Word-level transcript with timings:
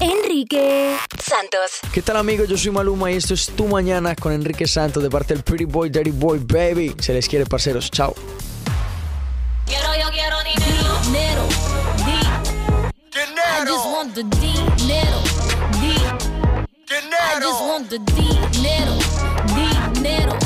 Enrique 0.00 0.96
Santos. 1.22 1.80
¿Qué 1.92 2.00
tal 2.00 2.16
amigos? 2.16 2.48
Yo 2.48 2.56
soy 2.56 2.70
Maluma 2.70 3.10
y 3.12 3.16
esto 3.16 3.34
es 3.34 3.46
Tu 3.54 3.66
Mañana 3.66 4.16
con 4.16 4.32
Enrique 4.32 4.66
Santos 4.66 5.02
de 5.02 5.10
parte 5.10 5.34
del 5.34 5.42
Pretty 5.42 5.66
Boy, 5.66 5.90
Dirty 5.90 6.10
Boy, 6.10 6.38
Baby. 6.38 6.96
Se 6.98 7.12
les 7.12 7.28
quiere, 7.28 7.44
parceros. 7.44 7.90
Chao. 7.90 8.14
Quiero, 9.66 9.94
yo 9.96 10.10
quiero 10.10 10.36
dinero. 10.42 11.02
Dinero. 11.04 11.46
I 13.52 13.64
just 13.66 13.84
want 13.86 14.14
the 14.14 14.22
dinero. 14.40 15.20
I 17.22 17.40
just 17.40 17.60
want 17.60 17.90
the 17.90 17.98
dinero. 17.98 18.98
Dinero. 19.54 20.38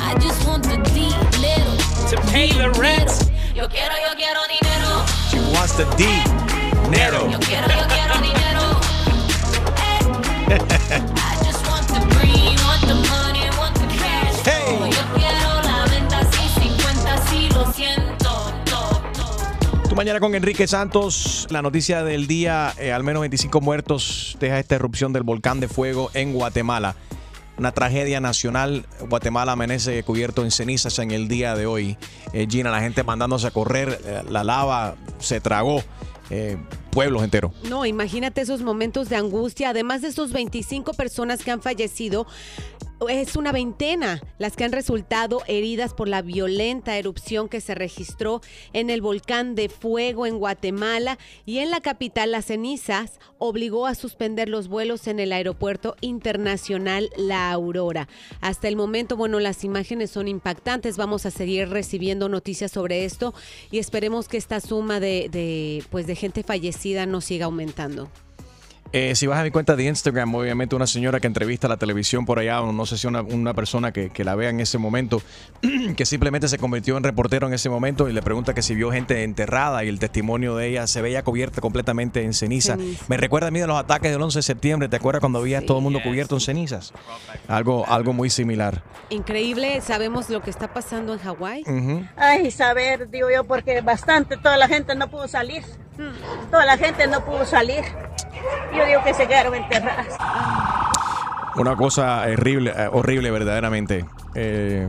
I 0.00 0.14
just 0.18 0.46
want 0.46 0.64
the 0.64 0.78
dinero. 0.94 1.76
To 2.10 2.16
pay 2.32 2.48
the 2.52 2.70
rent. 2.80 3.10
Yo 3.54 3.68
quiero, 3.68 3.94
yo 3.94 4.14
quiero 4.16 4.40
dinero. 4.48 5.04
She 5.28 5.38
wants 5.52 5.74
the 5.74 5.84
D. 5.96 6.04
Nero. 6.88 7.28
Yo 7.30 7.38
quiero, 7.40 7.68
yo 7.68 7.86
quiero 7.88 8.14
dinero. 8.20 8.43
Siento. 17.74 18.52
Tu 19.88 19.94
mañana 19.94 20.20
con 20.20 20.34
Enrique 20.34 20.66
Santos. 20.66 21.46
La 21.50 21.62
noticia 21.62 22.04
del 22.04 22.26
día: 22.26 22.72
eh, 22.78 22.92
al 22.92 23.02
menos 23.04 23.20
25 23.20 23.60
muertos 23.60 24.36
deja 24.40 24.58
esta 24.58 24.74
erupción 24.76 25.12
del 25.12 25.22
volcán 25.22 25.60
de 25.60 25.68
fuego 25.68 26.10
en 26.14 26.32
Guatemala. 26.32 26.94
Una 27.56 27.72
tragedia 27.72 28.20
nacional. 28.20 28.86
Guatemala 29.08 29.52
amanece 29.52 30.02
cubierto 30.02 30.42
en 30.44 30.50
cenizas 30.50 30.98
en 30.98 31.10
el 31.10 31.28
día 31.28 31.54
de 31.54 31.66
hoy. 31.66 31.96
Eh, 32.32 32.46
Gina, 32.50 32.70
la 32.70 32.80
gente 32.80 33.04
mandándose 33.04 33.46
a 33.46 33.50
correr. 33.50 34.00
eh, 34.04 34.22
la 34.28 34.42
lava 34.42 34.96
se 35.18 35.40
tragó. 35.40 35.82
Pueblos 36.94 37.24
enteros. 37.24 37.50
No, 37.68 37.84
imagínate 37.84 38.40
esos 38.40 38.62
momentos 38.62 39.08
de 39.08 39.16
angustia. 39.16 39.70
Además 39.70 40.00
de 40.00 40.08
esos 40.08 40.32
25 40.32 40.94
personas 40.94 41.42
que 41.42 41.50
han 41.50 41.60
fallecido, 41.60 42.26
es 43.08 43.36
una 43.36 43.52
veintena 43.52 44.20
las 44.38 44.56
que 44.56 44.64
han 44.64 44.72
resultado 44.72 45.42
heridas 45.46 45.94
por 45.94 46.08
la 46.08 46.22
violenta 46.22 46.96
erupción 46.96 47.48
que 47.48 47.60
se 47.60 47.74
registró 47.74 48.40
en 48.72 48.90
el 48.90 49.02
volcán 49.02 49.54
de 49.54 49.68
fuego 49.68 50.26
en 50.26 50.38
Guatemala 50.38 51.18
y 51.44 51.58
en 51.58 51.70
la 51.70 51.80
capital 51.80 52.32
Las 52.32 52.46
Cenizas 52.46 53.18
obligó 53.38 53.86
a 53.86 53.94
suspender 53.94 54.48
los 54.48 54.68
vuelos 54.68 55.06
en 55.06 55.20
el 55.20 55.32
aeropuerto 55.32 55.96
internacional 56.00 57.10
La 57.16 57.50
Aurora. 57.52 58.08
Hasta 58.40 58.68
el 58.68 58.76
momento, 58.76 59.16
bueno, 59.16 59.40
las 59.40 59.64
imágenes 59.64 60.10
son 60.10 60.28
impactantes. 60.28 60.96
Vamos 60.96 61.26
a 61.26 61.30
seguir 61.30 61.68
recibiendo 61.68 62.28
noticias 62.28 62.72
sobre 62.72 63.04
esto 63.04 63.34
y 63.70 63.78
esperemos 63.78 64.28
que 64.28 64.36
esta 64.36 64.60
suma 64.60 65.00
de, 65.00 65.84
pues 65.90 66.06
de 66.06 66.14
gente 66.14 66.42
fallecida 66.42 67.06
no 67.06 67.20
siga 67.20 67.46
aumentando. 67.46 68.08
Eh, 68.92 69.14
si 69.16 69.26
vas 69.26 69.40
a 69.40 69.42
mi 69.42 69.50
cuenta 69.50 69.74
de 69.74 69.84
Instagram, 69.84 70.34
obviamente 70.34 70.76
una 70.76 70.86
señora 70.86 71.18
que 71.18 71.26
entrevista 71.26 71.66
a 71.66 71.70
la 71.70 71.76
televisión 71.76 72.24
por 72.26 72.38
allá, 72.38 72.62
o 72.62 72.72
no 72.72 72.86
sé 72.86 72.96
si 72.96 73.06
una, 73.06 73.22
una 73.22 73.52
persona 73.52 73.92
que, 73.92 74.10
que 74.10 74.22
la 74.22 74.36
vea 74.36 74.50
en 74.50 74.60
ese 74.60 74.78
momento, 74.78 75.20
que 75.96 76.06
simplemente 76.06 76.48
se 76.48 76.58
convirtió 76.58 76.96
en 76.96 77.02
reportero 77.02 77.46
en 77.46 77.54
ese 77.54 77.68
momento 77.68 78.08
y 78.08 78.12
le 78.12 78.22
pregunta 78.22 78.54
que 78.54 78.62
si 78.62 78.74
vio 78.74 78.92
gente 78.92 79.24
enterrada 79.24 79.84
y 79.84 79.88
el 79.88 79.98
testimonio 79.98 80.54
de 80.56 80.68
ella 80.68 80.86
se 80.86 81.02
veía 81.02 81.24
cubierta 81.24 81.60
completamente 81.60 82.22
en 82.22 82.32
ceniza. 82.34 82.76
Ceniza. 82.76 83.04
Me 83.08 83.16
recuerda 83.16 83.48
a 83.48 83.50
mí 83.50 83.58
de 83.58 83.66
los 83.66 83.78
ataques 83.78 84.12
del 84.12 84.22
11 84.22 84.38
de 84.38 84.42
septiembre, 84.42 84.88
¿te 84.88 84.96
acuerdas 84.96 85.20
cuando 85.20 85.42
veías 85.42 85.64
todo 85.64 85.78
el 85.78 85.82
mundo 85.82 86.00
cubierto 86.02 86.36
en 86.36 86.40
cenizas? 86.40 86.92
Algo, 87.48 87.84
algo 87.88 88.12
muy 88.12 88.30
similar. 88.30 88.82
Increíble, 89.10 89.80
sabemos 89.80 90.30
lo 90.30 90.40
que 90.40 90.50
está 90.50 90.72
pasando 90.72 91.14
en 91.14 91.18
Hawái. 91.18 91.64
Ay, 92.16 92.50
saber, 92.50 93.10
digo 93.10 93.28
yo, 93.30 93.44
porque 93.44 93.80
bastante, 93.80 94.36
toda 94.36 94.56
la 94.56 94.68
gente 94.68 94.94
no 94.94 95.10
pudo 95.10 95.26
salir. 95.26 95.64
Toda 96.50 96.66
la 96.66 96.76
gente 96.76 97.06
no 97.06 97.24
pudo 97.24 97.44
salir. 97.44 97.84
Yo 98.76 98.84
digo 98.86 99.02
que 99.04 99.14
se 99.14 99.26
quedaron 99.26 99.54
enterradas. 99.54 100.08
Una 101.56 101.76
cosa 101.76 102.22
horrible, 102.30 102.72
eh, 102.76 102.88
horrible 102.92 103.30
verdaderamente. 103.30 104.04
Eh, 104.34 104.88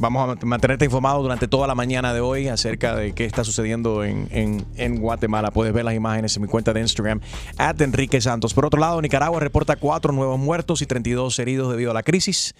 vamos 0.00 0.36
a 0.42 0.44
mantenerte 0.46 0.84
informado 0.84 1.22
durante 1.22 1.46
toda 1.46 1.68
la 1.68 1.76
mañana 1.76 2.12
de 2.12 2.20
hoy 2.20 2.48
acerca 2.48 2.96
de 2.96 3.12
qué 3.12 3.24
está 3.26 3.44
sucediendo 3.44 4.02
en, 4.02 4.26
en- 4.32 4.66
en 4.76 4.96
Guatemala. 5.00 5.52
Puedes 5.52 5.72
ver 5.72 5.84
las 5.84 5.94
imágenes 5.94 6.34
en 6.36 6.42
mi 6.42 6.48
cuenta 6.48 6.72
de 6.72 6.80
Instagram, 6.80 7.20
at 7.58 7.80
Enrique 7.80 8.20
Santos. 8.20 8.54
Por 8.54 8.66
otro 8.66 8.80
lado, 8.80 9.00
Nicaragua 9.00 9.38
reporta 9.38 9.76
cuatro 9.76 10.12
nuevos 10.12 10.38
muertos 10.40 10.82
y 10.82 10.86
32 10.86 11.38
heridos 11.38 11.70
debido 11.70 11.92
a 11.92 11.94
la 11.94 12.02
crisis, 12.02 12.54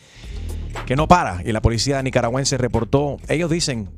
que 0.87 0.95
no 0.95 1.09
para. 1.09 1.43
Y 1.45 1.51
la 1.51 1.61
policía 1.61 2.01
nicaragüense 2.05 2.56
reportó, 2.56 3.17
ellos 3.29 3.51
dicen 3.51 3.89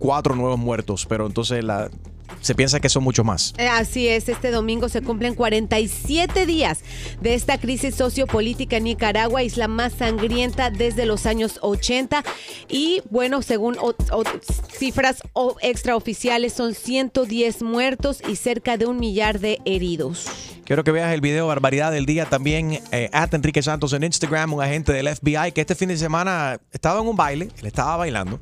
cuatro 0.00 0.34
nuevos 0.34 0.58
muertos, 0.58 1.06
pero 1.06 1.26
entonces 1.28 1.62
la, 1.62 1.90
se 2.40 2.54
piensa 2.54 2.80
que 2.80 2.88
son 2.88 3.04
muchos 3.04 3.24
más. 3.24 3.52
Eh, 3.58 3.68
Así 3.68 4.08
es, 4.08 4.28
este 4.28 4.50
domingo 4.50 4.88
se 4.88 5.02
cumplen 5.02 5.34
47 5.34 6.46
días 6.46 6.80
de 7.20 7.34
esta 7.34 7.58
crisis 7.58 7.94
sociopolítica 7.94 8.76
en 8.78 8.84
Nicaragua, 8.84 9.42
isla 9.42 9.68
más 9.68 9.92
sangrienta 9.92 10.70
desde 10.70 11.06
los 11.06 11.26
años 11.26 11.58
80. 11.62 12.24
Y 12.68 13.02
bueno, 13.10 13.42
según 13.42 13.76
o- 13.78 13.94
o- 14.12 14.24
cifras 14.72 15.22
o- 15.32 15.56
extraoficiales, 15.62 16.52
son 16.52 16.74
110 16.74 17.62
muertos 17.62 18.22
y 18.28 18.36
cerca 18.36 18.76
de 18.76 18.86
un 18.86 18.98
millar 18.98 19.40
de 19.40 19.58
heridos. 19.64 20.26
Quiero 20.64 20.84
que 20.84 20.92
veas 20.92 21.12
el 21.12 21.20
video 21.20 21.48
Barbaridad 21.48 21.90
del 21.90 22.06
Día 22.06 22.26
también, 22.26 22.80
eh, 22.92 23.10
at 23.12 23.34
Enrique 23.34 23.60
Santos 23.60 23.92
en 23.92 24.04
Instagram, 24.04 24.54
un 24.54 24.62
agente 24.62 24.92
del 24.92 25.08
FBI 25.08 25.50
que 25.52 25.60
este 25.62 25.74
fin 25.74 25.88
de 25.88 25.96
semana 25.96 26.60
estaba 26.72 27.00
en 27.00 27.08
un 27.08 27.16
baile, 27.16 27.48
él 27.58 27.66
estaba 27.66 27.96
bailando 27.96 28.40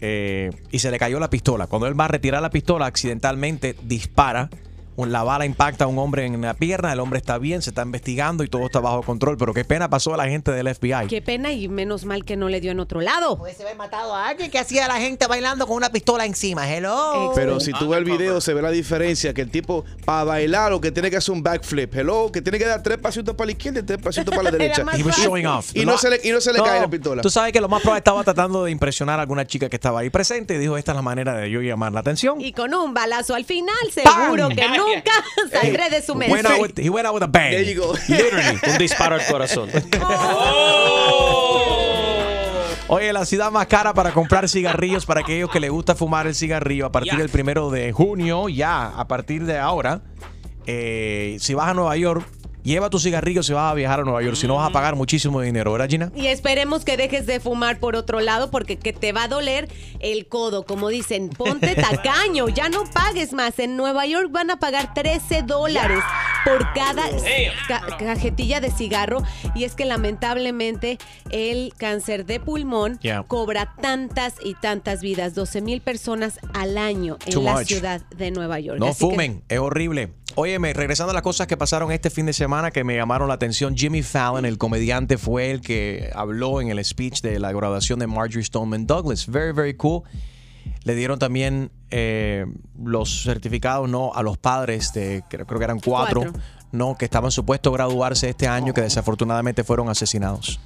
eh, 0.00 0.50
y 0.70 0.78
se 0.78 0.90
le 0.90 0.98
cayó 0.98 1.18
la 1.18 1.30
pistola. 1.30 1.66
Cuando 1.66 1.86
él 1.86 1.98
va 1.98 2.06
a 2.06 2.08
retirar 2.08 2.42
la 2.42 2.50
pistola, 2.50 2.86
accidentalmente 2.86 3.76
dispara. 3.82 4.50
La 5.06 5.22
bala 5.22 5.46
impacta 5.46 5.84
a 5.84 5.86
un 5.86 5.98
hombre 5.98 6.26
en 6.26 6.40
la 6.40 6.54
pierna, 6.54 6.92
el 6.92 6.98
hombre 6.98 7.18
está 7.18 7.38
bien, 7.38 7.62
se 7.62 7.70
está 7.70 7.82
investigando 7.82 8.42
y 8.42 8.48
todo 8.48 8.66
está 8.66 8.80
bajo 8.80 9.02
control. 9.02 9.36
Pero 9.36 9.54
qué 9.54 9.64
pena 9.64 9.88
pasó 9.88 10.12
a 10.12 10.16
la 10.16 10.28
gente 10.28 10.50
del 10.50 10.74
FBI. 10.74 11.06
Qué 11.08 11.22
pena 11.22 11.52
y 11.52 11.68
menos 11.68 12.04
mal 12.04 12.24
que 12.24 12.36
no 12.36 12.48
le 12.48 12.60
dio 12.60 12.72
en 12.72 12.80
otro 12.80 13.00
lado. 13.00 13.38
Puede 13.38 13.54
haber 13.62 13.76
matado 13.76 14.14
a 14.14 14.28
alguien 14.28 14.50
que 14.50 14.58
hacía 14.58 14.88
la 14.88 14.96
gente 14.96 15.26
bailando 15.26 15.66
con 15.66 15.76
una 15.76 15.90
pistola 15.90 16.26
encima. 16.26 16.68
Hello. 16.68 17.32
Pero 17.34 17.60
si 17.60 17.72
tú 17.72 17.88
ves 17.90 17.98
el 17.98 18.04
video, 18.04 18.40
se 18.40 18.54
ve 18.54 18.62
la 18.62 18.70
diferencia. 18.70 19.32
Que 19.32 19.42
el 19.42 19.50
tipo, 19.50 19.84
para 20.04 20.24
bailar, 20.24 20.70
lo 20.70 20.80
que 20.80 20.90
tiene 20.90 21.10
que 21.10 21.16
hacer 21.16 21.32
un 21.32 21.42
backflip. 21.42 21.94
Hello, 21.94 22.32
que 22.32 22.42
tiene 22.42 22.58
que 22.58 22.66
dar 22.66 22.82
tres 22.82 22.98
pasitos 22.98 23.34
para 23.34 23.46
la 23.46 23.52
izquierda 23.52 23.80
y 23.80 23.82
tres 23.84 23.98
pasitos 23.98 24.34
para 24.34 24.42
la 24.44 24.50
derecha. 24.58 24.84
He 24.96 25.02
was 25.02 25.16
showing 25.16 25.46
off. 25.46 25.70
Y 25.74 25.84
no 25.86 25.96
se 25.96 26.10
le, 26.10 26.20
y 26.24 26.32
no 26.32 26.40
se 26.40 26.52
le 26.52 26.58
No, 26.58 26.64
cae 26.64 26.80
la 26.80 26.88
pistola. 26.88 27.22
Tú 27.22 27.30
sabes 27.30 27.52
que 27.52 27.60
lo 27.60 27.68
más 27.68 27.82
probable 27.82 27.98
estaba 27.98 28.24
tratando 28.24 28.64
de 28.64 28.72
impresionar 28.72 29.18
a 29.20 29.22
alguna 29.22 29.46
chica 29.46 29.68
que 29.68 29.76
estaba 29.76 30.00
ahí 30.00 30.10
presente 30.10 30.54
y 30.54 30.58
dijo, 30.58 30.76
esta 30.76 30.92
es 30.92 30.96
la 30.96 31.02
manera 31.02 31.34
de 31.34 31.50
yo 31.50 31.60
llamar 31.60 31.92
la 31.92 32.00
atención. 32.00 32.40
Y 32.40 32.52
con 32.52 32.74
un 32.74 32.94
balazo 32.94 33.34
al 33.34 33.44
final, 33.44 33.76
seguro 33.92 34.48
que 34.48 34.66
nunca 34.94 35.12
saldré 35.60 35.90
de 35.90 36.02
su 36.02 36.14
mente. 36.14 36.34
Went 36.34 36.46
out 36.46 36.60
with- 36.60 36.78
he 36.78 36.88
went 36.90 37.06
out 37.06 37.14
with 37.14 37.22
a 37.22 37.26
bang. 37.26 37.50
There 37.50 37.64
you 37.74 37.80
go. 37.80 37.92
Literally. 38.08 38.58
Un 38.72 38.78
disparo 38.78 39.14
al 39.16 39.26
corazón. 39.26 39.68
Oye, 42.90 43.12
la 43.12 43.26
ciudad 43.26 43.50
más 43.52 43.66
cara 43.66 43.92
para 43.92 44.12
comprar 44.12 44.48
cigarrillos 44.48 45.04
para 45.04 45.20
aquellos 45.20 45.50
que 45.50 45.60
les 45.60 45.70
gusta 45.70 45.94
fumar 45.94 46.26
el 46.26 46.34
cigarrillo 46.34 46.86
a 46.86 46.92
partir 46.92 47.16
del 47.18 47.28
primero 47.28 47.70
de 47.70 47.92
junio, 47.92 48.48
ya, 48.48 48.86
a 48.88 49.06
partir 49.06 49.44
de 49.44 49.58
ahora, 49.58 50.00
eh, 50.66 51.36
si 51.38 51.52
vas 51.52 51.68
a 51.68 51.74
Nueva 51.74 51.94
York, 51.98 52.26
lleva 52.68 52.88
tu 52.90 52.98
cigarrillo 53.00 53.42
si 53.42 53.52
vas 53.52 53.72
a 53.72 53.74
viajar 53.74 54.00
a 54.00 54.04
Nueva 54.04 54.22
York, 54.22 54.36
si 54.36 54.46
no 54.46 54.54
vas 54.56 54.68
a 54.68 54.72
pagar 54.72 54.94
muchísimo 54.94 55.40
dinero, 55.40 55.72
¿verdad, 55.72 55.88
Gina? 55.88 56.12
Y 56.14 56.28
esperemos 56.28 56.84
que 56.84 56.96
dejes 56.96 57.26
de 57.26 57.40
fumar 57.40 57.80
por 57.80 57.96
otro 57.96 58.20
lado 58.20 58.50
porque 58.50 58.78
que 58.78 58.92
te 58.92 59.12
va 59.12 59.24
a 59.24 59.28
doler 59.28 59.68
el 60.00 60.28
codo. 60.28 60.64
Como 60.64 60.88
dicen, 60.88 61.30
ponte 61.30 61.74
tacaño, 61.74 62.48
ya 62.48 62.68
no 62.68 62.84
pagues 62.84 63.32
más. 63.32 63.58
En 63.58 63.76
Nueva 63.76 64.06
York 64.06 64.28
van 64.30 64.50
a 64.50 64.58
pagar 64.60 64.94
13 64.94 65.42
dólares 65.42 66.04
por 66.44 66.72
cada 66.74 67.02
ca- 67.66 67.96
cajetilla 67.98 68.60
de 68.60 68.70
cigarro. 68.70 69.22
Y 69.54 69.64
es 69.64 69.74
que 69.74 69.84
lamentablemente 69.84 70.98
el 71.30 71.72
cáncer 71.76 72.26
de 72.26 72.40
pulmón 72.40 72.98
Yeah. 73.00 73.22
cobra 73.26 73.74
tantas 73.80 74.34
y 74.44 74.54
tantas 74.54 75.00
vidas. 75.00 75.34
12 75.34 75.60
mil 75.62 75.80
personas 75.80 76.38
al 76.54 76.76
año 76.78 77.16
en 77.26 77.32
Too 77.32 77.42
la 77.42 77.52
much. 77.54 77.66
ciudad 77.68 78.02
de 78.16 78.30
Nueva 78.30 78.60
York. 78.60 78.78
No 78.78 78.86
Así 78.88 78.98
que- 79.04 79.10
fumen, 79.10 79.42
es 79.48 79.58
horrible. 79.58 80.10
Óyeme, 80.40 80.72
regresando 80.72 81.10
a 81.10 81.14
las 81.14 81.24
cosas 81.24 81.48
que 81.48 81.56
pasaron 81.56 81.90
este 81.90 82.10
fin 82.10 82.24
de 82.26 82.32
semana 82.32 82.70
que 82.70 82.84
me 82.84 82.94
llamaron 82.94 83.26
la 83.26 83.34
atención, 83.34 83.76
Jimmy 83.76 84.04
Fallon, 84.04 84.44
el 84.44 84.56
comediante, 84.56 85.18
fue 85.18 85.50
el 85.50 85.60
que 85.60 86.12
habló 86.14 86.60
en 86.60 86.68
el 86.68 86.84
speech 86.84 87.22
de 87.22 87.40
la 87.40 87.50
graduación 87.50 87.98
de 87.98 88.06
Marjorie 88.06 88.44
Stoneman 88.44 88.86
Douglas. 88.86 89.26
Very, 89.26 89.50
very 89.50 89.74
cool. 89.74 90.04
Le 90.84 90.94
dieron 90.94 91.18
también 91.18 91.72
eh, 91.90 92.46
los 92.80 93.24
certificados 93.24 93.90
no 93.90 94.12
a 94.14 94.22
los 94.22 94.38
padres 94.38 94.92
de, 94.92 95.24
creo, 95.28 95.44
creo 95.44 95.58
que 95.58 95.64
eran 95.64 95.80
cuatro, 95.80 96.20
Cuatro. 96.20 96.40
no, 96.70 96.96
que 96.96 97.06
estaban 97.06 97.32
supuestos 97.32 97.72
a 97.72 97.74
graduarse 97.74 98.28
este 98.28 98.46
año, 98.46 98.72
que 98.72 98.82
desafortunadamente 98.82 99.64
fueron 99.64 99.88
asesinados. 99.88 100.60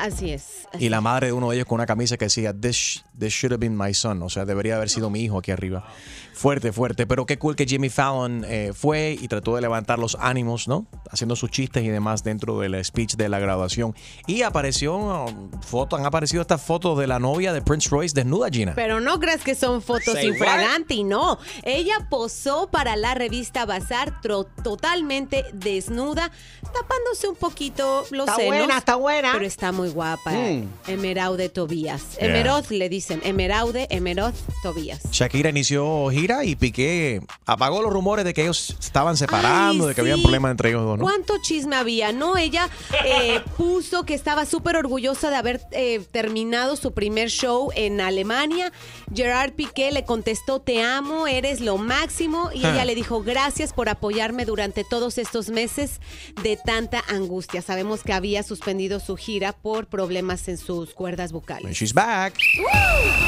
Así 0.00 0.32
es. 0.32 0.66
Y 0.78 0.88
la 0.88 1.00
madre 1.00 1.28
de 1.28 1.32
uno 1.32 1.50
de 1.50 1.56
ellos 1.56 1.66
con 1.66 1.76
una 1.76 1.86
camisa 1.86 2.16
que 2.16 2.24
decía, 2.26 2.52
this, 2.52 3.04
this 3.18 3.32
should 3.32 3.52
have 3.52 3.60
been 3.60 3.76
my 3.76 3.94
son. 3.94 4.22
O 4.22 4.28
sea, 4.28 4.44
debería 4.44 4.76
haber 4.76 4.90
sido 4.90 5.10
mi 5.10 5.20
hijo 5.20 5.38
aquí 5.38 5.50
arriba. 5.50 5.86
Fuerte, 6.32 6.72
fuerte. 6.72 7.06
Pero 7.06 7.26
qué 7.26 7.38
cool 7.38 7.54
que 7.54 7.64
Jimmy 7.64 7.88
Fallon 7.88 8.44
eh, 8.48 8.72
fue 8.74 9.16
y 9.20 9.28
trató 9.28 9.54
de 9.54 9.60
levantar 9.62 10.00
los 10.00 10.16
ánimos, 10.20 10.66
¿no? 10.66 10.86
Haciendo 11.10 11.36
sus 11.36 11.50
chistes 11.50 11.84
y 11.84 11.88
demás 11.88 12.24
dentro 12.24 12.58
del 12.58 12.84
speech 12.84 13.14
de 13.14 13.28
la 13.28 13.38
graduación. 13.38 13.94
Y 14.26 14.42
apareció, 14.42 14.96
um, 14.96 15.50
foto, 15.62 15.94
han 15.96 16.04
aparecido 16.04 16.42
estas 16.42 16.60
fotos 16.60 16.98
de 16.98 17.06
la 17.06 17.20
novia 17.20 17.52
de 17.52 17.62
Prince 17.62 17.88
Royce 17.88 18.14
desnuda, 18.14 18.48
Gina. 18.50 18.72
Pero 18.74 19.00
no 19.00 19.20
creas 19.20 19.42
que 19.42 19.54
son 19.54 19.80
fotos 19.80 20.22
infraganti, 20.22 21.04
no. 21.04 21.38
Ella 21.62 22.08
posó 22.10 22.68
para 22.68 22.96
la 22.96 23.14
revista 23.14 23.64
Bazar 23.64 24.20
totalmente 24.20 25.44
desnuda, 25.52 26.32
tapándose 26.62 27.28
un 27.28 27.36
poquito 27.36 28.04
los 28.10 28.26
Está 28.26 28.36
senos. 28.36 28.58
buena, 28.58 28.78
está 28.78 28.96
buena. 28.96 29.32
Pero 29.34 29.44
está 29.44 29.70
muy 29.70 29.83
guapa. 29.92 30.30
Mm. 30.30 30.68
Emeraude 30.86 31.48
Tobías. 31.50 32.16
Yeah. 32.16 32.28
Emeroz 32.28 32.70
le 32.70 32.88
dicen. 32.88 33.20
Emeraude, 33.24 33.86
Emeroz 33.90 34.34
Tobías. 34.62 35.02
Shakira 35.10 35.50
inició 35.50 36.08
gira 36.10 36.44
y 36.44 36.56
Piqué 36.56 37.20
apagó 37.44 37.82
los 37.82 37.92
rumores 37.92 38.24
de 38.24 38.32
que 38.32 38.42
ellos 38.42 38.76
estaban 38.80 39.16
separando, 39.16 39.84
Ay, 39.84 39.88
de 39.88 39.94
que 39.94 40.00
habían 40.00 40.16
sí. 40.18 40.22
problemas 40.22 40.52
entre 40.52 40.70
ellos 40.70 40.84
dos, 40.84 40.98
¿no? 40.98 41.04
¿Cuánto 41.04 41.34
chisme 41.42 41.76
había? 41.76 42.12
No, 42.12 42.36
ella 42.36 42.70
eh, 43.04 43.40
puso 43.58 44.04
que 44.04 44.14
estaba 44.14 44.46
súper 44.46 44.76
orgullosa 44.76 45.28
de 45.30 45.36
haber 45.36 45.60
eh, 45.72 46.00
terminado 46.12 46.76
su 46.76 46.92
primer 46.92 47.28
show 47.28 47.70
en 47.74 48.00
Alemania. 48.00 48.72
Gerard 49.14 49.52
Piqué 49.52 49.90
le 49.90 50.04
contestó, 50.04 50.60
te 50.60 50.82
amo, 50.82 51.26
eres 51.26 51.60
lo 51.60 51.76
máximo. 51.76 52.50
Y 52.54 52.64
Ah. 52.64 52.70
ella 52.72 52.84
le 52.84 52.94
dijo, 52.94 53.22
gracias 53.22 53.72
por 53.72 53.88
apoyarme 53.88 54.44
durante 54.44 54.84
todos 54.84 55.18
estos 55.18 55.48
meses 55.48 56.00
de 56.42 56.56
tanta 56.56 57.02
angustia. 57.08 57.62
Sabemos 57.62 58.02
que 58.04 58.12
había 58.12 58.42
suspendido 58.44 59.00
su 59.00 59.16
gira 59.16 59.52
por 59.52 59.73
problemas 59.82 60.46
en 60.48 60.56
sus 60.56 60.94
cuerdas 60.94 61.32
vocales. 61.32 61.76
She's 61.76 61.92
back. 61.92 62.34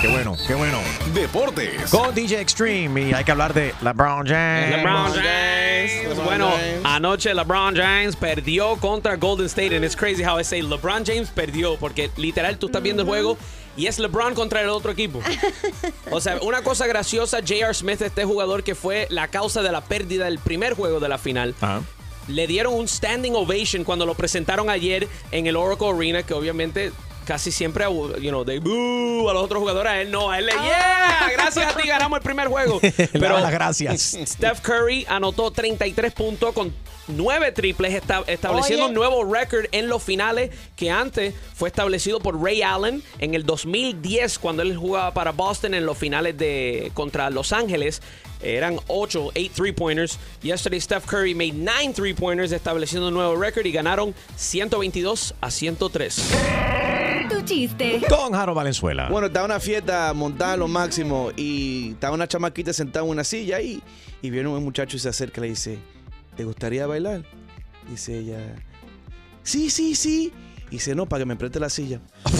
Qué 0.01 0.09
bueno, 0.09 0.37
qué 0.47 0.55
bueno. 0.55 0.79
Deportes. 1.13 1.91
Con 1.91 2.15
DJ 2.15 2.41
Extreme 2.41 3.09
y 3.09 3.13
hay 3.13 3.25
que 3.25 3.33
hablar 3.33 3.53
de 3.53 3.75
LeBron 3.83 4.27
James. 4.27 4.77
LeBron 4.77 5.13
James. 5.13 6.25
Bueno, 6.25 6.53
anoche 6.85 7.35
LeBron 7.35 7.75
James 7.75 8.15
perdió 8.17 8.77
contra 8.77 9.17
Golden 9.17 9.47
State. 9.47 9.75
And 9.75 9.85
it's 9.85 9.97
crazy 9.97 10.23
how 10.23 10.39
I 10.39 10.45
say 10.45 10.63
LeBron 10.63 11.05
James 11.05 11.29
perdió. 11.31 11.77
Porque 11.77 12.11
literal 12.17 12.59
tú 12.59 12.67
estás 12.67 12.83
viendo 12.83 13.03
el 13.03 13.09
juego 13.09 13.37
y 13.77 13.87
es 13.87 13.99
LeBron 13.99 14.35
contra 14.35 14.63
el 14.63 14.69
otro 14.69 14.93
equipo. 14.93 15.21
O 16.11 16.21
sea, 16.21 16.39
una 16.43 16.63
cosa 16.63 16.87
graciosa, 16.87 17.39
J.R. 17.39 17.75
Smith, 17.75 18.01
este 18.01 18.25
jugador 18.25 18.63
que 18.63 18.75
fue 18.75 19.07
la 19.11 19.29
causa 19.29 19.63
de 19.63 19.73
la 19.73 19.83
pérdida 19.83 20.27
del 20.27 20.39
primer 20.39 20.75
juego 20.75 21.01
de 21.01 21.09
la 21.09 21.19
final. 21.19 21.55
Le 22.29 22.47
dieron 22.47 22.75
un 22.75 22.89
standing 22.89 23.35
ovation 23.35 23.85
cuando 23.85 24.07
lo 24.07 24.15
presentaron 24.15 24.71
ayer 24.71 25.09
en 25.31 25.47
el 25.47 25.57
Oracle 25.57 25.89
Arena, 25.89 26.23
que 26.23 26.35
obviamente 26.35 26.93
casi 27.25 27.51
siempre, 27.51 27.85
you 27.85 28.31
know, 28.31 28.45
they 28.45 28.59
boo 28.59 29.29
a 29.29 29.35
los 29.35 29.43
otros 29.43 29.61
jugadores. 29.61 29.93
A 29.93 30.01
él 30.01 30.11
no, 30.11 30.31
a 30.31 30.39
él 30.39 30.47
le, 30.47 30.53
yeah, 30.53 31.29
gracias 31.33 31.75
a 31.75 31.77
ti 31.77 31.87
ganamos 31.87 32.19
el 32.19 32.23
primer 32.23 32.49
juego. 32.49 32.81
Daba 33.13 33.41
las 33.41 33.53
gracias. 33.53 34.17
Steph 34.25 34.61
Curry 34.61 35.05
anotó 35.09 35.51
33 35.51 36.13
puntos 36.13 36.55
con 36.55 36.73
9 37.09 37.53
triples, 37.53 37.95
esta- 37.95 38.25
estableciendo 38.27 38.85
Oye. 38.87 38.91
un 38.91 38.95
nuevo 38.95 39.25
récord 39.33 39.67
en 39.73 39.89
los 39.89 40.03
finales 40.03 40.51
que 40.77 40.91
antes 40.91 41.35
fue 41.55 41.69
establecido 41.69 42.21
por 42.21 42.41
Ray 42.43 42.63
Allen 42.63 43.03
en 43.19 43.35
el 43.35 43.45
2010 43.45 44.39
cuando 44.39 44.63
él 44.63 44.77
jugaba 44.77 45.13
para 45.15 45.33
Boston 45.33 45.75
en 45.75 45.87
los 45.87 45.97
finales 45.97 46.37
de 46.37 46.91
contra 46.95 47.31
Los 47.31 47.53
Ángeles. 47.53 48.03
Eran 48.43 48.79
8, 48.89 49.33
8 49.35 49.51
three-pointers. 49.55 50.19
Yesterday 50.43 50.81
Steph 50.81 51.07
Curry 51.07 51.35
made 51.35 51.55
9 51.55 51.95
three-pointers 51.95 52.53
estableciendo 52.53 53.09
un 53.09 53.15
nuevo 53.15 53.35
récord 53.35 53.65
y 53.65 53.73
ganaron 53.73 54.15
122 54.37 55.35
a 55.41 55.51
103. 55.51 56.23
Tu 57.31 57.43
chiste. 57.43 58.03
Con 58.09 58.33
Jaro 58.33 58.55
Valenzuela. 58.55 59.09
Bueno, 59.11 59.27
estaba 59.29 59.47
una 59.47 59.59
fiesta 59.59 60.13
montada 60.15 60.53
a 60.53 60.57
lo 60.57 60.69
máximo 60.69 61.31
y 61.37 61.91
estaba 61.93 62.15
una 62.15 62.29
chamaquita 62.29 62.73
sentada 62.73 63.05
en 63.05 63.11
una 63.11 63.25
silla 63.25 63.61
y, 63.61 63.83
y 64.23 64.31
viene 64.31 64.49
un 64.49 64.63
muchacho 64.63 64.97
y 64.97 65.01
se 65.01 65.09
acerca 65.09 65.41
y 65.41 65.43
le 65.45 65.49
dice, 65.51 65.79
¿te 66.37 66.45
gustaría 66.45 66.87
bailar? 66.87 67.25
Dice 67.89 68.19
ella, 68.19 68.55
sí, 69.43 69.71
sí, 69.71 69.95
sí. 69.95 70.33
Y 70.69 70.77
dice, 70.77 70.97
no, 70.97 71.07
para 71.07 71.21
que 71.21 71.27
me 71.27 71.37
preste 71.37 71.61
la 71.61 71.71
silla. 71.71 72.01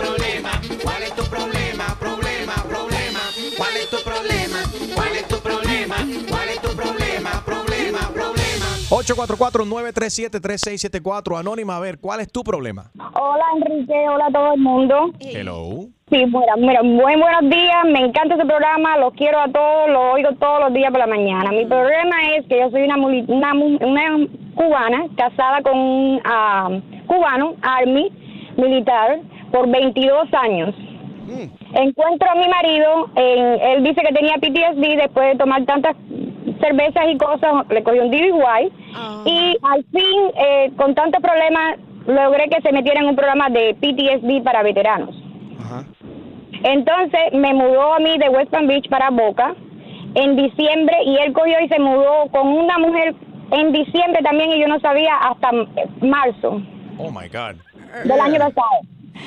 844-937-3674. 9.05 11.37
Anónima, 11.39 11.77
a 11.77 11.79
ver, 11.79 11.99
¿cuál 11.99 12.19
es 12.21 12.31
tu 12.31 12.43
problema? 12.43 12.85
Hola 13.13 13.43
Enrique, 13.55 13.93
hola 14.09 14.25
a 14.27 14.31
todo 14.31 14.53
el 14.53 14.59
mundo. 14.61 15.11
Hello. 15.19 15.85
Sí, 16.09 16.23
bueno, 16.29 16.53
mira, 16.57 16.81
buen 16.81 17.19
buenos 17.19 17.49
días, 17.49 17.83
me 17.85 17.99
encanta 17.99 18.35
ese 18.35 18.45
programa, 18.45 18.97
los 18.97 19.13
quiero 19.13 19.39
a 19.39 19.47
todos, 19.47 19.89
los 19.89 20.13
oigo 20.13 20.29
todos 20.39 20.59
los 20.61 20.73
días 20.73 20.91
por 20.91 20.99
la 20.99 21.07
mañana. 21.07 21.51
Mi 21.51 21.65
problema 21.65 22.15
es 22.37 22.45
que 22.47 22.59
yo 22.59 22.69
soy 22.69 22.83
una, 22.83 22.95
una, 22.97 23.53
mu- 23.55 23.77
una 23.81 24.27
cubana 24.55 25.05
casada 25.17 25.61
con 25.63 25.77
un 25.77 26.21
ah, 26.25 26.69
cubano, 27.07 27.55
Army, 27.61 28.11
militar, 28.57 29.19
por 29.51 29.67
22 29.69 30.27
años. 30.33 30.75
Encuentro 31.73 32.29
a 32.29 32.35
mi 32.35 32.47
marido, 32.47 33.09
en- 33.15 33.59
él 33.61 33.83
dice 33.83 34.01
que 34.07 34.13
tenía 34.13 34.35
PTSD 34.37 34.95
después 35.01 35.29
de 35.31 35.35
tomar 35.37 35.65
tantas 35.65 35.95
cervezas 36.61 37.03
y 37.11 37.17
cosas, 37.17 37.67
le 37.69 37.83
cogió 37.83 38.03
un 38.03 38.11
DUI 38.11 38.71
y 39.25 39.57
al 39.61 39.83
fin, 39.85 40.31
eh, 40.37 40.71
con 40.77 40.95
tantos 40.95 41.21
problemas, 41.21 41.77
logré 42.07 42.49
que 42.49 42.61
se 42.61 42.71
metiera 42.71 43.01
en 43.01 43.07
un 43.07 43.15
programa 43.15 43.49
de 43.49 43.75
PTSD 43.75 44.43
para 44.43 44.63
veteranos. 44.63 45.15
Entonces 46.63 47.19
me 47.33 47.53
mudó 47.53 47.93
a 47.93 47.99
mí 47.99 48.17
de 48.17 48.29
West 48.29 48.51
Palm 48.51 48.67
Beach 48.67 48.87
para 48.89 49.09
Boca 49.09 49.55
en 50.15 50.35
diciembre 50.35 50.95
y 51.05 51.17
él 51.17 51.33
cogió 51.33 51.59
y 51.63 51.67
se 51.67 51.79
mudó 51.79 52.27
con 52.31 52.47
una 52.47 52.77
mujer 52.77 53.13
en 53.51 53.71
diciembre 53.73 54.21
también 54.23 54.51
y 54.51 54.59
yo 54.61 54.67
no 54.67 54.79
sabía 54.79 55.15
hasta 55.17 55.51
marzo 56.01 56.61
Oh 56.97 57.11
my 57.11 57.27
God. 57.27 57.55
del 58.05 58.19
año 58.19 58.39
pasado. 58.39 58.81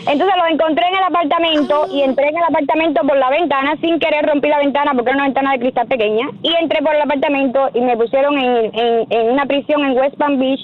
Entonces 0.06 0.36
lo 0.36 0.46
encontré 0.46 0.86
en 0.86 0.96
el 0.96 1.04
apartamento 1.04 1.86
y 1.90 2.02
entré 2.02 2.28
en 2.28 2.36
el 2.36 2.44
apartamento 2.44 3.00
por 3.06 3.16
la 3.16 3.30
ventana 3.30 3.76
sin 3.80 3.98
querer 3.98 4.26
rompí 4.26 4.48
la 4.48 4.58
ventana 4.58 4.92
porque 4.94 5.10
era 5.10 5.16
una 5.16 5.24
ventana 5.24 5.52
de 5.52 5.60
cristal 5.60 5.86
pequeña 5.86 6.28
y 6.42 6.54
entré 6.54 6.82
por 6.82 6.94
el 6.94 7.02
apartamento 7.02 7.70
y 7.74 7.80
me 7.80 7.96
pusieron 7.96 8.38
en, 8.38 8.74
en, 8.74 9.06
en 9.10 9.30
una 9.32 9.46
prisión 9.46 9.84
en 9.84 9.96
West 9.96 10.16
Palm 10.16 10.38
Beach 10.38 10.60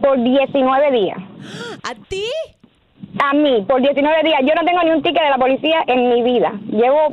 por 0.00 0.22
19 0.22 0.90
días. 0.90 1.18
¿A 1.84 1.94
ti? 2.08 2.24
A 3.22 3.34
mí, 3.34 3.64
por 3.68 3.80
19 3.80 4.22
días. 4.24 4.40
Yo 4.42 4.54
no 4.54 4.64
tengo 4.64 4.82
ni 4.82 4.90
un 4.90 5.02
ticket 5.02 5.22
de 5.22 5.30
la 5.30 5.38
policía 5.38 5.84
en 5.86 6.08
mi 6.08 6.22
vida. 6.22 6.52
Llevo 6.70 7.08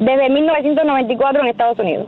desde 0.00 0.28
1994 0.30 1.42
en 1.42 1.48
Estados 1.48 1.78
Unidos. 1.78 2.06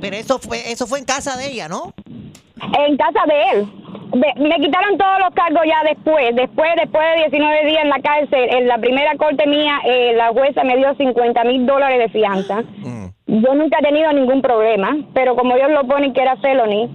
Pero 0.00 0.16
eso 0.16 0.38
fue, 0.38 0.70
eso 0.70 0.86
fue 0.86 0.98
en 0.98 1.04
casa 1.04 1.36
de 1.36 1.52
ella, 1.52 1.68
¿no? 1.68 1.92
En 2.78 2.96
casa 2.96 3.20
de 3.26 3.50
él. 3.52 3.68
De- 4.12 4.34
me 4.48 4.56
quitaron 4.56 4.96
todos 4.98 5.18
los 5.20 5.30
cargos 5.34 5.62
ya 5.66 5.82
después. 5.88 6.34
Después 6.34 6.70
después 6.76 7.04
de 7.16 7.22
19 7.28 7.66
días 7.66 7.82
en 7.84 7.88
la 7.90 8.00
cárcel, 8.00 8.48
en 8.50 8.68
la 8.68 8.78
primera 8.78 9.16
corte 9.16 9.46
mía, 9.46 9.78
eh, 9.84 10.12
la 10.14 10.28
jueza 10.28 10.64
me 10.64 10.76
dio 10.76 10.94
50 10.94 11.44
mil 11.44 11.66
dólares 11.66 11.98
de 11.98 12.08
fianza. 12.08 12.62
Yo 13.26 13.54
nunca 13.54 13.78
he 13.80 13.82
tenido 13.82 14.12
ningún 14.12 14.40
problema, 14.40 14.96
pero 15.12 15.34
como 15.34 15.56
Dios 15.56 15.70
lo 15.70 15.84
pone 15.84 16.12
que 16.12 16.22
era 16.22 16.36
felony. 16.36 16.88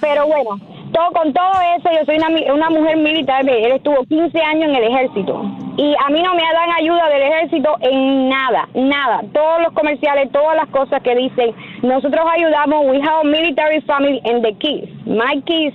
Pero 0.00 0.26
bueno, 0.26 0.58
todo, 0.92 1.10
con 1.12 1.32
todo 1.32 1.52
eso, 1.76 1.88
yo 1.92 2.04
soy 2.04 2.16
una, 2.16 2.52
una 2.54 2.70
mujer 2.70 2.96
militar, 2.96 3.48
él 3.48 3.72
estuvo 3.72 4.04
15 4.04 4.40
años 4.42 4.68
en 4.70 4.76
el 4.76 4.84
ejército. 4.84 5.42
Y 5.76 5.94
a 6.04 6.08
mí 6.10 6.22
no 6.22 6.34
me 6.34 6.42
dan 6.42 6.70
ayuda 6.78 7.08
del 7.08 7.22
ejército 7.22 7.76
en 7.80 8.28
nada, 8.28 8.68
nada. 8.74 9.22
Todos 9.32 9.60
los 9.62 9.72
comerciales, 9.72 10.30
todas 10.32 10.56
las 10.56 10.66
cosas 10.68 11.02
que 11.02 11.14
dicen, 11.14 11.54
nosotros 11.82 12.24
ayudamos, 12.34 12.86
we 12.86 12.98
have 13.00 13.20
a 13.20 13.24
military 13.24 13.80
family 13.82 14.20
and 14.24 14.42
the 14.42 14.52
kids. 14.54 14.88
My 15.06 15.40
kids 15.42 15.74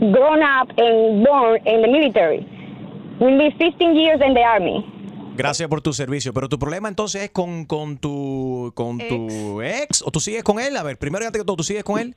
grown 0.00 0.42
up 0.42 0.70
and 0.78 1.24
born 1.24 1.60
in 1.66 1.82
the 1.82 1.88
military. 1.88 2.46
We 3.20 3.32
live 3.32 3.52
15 3.58 3.94
years 3.94 4.20
in 4.26 4.34
the 4.34 4.42
army. 4.42 4.84
Gracias 5.36 5.68
por 5.68 5.80
tu 5.80 5.92
servicio. 5.92 6.32
Pero 6.32 6.48
tu 6.48 6.58
problema 6.58 6.88
entonces 6.88 7.22
es 7.22 7.30
con, 7.30 7.64
con 7.66 7.98
tu 7.98 8.72
con 8.74 8.98
tu 8.98 9.62
ex 9.62 10.02
o 10.02 10.10
tú 10.10 10.20
sigues 10.20 10.42
con 10.42 10.58
él. 10.58 10.76
A 10.76 10.82
ver, 10.82 10.98
primero 10.98 11.24
ya 11.24 11.30
te 11.30 11.42
todo, 11.44 11.56
¿tú 11.56 11.62
sigues 11.62 11.84
con 11.84 11.98
él? 11.98 12.14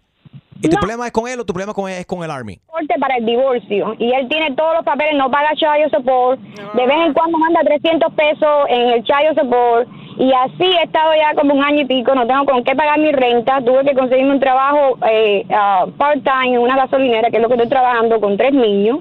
¿Y 0.62 0.70
tu 0.70 0.78
problema 0.78 1.06
es 1.06 1.12
con 1.12 1.28
él 1.28 1.40
o 1.40 1.46
tu 1.46 1.54
problema 1.54 1.74
con 1.74 1.90
él 1.90 1.98
es 2.00 2.06
con 2.06 2.24
el 2.24 2.32
Army? 2.32 2.58
corte 2.68 2.96
para 3.00 3.18
el 3.18 3.26
divorcio 3.26 3.96
y 4.00 4.14
él 4.14 4.28
tiene 4.30 4.56
todos 4.56 4.76
los 4.76 4.86
papeles, 4.86 5.16
no 5.18 5.30
paga 5.30 5.54
child 5.56 5.92
support, 5.94 6.40
de 6.40 6.88
vez 6.88 6.98
en 7.06 7.14
cuando 7.14 7.38
manda 7.38 7.60
300 7.66 8.14
pesos 8.14 8.66
en 8.70 8.82
el 8.90 9.04
child 9.04 9.38
support 9.38 9.90
Y 10.18 10.32
así 10.32 10.64
he 10.64 10.84
estado 10.84 11.12
ya 11.16 11.36
como 11.36 11.54
un 11.56 11.64
año 11.64 11.82
y 11.82 11.86
pico, 11.86 12.14
no 12.14 12.28
tengo 12.28 12.46
con 12.46 12.64
qué 12.64 12.76
pagar 12.76 13.00
mi 13.00 13.12
renta, 13.12 13.60
tuve 13.64 13.84
que 13.84 13.94
conseguirme 13.96 14.34
un 14.34 14.40
trabajo 14.40 14.98
eh, 15.10 15.46
ah, 15.50 15.86
part-time 15.98 16.56
en 16.56 16.60
una 16.60 16.76
gasolinera, 16.76 17.30
que 17.30 17.38
es 17.38 17.42
lo 17.42 17.48
que 17.48 17.56
estoy 17.56 17.70
trabajando 17.70 18.20
con 18.20 18.38
tres 18.38 18.54
niños. 18.54 19.00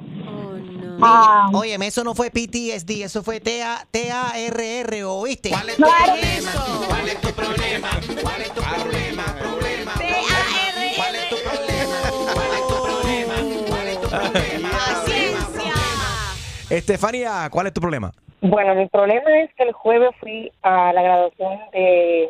Ah, 1.05 1.51
Oye, 1.53 1.77
eso 1.81 2.05
no 2.05 2.15
fue 2.15 2.31
PTSD, 2.31 3.03
eso 3.03 3.23
fue 3.23 3.41
TARR, 3.41 5.05
¿oíste? 5.05 5.51
¿Cuál 5.51 5.69
es 5.69 5.77
tu 5.77 5.83
problema? 5.83 6.51
¿Cuál 6.89 7.09
es 7.09 7.21
tu 7.21 7.33
problema? 7.33 7.89
¿Cuál 8.23 8.43
es 8.43 8.53
tu 8.53 8.61
problema? 8.63 9.25
Problema, 9.41 9.93
problema. 9.93 9.93
¿Cuál 10.97 11.15
es 11.17 11.29
tu 11.29 11.37
problema? 11.37 11.97
¿Cuál 12.33 12.53
es 12.55 12.69
tu 12.69 12.77
problema? 12.85 13.35
¿Cuál 13.69 13.89
es 13.89 14.01
tu 14.01 14.09
problema? 14.09 14.69
Paciencia. 14.71 15.75
Estefanía, 16.71 17.49
¿cuál 17.51 17.67
es 17.67 17.73
tu 17.73 17.81
problema? 17.81 18.13
Bueno, 18.43 18.75
mi 18.75 18.89
problema 18.89 19.41
es 19.41 19.55
que 19.55 19.63
el 19.63 19.73
jueves 19.73 20.11
fui 20.19 20.53
a 20.63 20.93
la 20.93 21.03
graduación 21.03 21.61
de, 21.73 22.29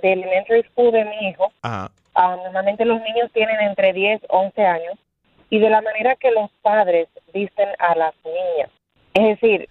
de 0.00 0.12
elementary 0.12 0.62
school 0.70 0.92
de 0.92 1.04
mi 1.04 1.28
hijo. 1.28 1.52
Ajá. 1.62 1.90
Ah, 2.14 2.36
normalmente 2.36 2.84
los 2.84 3.00
niños 3.02 3.30
tienen 3.32 3.60
entre 3.60 3.92
10 3.92 4.22
11 4.28 4.64
años 4.64 4.98
y 5.48 5.58
de 5.58 5.70
la 5.70 5.80
manera 5.80 6.16
que 6.16 6.30
los 6.30 6.50
padres 6.62 7.08
visten 7.32 7.68
a 7.78 7.94
las 7.96 8.14
niñas. 8.24 8.70
Es 9.14 9.40
decir, 9.40 9.68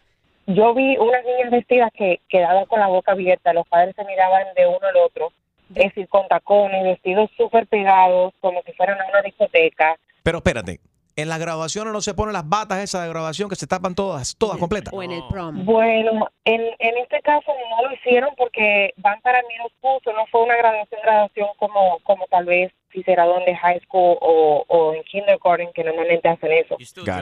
yo 0.47 0.73
vi 0.73 0.97
unas 0.97 1.23
niñas 1.25 1.51
vestidas 1.51 1.91
que 1.93 2.19
quedaban 2.27 2.65
con 2.65 2.79
la 2.79 2.87
boca 2.87 3.13
abierta, 3.13 3.53
los 3.53 3.67
padres 3.67 3.95
se 3.95 4.03
miraban 4.03 4.43
de 4.55 4.67
uno 4.67 4.79
al 4.81 4.97
otro, 4.97 5.31
es 5.75 5.85
decir, 5.85 6.07
con 6.09 6.27
tacones, 6.27 6.83
vestidos 6.83 7.29
súper 7.37 7.67
pegados, 7.67 8.33
como 8.41 8.61
si 8.63 8.73
fueran 8.73 8.99
a 8.99 9.07
una 9.07 9.21
discoteca. 9.21 9.95
Pero 10.23 10.39
espérate, 10.39 10.79
en 11.21 11.29
las 11.29 11.39
graduaciones 11.39 11.93
no 11.93 12.01
se 12.01 12.13
ponen 12.13 12.33
las 12.33 12.47
batas 12.47 12.79
esas 12.79 13.03
de 13.03 13.09
graduación 13.09 13.49
que 13.49 13.55
se 13.55 13.67
tapan 13.67 13.95
todas, 13.95 14.35
todas 14.37 14.57
completas. 14.57 14.93
O 14.93 15.03
en 15.03 15.11
el 15.11 15.23
prom. 15.29 15.65
Bueno, 15.65 16.27
en, 16.45 16.61
en 16.79 16.97
este 16.97 17.21
caso 17.21 17.51
no 17.69 17.87
lo 17.87 17.93
hicieron 17.93 18.31
porque 18.37 18.93
van 18.97 19.19
para 19.21 19.41
school, 19.79 19.99
so 20.03 20.13
no 20.13 20.25
fue 20.27 20.43
una 20.43 20.55
graduación, 20.57 21.01
graduación 21.03 21.47
como, 21.57 21.99
como 22.03 22.25
tal 22.27 22.45
vez 22.45 22.71
si 22.91 23.03
se 23.03 23.11
gradúan 23.11 23.45
de 23.45 23.55
high 23.55 23.79
school 23.81 24.17
o, 24.21 24.63
o 24.67 24.93
en 24.93 25.03
kindergarten, 25.03 25.71
que 25.73 25.83
normalmente 25.83 26.27
hacen 26.27 26.51
eso. 26.51 26.77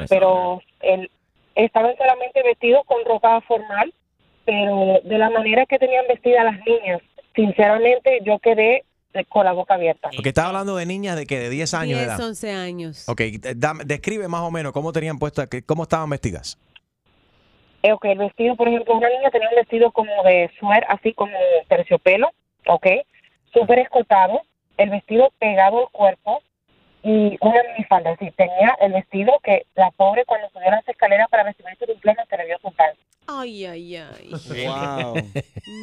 Pero 0.09 0.61
el, 0.81 1.09
estaban 1.55 1.95
solamente 1.97 2.43
vestidos 2.43 2.85
con 2.85 3.03
ropa 3.05 3.41
formal, 3.41 3.93
pero 4.45 4.99
de 5.03 5.17
la 5.17 5.29
manera 5.29 5.65
que 5.65 5.79
tenían 5.79 6.05
vestidas 6.07 6.45
las 6.45 6.65
niñas, 6.65 7.01
sinceramente 7.35 8.19
yo 8.23 8.39
quedé 8.39 8.83
con 9.25 9.45
la 9.45 9.51
boca 9.53 9.73
abierta. 9.75 10.09
Porque 10.15 10.29
estaba 10.29 10.49
hablando 10.49 10.75
de 10.75 10.85
niñas 10.85 11.15
de 11.15 11.25
que 11.25 11.39
de 11.39 11.49
10 11.49 11.73
años 11.73 11.99
de 11.99 12.05
10, 12.05 12.07
edad. 12.17 12.25
11 12.27 12.51
años. 12.51 13.09
Ok, 13.09 13.21
eh, 13.21 13.39
dame- 13.55 13.83
describe 13.85 14.27
más 14.27 14.41
o 14.41 14.51
menos 14.51 14.71
cómo 14.73 14.91
tenían 14.93 15.19
puesta, 15.19 15.47
cómo 15.65 15.83
estaban 15.83 16.09
vestidas. 16.09 16.57
Eh, 17.83 17.91
ok, 17.93 18.05
el 18.05 18.17
vestido, 18.17 18.55
por 18.55 18.67
ejemplo, 18.67 18.95
una 18.97 19.07
niña 19.09 19.29
tenía 19.31 19.49
un 19.49 19.55
vestido 19.55 19.91
como 19.91 20.11
de 20.23 20.49
suéter, 20.59 20.85
así 20.89 21.13
como 21.13 21.37
terciopelo, 21.69 22.31
ok, 22.67 22.87
súper 23.53 23.79
escotado, 23.79 24.41
el 24.77 24.89
vestido 24.89 25.31
pegado 25.39 25.79
al 25.79 25.89
cuerpo 25.91 26.41
y 27.03 27.37
una 27.39 27.61
minifalda. 27.73 28.11
Es 28.11 28.19
decir, 28.19 28.33
tenía 28.35 28.75
el 28.81 28.93
vestido 28.93 29.31
que 29.43 29.65
la 29.75 29.91
pobre 29.91 30.25
cuando 30.25 30.49
subió 30.49 30.69
las 30.71 30.87
escaleras 30.87 31.27
para 31.29 31.43
recibir 31.43 31.77
su 31.79 31.85
cumpleaños 31.85 32.25
se 32.29 32.37
le 32.37 32.45
vio 32.45 32.57
su 32.59 32.71
tal. 32.71 32.93
Ay, 33.27 33.65
ay, 33.65 33.95
ay. 33.97 34.29
Wow. 34.65 35.15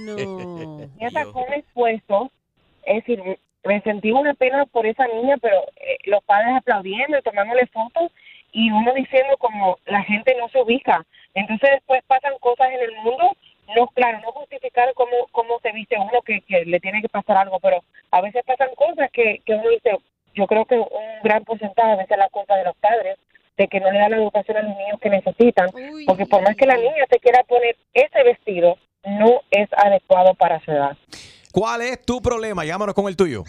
No. 0.07 0.17
Tenía 0.99 1.11
tacones 1.13 1.65
puestos, 1.73 2.29
es 2.87 2.97
decir, 2.97 3.39
me 3.65 3.81
sentí 3.81 4.13
una 4.13 4.35
pena 4.35 4.67
por 4.67 4.87
esa 4.87 5.07
niña, 5.07 5.37
pero 5.41 5.63
eh, 5.77 5.99
los 6.05 6.23
padres 6.25 6.57
aplaudiendo 6.57 7.19
y 7.19 7.23
tomándole 7.23 7.67
fotos 7.67 8.13
y 8.53 8.71
uno 8.71 8.93
diciendo 8.95 9.37
como 9.39 9.79
la 9.87 10.03
gente 10.03 10.35
no 10.39 10.49
se 10.49 10.61
ubica. 10.61 11.05
Entonces 11.35 11.71
después 11.73 12.03
pasan 12.07 12.35
cosas 12.41 12.69
en 12.71 12.81
el 12.81 12.93
mundo, 12.97 13.33
no, 13.75 13.87
claro, 13.89 14.21
no 14.21 14.33
justificar 14.33 14.93
cómo, 14.95 15.27
cómo 15.33 15.59
se 15.61 15.73
viste 15.73 15.97
uno 15.99 16.23
que, 16.23 16.43
que 16.43 16.65
le 16.65 16.81
tiene 16.81 17.01
que 17.01 17.09
pasar 17.09 17.39
algo, 17.39 17.59
pero 17.61 17.83
a 18.11 18.21
veces 18.21 18.45
pasan 18.45 18.69
cosas 18.77 19.11
que, 19.11 19.41
que 19.45 19.55
uno 19.55 19.71
dice, 19.71 19.97
yo 20.35 20.47
creo 20.47 20.65
que 20.67 20.77
un 20.77 21.23
gran 21.23 21.45
porcentaje 21.45 21.93
a 21.93 21.97
veces 21.97 22.13
es 22.13 22.19
la 22.19 22.29
culpa 22.29 22.57
de 22.57 22.65
los 22.65 22.77
padres 22.77 23.19
de 23.57 23.69
que 23.69 23.81
no 23.81 23.91
le 23.91 23.99
dan 23.99 24.11
la 24.11 24.17
educación 24.17 24.57
a 24.57 24.63
los 24.63 24.77
niños 24.77 25.01
que 25.01 25.11
necesitan, 25.11 25.71
porque 26.07 26.27
por 26.27 26.43
más 26.43 26.57
que 26.57 26.67
la 26.67 26.77
niña 26.77 27.05
se 27.09 27.21
quiera 27.21 27.43
poner 27.45 27.77
ese 27.93 28.23
vestido, 28.25 28.77
no 29.05 29.43
es 29.51 29.69
adecuado 29.73 30.35
para 30.35 30.61
su 30.61 30.73
edad. 30.73 30.97
¿Cuál 31.55 31.81
es 31.83 32.05
tu 32.05 32.21
problema? 32.21 32.65
Llámanos 32.65 32.97
con 32.97 33.07
el 33.07 33.15
tuyo. 33.15 33.45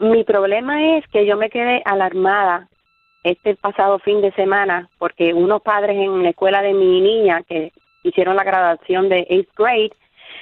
Mi 0.00 0.24
problema 0.24 0.96
es 0.96 1.06
que 1.08 1.26
yo 1.26 1.36
me 1.36 1.50
quedé 1.50 1.82
alarmada 1.84 2.68
este 3.24 3.56
pasado 3.56 3.98
fin 3.98 4.20
de 4.20 4.32
semana 4.32 4.88
porque 4.98 5.34
unos 5.34 5.62
padres 5.62 5.96
en 5.96 6.22
la 6.22 6.30
escuela 6.30 6.62
de 6.62 6.72
mi 6.72 7.00
niña 7.00 7.42
que 7.42 7.72
hicieron 8.04 8.36
la 8.36 8.44
graduación 8.44 9.08
de 9.08 9.26
eighth 9.28 9.54
grade 9.56 9.92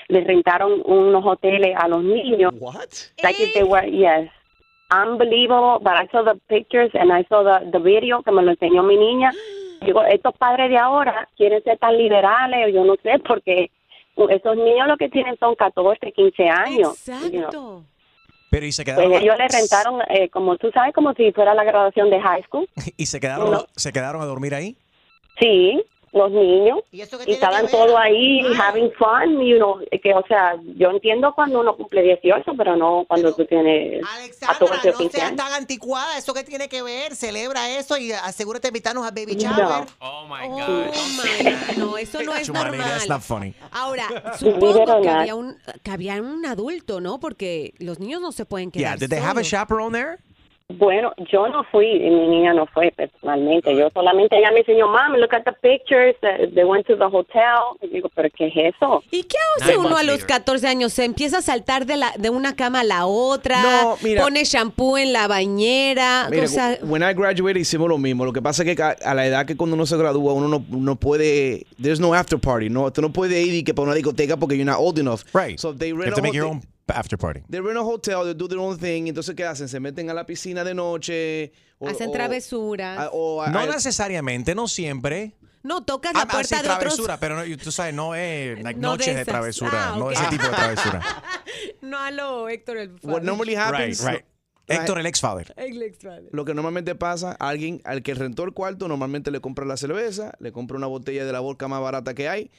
les 0.09 0.27
rentaron 0.27 0.83
unos 0.85 1.25
hoteles 1.25 1.75
a 1.77 1.89
los 1.89 2.03
niños. 2.03 2.53
What? 2.61 2.91
Like 3.23 3.43
if 3.43 3.55
they 3.55 3.65
were, 3.65 3.87
yes. 3.89 4.31
Unbelievable, 4.91 5.81
but 5.81 5.95
I 5.95 6.07
saw 6.13 6.23
the 6.23 6.39
pictures 6.49 6.91
and 6.95 7.11
I 7.13 7.25
saw 7.29 7.43
the, 7.43 7.71
the 7.73 7.81
video 7.81 8.23
que 8.23 8.31
me 8.31 8.43
lo 8.43 8.53
enseñó 8.53 8.83
mi 8.85 8.97
niña. 8.97 9.33
Digo, 9.81 10.03
estos 10.05 10.35
padres 10.37 10.71
de 10.71 10.79
ahora 10.79 11.29
quieren 11.37 11.63
ser 11.65 11.79
tan 11.79 11.97
liberales, 11.97 12.67
o 12.67 12.69
yo 12.69 12.85
no 12.85 12.95
sé, 13.03 13.19
porque 13.27 13.71
esos 14.29 14.57
niños 14.57 14.87
lo 14.87 14.97
que 14.97 15.09
tienen 15.09 15.37
son 15.39 15.57
14, 15.57 16.13
15 16.13 16.49
años. 16.49 17.07
you 17.33 17.49
know. 17.51 17.83
Pero 18.51 18.65
y 18.67 18.73
se 18.73 18.85
quedaron, 18.85 19.11
Pues 19.11 19.23
ellos 19.23 19.37
le 19.39 19.49
rentaron, 19.49 20.01
eh, 20.09 20.29
como 20.31 20.57
tú 20.57 20.71
sabes, 20.73 20.95
como 20.95 21.13
si 21.15 21.33
fuera 21.33 21.55
la 21.55 21.65
graduación 21.65 22.11
de 22.11 22.21
high 22.21 22.43
school. 22.45 22.69
y 22.97 23.07
se 23.07 23.21
quedaron, 23.21 23.51
No. 23.51 23.67
se 23.75 23.93
quedaron 23.93 24.23
a 24.23 24.27
dormir 24.27 24.55
ahí. 24.55 24.77
Sí, 25.39 25.83
los 26.17 26.31
niños. 26.33 26.81
¿Y 26.91 27.01
eso 27.03 27.19
Y 27.27 27.33
estaban 27.33 27.67
que 27.67 27.73
todos 27.73 27.95
ahí 27.99 28.41
having 28.59 28.91
fun, 28.93 29.41
you 29.45 29.57
know, 29.57 29.79
que 30.03 30.15
o 30.15 30.25
sea, 30.27 30.57
yo 30.77 30.91
entiendo 30.91 31.33
cuando 31.35 31.61
uno 31.61 31.77
cumple 31.77 32.03
18, 32.03 32.53
pero 32.57 32.77
no 32.77 33.05
cuando 33.07 33.35
tú 33.35 33.45
tienes 33.45 34.03
14 34.41 34.89
o 34.89 34.93
No 34.93 34.99
15 34.99 35.17
seas 35.17 35.29
años. 35.33 35.45
tan 35.45 35.53
anticuada, 35.53 36.19
¿eso 36.19 36.33
qué 36.35 36.43
tiene 36.45 36.69
que 36.69 36.83
ver? 36.83 37.15
Celebra 37.15 37.71
eso 37.79 37.97
y 37.99 38.13
asegúrate 38.13 38.63
de 38.67 38.69
invitarnos 38.71 39.07
a 39.07 39.11
Baby 39.11 39.37
No. 39.37 39.41
Shower. 39.57 39.87
Oh 40.01 40.27
my 40.27 40.47
Oh 40.49 40.89
my, 41.19 41.77
no, 41.79 41.99
eso 41.99 42.23
no 42.23 42.35
es 42.35 42.49
normal. 42.51 43.21
funny. 43.21 43.55
Ahora, 43.73 44.05
supongo 44.39 45.03
que 45.03 45.09
había, 45.09 45.35
un, 45.35 45.57
que 45.83 45.91
había 45.91 46.15
un 46.21 46.45
adulto, 46.47 47.01
¿no? 47.01 47.21
Porque 47.21 47.75
los 47.79 47.99
niños 47.99 48.21
no 48.21 48.33
se 48.33 48.45
pueden 48.47 48.71
Yeah, 48.73 48.95
quedar 48.95 48.99
did 48.99 49.09
they 49.11 49.19
have 49.19 49.39
a 49.39 49.43
chaperone 49.45 49.93
there? 49.93 50.19
Bueno, 50.69 51.13
yo 51.33 51.47
no 51.49 51.63
fui, 51.71 51.87
y 51.87 52.11
mi 52.11 52.27
niña 52.27 52.53
no 52.53 52.67
fue 52.67 52.93
personalmente. 52.97 53.75
Yo 53.77 53.89
solamente 53.95 54.37
ella 54.37 54.51
me 54.51 54.59
enseñó, 54.61 54.89
mami, 54.89 55.19
look 55.21 55.33
at 55.33 55.45
the 55.45 55.53
pictures. 55.63 56.17
uh, 56.25 56.53
They 56.55 56.65
went 56.65 56.85
to 56.89 56.97
the 56.97 57.05
hotel. 57.05 57.79
Y 57.83 57.87
digo, 57.87 58.11
¿pero 58.13 58.29
qué 58.37 58.49
es 58.49 58.75
eso? 58.75 59.01
¿Y 59.13 59.23
qué 59.23 59.37
hace 59.61 59.77
uno 59.79 59.97
a 59.97 60.03
los 60.03 60.25
14 60.25 60.67
años? 60.67 60.93
Se 60.93 61.05
empieza 61.05 61.39
a 61.39 61.43
saltar 61.43 61.87
de, 61.87 61.97
la, 61.97 62.13
de 62.19 62.31
una 62.31 62.57
cama 62.57 62.81
a 62.81 62.85
la 62.85 63.07
otra, 63.07 63.63
No, 63.63 63.97
mira. 64.03 64.23
pone 64.25 64.43
shampoo 64.45 64.99
en 64.99 65.13
la 65.13 65.29
bañera. 65.29 66.27
Mira, 66.31 66.45
o 66.45 66.49
sea, 66.49 66.79
when 66.83 67.03
I 67.03 67.15
graduated 67.15 67.61
hicimos 67.61 67.89
lo 67.89 67.97
mismo. 67.97 68.25
Lo 68.25 68.33
que 68.33 68.43
pasa 68.43 68.65
es 68.65 68.75
que 68.77 68.83
a, 68.83 69.15
la 69.15 69.25
edad 69.25 69.47
que 69.47 69.57
cuando 69.57 69.77
uno 69.77 69.87
se 69.87 69.97
gradúa, 69.97 70.33
uno 70.33 70.49
no, 70.49 70.65
no 70.69 70.97
puede. 70.97 71.65
There's 71.81 72.01
no 72.01 72.13
after 72.13 72.41
party. 72.41 72.71
No, 72.71 72.93
tú 72.93 73.03
no 73.03 73.13
puedes 73.13 73.47
ir 73.47 73.55
y 73.55 73.63
que 73.63 73.73
para 73.73 73.87
una 73.87 73.95
discoteca 73.95 74.37
porque 74.37 74.57
you're 74.57 74.69
not 74.69 74.81
old 74.81 74.99
enough. 74.99 75.21
Right. 75.33 75.61
So 75.61 75.73
they 75.73 75.91
You 75.91 75.97
rent 75.97 76.09
have 76.09 76.17
to 76.17 76.23
make 76.23 76.35
your 76.35 76.47
own 76.49 76.61
after 76.89 77.17
party. 77.19 77.43
They 77.49 77.61
rent 77.61 77.79
a 77.79 77.83
hotel, 77.83 78.25
they 78.25 78.35
do 78.35 78.47
their 78.49 78.59
own 78.61 78.79
thing. 78.79 79.07
Entonces, 79.09 79.35
¿qué 79.35 79.45
hacen? 79.45 79.69
Se 79.69 79.81
meten 79.81 80.09
a 80.11 80.15
la 80.15 80.25
piscina 80.25 80.65
de 80.65 80.75
noche. 80.75 81.53
o- 81.79 81.89
hacen 81.89 82.09
o- 82.09 82.13
travesuras. 82.13 82.99
a- 82.99 83.11
o 83.13 83.43
a- 83.43 83.51
No 83.51 83.59
a- 83.61 83.67
necesariamente, 83.67 84.55
no 84.55 84.67
siempre. 84.69 85.35
no, 85.63 85.85
tocas 85.85 86.15
la 86.15 86.21
Ah, 86.21 86.23
ah, 86.23 86.27
sí, 86.31 86.33
puerta 86.33 86.57
de 86.63 86.69
otros. 86.69 86.79
travesura, 86.79 87.17
pero 87.19 87.37
no, 87.37 87.57
tú 87.59 87.71
sabes, 87.73 87.93
no 87.93 88.15
es 88.15 88.63
like, 88.63 88.79
No 88.81 88.93
de 88.93 88.97
noches 88.99 89.07
de, 89.07 89.13
esas. 89.23 89.27
travesura, 89.27 89.93
Ah, 89.93 89.97
no 89.99 90.07
ok. 90.07 90.13
ese 90.13 90.27
tipo 90.31 90.45
de 90.45 90.51
travesura. 90.51 91.01
No 91.83 91.99
a 91.99 92.11
lo 92.11 92.49
Héctor 92.49 92.77
el 92.79 92.91
What 93.03 93.23
normally 93.23 93.55
Right, 93.55 93.59
happens. 93.65 94.05
right. 94.05 94.25
Héctor, 94.69 94.99
el 94.99 95.07
ex-father. 95.07 95.55
El. 95.57 95.97
Lo 96.33 96.45
que 96.45 96.55
normalmente 96.55 96.95
pasa, 96.95 97.33
alguien 97.33 97.81
al 97.85 98.03
que 98.03 98.15
rentó 98.15 98.45
el 98.45 98.53
cuarto 98.53 98.89
normalmente 98.89 99.31
le 99.31 99.41
compra 99.41 99.65
la 99.65 99.77
cerveza, 99.77 100.33
le 100.41 100.53
compra 100.53 100.77
una 100.77 100.87
botella 100.87 101.25
de 101.25 101.33
la 101.33 101.41
vodka 101.41 101.69
más 101.69 101.81
barata 101.81 102.15
que 102.15 102.29
hay. 102.29 102.51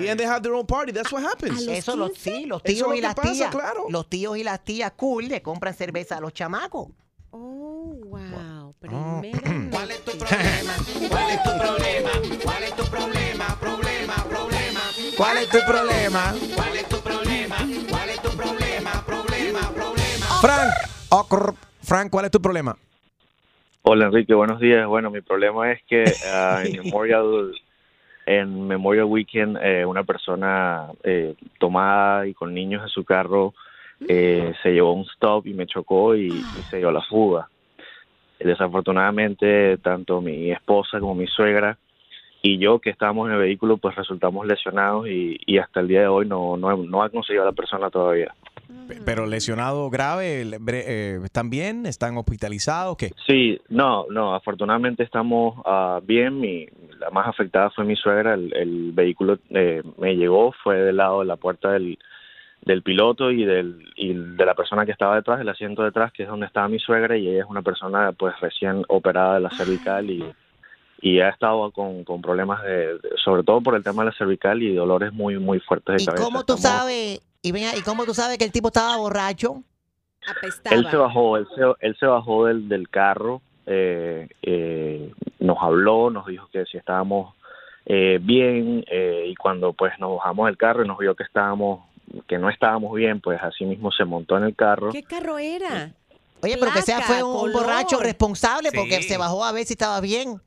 Y 0.00 0.08
and 0.08 0.18
they 0.18 0.26
have 0.26 0.42
their 0.42 0.54
own 0.54 0.66
party. 0.66 0.92
That's 0.92 1.12
what 1.12 1.22
happens. 1.24 1.66
Eso 1.68 1.96
los, 1.96 2.12
sí, 2.16 2.46
los 2.46 2.60
Eso 2.64 2.86
tíos 2.86 2.96
y 2.96 3.00
las 3.00 3.14
pasa, 3.14 3.32
tías. 3.32 3.50
claro. 3.50 3.86
Los 3.88 4.08
tíos 4.08 4.36
y 4.36 4.44
las 4.44 4.64
tías 4.64 4.92
cool 4.96 5.28
le 5.28 5.42
compran 5.42 5.74
cerveza 5.74 6.16
a 6.16 6.20
los 6.20 6.32
chamacos. 6.32 6.88
Oh, 7.30 7.96
wow. 8.04 8.74
Oh. 8.90 9.22
¿Cuál 9.70 9.90
es 9.90 10.04
tu 10.04 10.18
problema? 10.18 10.74
¿Cuál 11.08 11.30
es 11.30 11.42
tu 11.42 11.50
problema? 11.58 12.10
¿Cuál 12.42 12.62
es 12.64 12.76
tu 12.76 12.84
problema? 12.84 13.58
Problema, 13.60 14.14
problema. 14.28 14.80
¿Cuál 15.16 15.38
es 15.38 15.48
tu 15.48 15.58
problema? 15.66 16.34
¿Cuál 16.54 16.76
es 16.76 16.88
tu 16.88 16.96
problema? 17.00 17.56
¿Cuál 17.88 18.10
es 18.10 18.22
tu 18.22 18.30
problema? 18.30 19.04
Problema, 19.06 19.70
problema. 19.72 20.26
Frank, 20.40 20.72
Ocr. 21.16 21.54
Frank, 21.80 22.10
¿cuál 22.10 22.24
es 22.24 22.32
tu 22.32 22.40
problema? 22.40 22.76
Hola 23.82 24.06
Enrique, 24.06 24.34
buenos 24.34 24.58
días. 24.58 24.84
Bueno, 24.88 25.10
mi 25.10 25.20
problema 25.20 25.70
es 25.70 25.80
que 25.84 26.02
ah, 26.26 26.62
en 26.64 26.82
Memorial 26.82 27.52
en 28.26 28.66
Memorial 28.66 29.04
Weekend 29.04 29.58
eh, 29.62 29.84
una 29.84 30.02
persona 30.02 30.88
eh, 31.04 31.36
tomada 31.60 32.26
y 32.26 32.34
con 32.34 32.52
niños 32.52 32.82
en 32.82 32.88
su 32.88 33.04
carro 33.04 33.54
eh, 34.08 34.54
se 34.60 34.72
llevó 34.72 34.92
un 34.92 35.06
stop 35.14 35.46
y 35.46 35.54
me 35.54 35.68
chocó 35.68 36.16
y, 36.16 36.26
y 36.28 36.62
se 36.68 36.78
dio 36.78 36.90
la 36.90 37.02
fuga. 37.02 37.48
Desafortunadamente, 38.40 39.78
tanto 39.78 40.20
mi 40.20 40.50
esposa 40.50 40.98
como 40.98 41.14
mi 41.14 41.28
suegra 41.28 41.78
y 42.42 42.58
yo 42.58 42.80
que 42.80 42.90
estábamos 42.90 43.28
en 43.28 43.34
el 43.34 43.40
vehículo, 43.40 43.76
pues 43.76 43.94
resultamos 43.94 44.48
lesionados 44.48 45.06
y, 45.06 45.38
y 45.46 45.58
hasta 45.58 45.78
el 45.78 45.86
día 45.86 46.00
de 46.00 46.08
hoy 46.08 46.26
no, 46.26 46.56
no, 46.56 46.76
no 46.76 47.02
ha 47.04 47.08
conseguido 47.08 47.44
a 47.44 47.46
la 47.46 47.52
persona 47.52 47.88
todavía. 47.88 48.34
Pe- 48.88 49.00
Pero 49.04 49.26
lesionado 49.26 49.88
grave, 49.90 50.42
eh, 50.42 51.20
¿están 51.24 51.50
bien? 51.50 51.86
¿Están 51.86 52.16
hospitalizados? 52.16 52.96
¿Qué? 52.96 53.12
Sí, 53.26 53.60
no, 53.68 54.06
no, 54.10 54.34
afortunadamente 54.34 55.02
estamos 55.02 55.60
ah, 55.64 56.00
bien. 56.02 56.40
Mi, 56.40 56.66
la 56.98 57.10
más 57.10 57.28
afectada 57.28 57.70
fue 57.70 57.84
mi 57.84 57.96
suegra. 57.96 58.34
El, 58.34 58.54
el 58.54 58.92
vehículo 58.92 59.38
eh, 59.50 59.82
me 59.98 60.16
llegó, 60.16 60.52
fue 60.62 60.76
del 60.76 60.96
lado 60.96 61.20
de 61.20 61.26
la 61.26 61.36
puerta 61.36 61.70
del, 61.72 61.98
del 62.62 62.82
piloto 62.82 63.30
y, 63.30 63.44
del, 63.44 63.90
y 63.96 64.12
de 64.12 64.44
la 64.46 64.54
persona 64.54 64.84
que 64.84 64.92
estaba 64.92 65.16
detrás, 65.16 65.40
el 65.40 65.48
asiento 65.48 65.82
detrás, 65.82 66.12
que 66.12 66.22
es 66.24 66.28
donde 66.28 66.46
estaba 66.46 66.68
mi 66.68 66.78
suegra, 66.78 67.16
y 67.16 67.28
ella 67.28 67.40
es 67.44 67.48
una 67.48 67.62
persona 67.62 68.12
pues 68.12 68.38
recién 68.40 68.84
operada 68.88 69.34
de 69.34 69.40
la 69.40 69.50
cervical 69.50 70.10
y, 70.10 70.24
y 71.06 71.20
ha 71.20 71.28
estado 71.28 71.70
con, 71.70 72.02
con 72.04 72.22
problemas, 72.22 72.62
de, 72.62 72.94
de- 72.98 73.10
sobre 73.22 73.42
todo 73.42 73.60
por 73.60 73.74
el 73.74 73.82
tema 73.84 74.02
de 74.04 74.10
la 74.10 74.16
cervical 74.16 74.62
y 74.62 74.74
dolores 74.74 75.12
muy, 75.12 75.38
muy 75.38 75.60
fuertes 75.60 75.96
de 75.96 76.02
¿Y 76.02 76.06
cabeza. 76.06 76.24
cómo 76.24 76.44
tú 76.44 76.54
Estamos- 76.54 76.78
sabes? 76.80 77.20
Y 77.42 77.52
venga, 77.52 77.76
¿y 77.76 77.82
cómo 77.82 78.06
tú 78.06 78.14
sabes 78.14 78.38
que 78.38 78.44
el 78.44 78.52
tipo 78.52 78.68
estaba 78.68 78.96
borracho? 78.96 79.62
Él 80.70 80.86
se 80.90 80.96
bajó, 80.96 81.36
él 81.36 81.46
se, 81.54 81.62
él 81.86 81.96
se 82.00 82.06
bajó 82.06 82.46
del, 82.46 82.68
del 82.70 82.88
carro, 82.88 83.42
eh, 83.66 84.26
eh, 84.40 85.12
nos 85.40 85.58
habló, 85.60 86.08
nos 86.08 86.26
dijo 86.26 86.48
que 86.50 86.64
si 86.64 86.78
estábamos 86.78 87.34
eh, 87.84 88.18
bien 88.22 88.82
eh, 88.90 89.26
y 89.28 89.34
cuando 89.34 89.74
pues 89.74 89.92
nos 89.98 90.16
bajamos 90.16 90.46
del 90.46 90.56
carro 90.56 90.84
y 90.84 90.88
nos 90.88 90.96
vio 90.96 91.14
que 91.14 91.24
estábamos, 91.24 91.80
que 92.26 92.38
no 92.38 92.48
estábamos 92.48 92.94
bien, 92.94 93.20
pues 93.20 93.38
así 93.42 93.66
mismo 93.66 93.92
se 93.92 94.06
montó 94.06 94.38
en 94.38 94.44
el 94.44 94.56
carro. 94.56 94.90
¿Qué 94.90 95.02
carro 95.02 95.38
era? 95.38 95.92
Oye, 96.42 96.56
pero 96.58 96.72
que 96.72 96.80
sea 96.80 97.02
fue 97.02 97.22
un, 97.22 97.52
borracho 97.52 98.00
responsable 98.00 98.70
porque 98.74 99.02
se 99.02 99.18
bajó 99.18 99.44
a 99.44 99.52
ver 99.52 99.66
si 99.66 99.74
estaba 99.74 100.00
bien. 100.00 100.40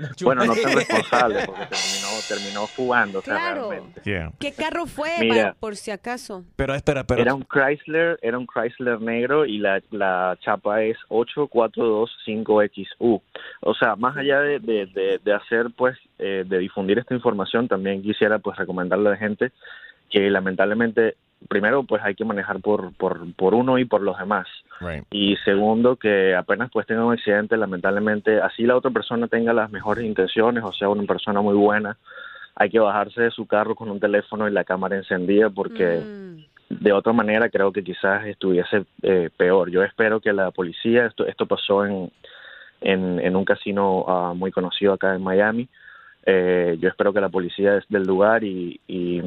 Bueno, 0.24 0.44
no 0.46 0.54
tan 0.54 0.72
responsable 0.74 1.42
porque 1.46 1.66
terminó, 1.66 2.08
terminó 2.28 2.66
fugando 2.66 3.22
Claro. 3.22 3.70
realmente. 3.70 4.00
¿Qué 4.38 4.52
carro 4.52 4.86
fue? 4.86 5.10
Mira. 5.20 5.34
Para- 5.34 5.54
por 5.54 5.76
si 5.76 5.90
acaso. 5.90 6.44
Pero 6.56 6.74
espera, 6.74 7.04
pero... 7.04 7.20
Era 7.22 7.34
un 7.34 7.44
Chrysler, 7.44 8.18
era 8.22 8.38
un 8.38 8.46
Chrysler 8.46 9.00
negro 9.00 9.44
y 9.46 9.58
la, 9.58 9.80
la 9.90 10.36
chapa 10.40 10.82
es 10.82 10.96
8425XU. 11.08 13.20
O 13.60 13.74
sea, 13.74 13.96
más 13.96 14.16
allá 14.16 14.40
de, 14.40 14.58
de, 14.58 14.86
de- 14.86 15.20
de 15.22 15.32
hacer, 15.34 15.66
pues, 15.76 15.96
eh, 16.18 16.44
de 16.46 16.58
difundir 16.58 16.98
esta 16.98 17.14
información, 17.14 17.68
también 17.68 18.02
quisiera, 18.02 18.38
pues, 18.38 18.56
recomendarle 18.56 19.08
a 19.08 19.12
la 19.12 19.18
gente 19.18 19.52
que 20.10 20.28
lamentablemente, 20.30 21.16
primero, 21.48 21.84
pues, 21.84 22.02
hay 22.04 22.14
que 22.14 22.24
manejar 22.24 22.60
por, 22.60 22.94
por, 22.94 23.34
por 23.34 23.54
uno 23.54 23.78
y 23.78 23.84
por 23.84 24.02
los 24.02 24.18
demás. 24.18 24.46
Y 25.10 25.36
segundo, 25.44 25.96
que 25.96 26.34
apenas 26.34 26.70
pues 26.72 26.86
tenga 26.86 27.04
un 27.04 27.12
accidente, 27.12 27.56
lamentablemente, 27.56 28.40
así 28.40 28.62
la 28.64 28.76
otra 28.76 28.90
persona 28.90 29.28
tenga 29.28 29.52
las 29.52 29.70
mejores 29.70 30.04
intenciones, 30.04 30.64
o 30.64 30.72
sea, 30.72 30.88
una 30.88 31.04
persona 31.04 31.42
muy 31.42 31.54
buena, 31.54 31.98
hay 32.54 32.70
que 32.70 32.78
bajarse 32.78 33.22
de 33.22 33.30
su 33.30 33.46
carro 33.46 33.74
con 33.74 33.90
un 33.90 34.00
teléfono 34.00 34.48
y 34.48 34.52
la 34.52 34.64
cámara 34.64 34.96
encendida 34.96 35.50
porque 35.50 36.02
de 36.68 36.92
otra 36.92 37.12
manera 37.12 37.48
creo 37.50 37.72
que 37.72 37.82
quizás 37.82 38.24
estuviese 38.26 38.84
eh, 39.02 39.28
peor. 39.36 39.70
Yo 39.70 39.82
espero 39.82 40.20
que 40.20 40.32
la 40.32 40.50
policía, 40.50 41.06
esto, 41.06 41.26
esto 41.26 41.46
pasó 41.46 41.84
en, 41.84 42.10
en, 42.80 43.20
en 43.20 43.36
un 43.36 43.44
casino 43.44 44.04
ah, 44.08 44.32
muy 44.34 44.50
conocido 44.50 44.92
acá 44.92 45.14
en 45.14 45.22
Miami, 45.22 45.68
eh, 46.26 46.76
yo 46.80 46.88
espero 46.88 47.12
que 47.12 47.20
la 47.20 47.28
policía 47.30 47.76
es 47.76 47.84
del 47.88 48.02
lugar 48.04 48.44
y, 48.44 48.80
y, 48.86 49.20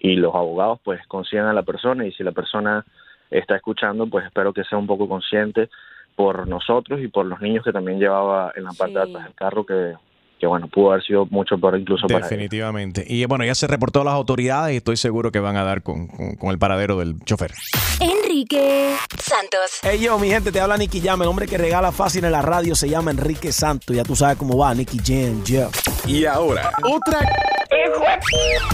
y 0.00 0.16
los 0.16 0.34
abogados 0.34 0.78
pues 0.84 1.00
consigan 1.06 1.46
a 1.46 1.52
la 1.52 1.62
persona 1.62 2.06
y 2.06 2.12
si 2.12 2.22
la 2.22 2.32
persona 2.32 2.84
está 3.30 3.56
escuchando 3.56 4.06
pues 4.06 4.26
espero 4.26 4.52
que 4.52 4.64
sea 4.64 4.78
un 4.78 4.86
poco 4.86 5.08
consciente 5.08 5.68
por 6.16 6.46
nosotros 6.48 7.00
y 7.00 7.08
por 7.08 7.26
los 7.26 7.40
niños 7.40 7.64
que 7.64 7.72
también 7.72 7.98
llevaba 7.98 8.52
en 8.56 8.64
la 8.64 8.72
parte 8.72 8.94
de 8.94 9.00
atrás 9.02 9.24
del 9.24 9.34
carro 9.34 9.64
que, 9.64 9.94
que 10.40 10.46
bueno 10.46 10.66
pudo 10.68 10.90
haber 10.92 11.04
sido 11.04 11.26
mucho 11.30 11.56
peor 11.58 11.78
incluso 11.78 12.06
para 12.06 12.18
él. 12.18 12.22
Definitivamente. 12.30 13.04
Y 13.06 13.24
bueno, 13.26 13.44
ya 13.44 13.54
se 13.54 13.66
reportó 13.66 14.00
a 14.02 14.04
las 14.04 14.14
autoridades 14.14 14.74
y 14.74 14.78
estoy 14.78 14.96
seguro 14.96 15.30
que 15.32 15.40
van 15.40 15.56
a 15.56 15.64
dar 15.64 15.82
con, 15.82 16.08
con- 16.08 16.34
con 16.36 16.50
el 16.50 16.58
paradero 16.58 16.98
del 16.98 17.18
chofer. 17.24 17.52
Enrique 18.38 18.96
Santos. 19.20 19.80
Hey 19.82 19.98
yo, 19.98 20.16
mi 20.16 20.28
gente, 20.28 20.52
te 20.52 20.60
habla 20.60 20.76
Nicky 20.76 21.00
Jam. 21.00 21.20
El 21.22 21.26
hombre 21.26 21.48
que 21.48 21.58
regala 21.58 21.90
fácil 21.90 22.24
en 22.24 22.30
la 22.30 22.40
radio 22.40 22.76
se 22.76 22.88
llama 22.88 23.10
Enrique 23.10 23.50
Santos. 23.50 23.96
Ya 23.96 24.04
tú 24.04 24.14
sabes 24.14 24.36
cómo 24.36 24.56
va, 24.56 24.72
Nicky 24.74 24.98
Jam, 25.04 25.44
Jeff. 25.44 25.74
Y 26.06 26.24
ahora, 26.24 26.70
otra 26.84 27.18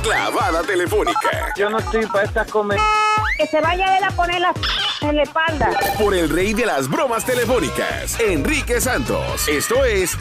clavada 0.03 0.62
telefónica. 0.65 1.55
Yo 1.57 1.71
no 1.71 1.79
estoy 1.79 2.05
para 2.05 2.25
estas 2.25 2.51
comer. 2.51 2.79
Que 3.38 3.47
se 3.47 3.59
vaya 3.62 3.97
él 3.97 4.05
a 4.05 4.11
poner 4.11 4.43
las 4.43 4.55
en 5.01 5.17
la 5.17 5.23
espalda. 5.23 5.71
Por 5.99 6.12
el 6.12 6.29
rey 6.29 6.53
de 6.53 6.67
las 6.67 6.87
bromas 6.87 7.25
telefónicas, 7.25 8.21
Enrique 8.21 8.83
Santos. 8.83 9.49
Esto 9.49 9.83
es 9.87 10.19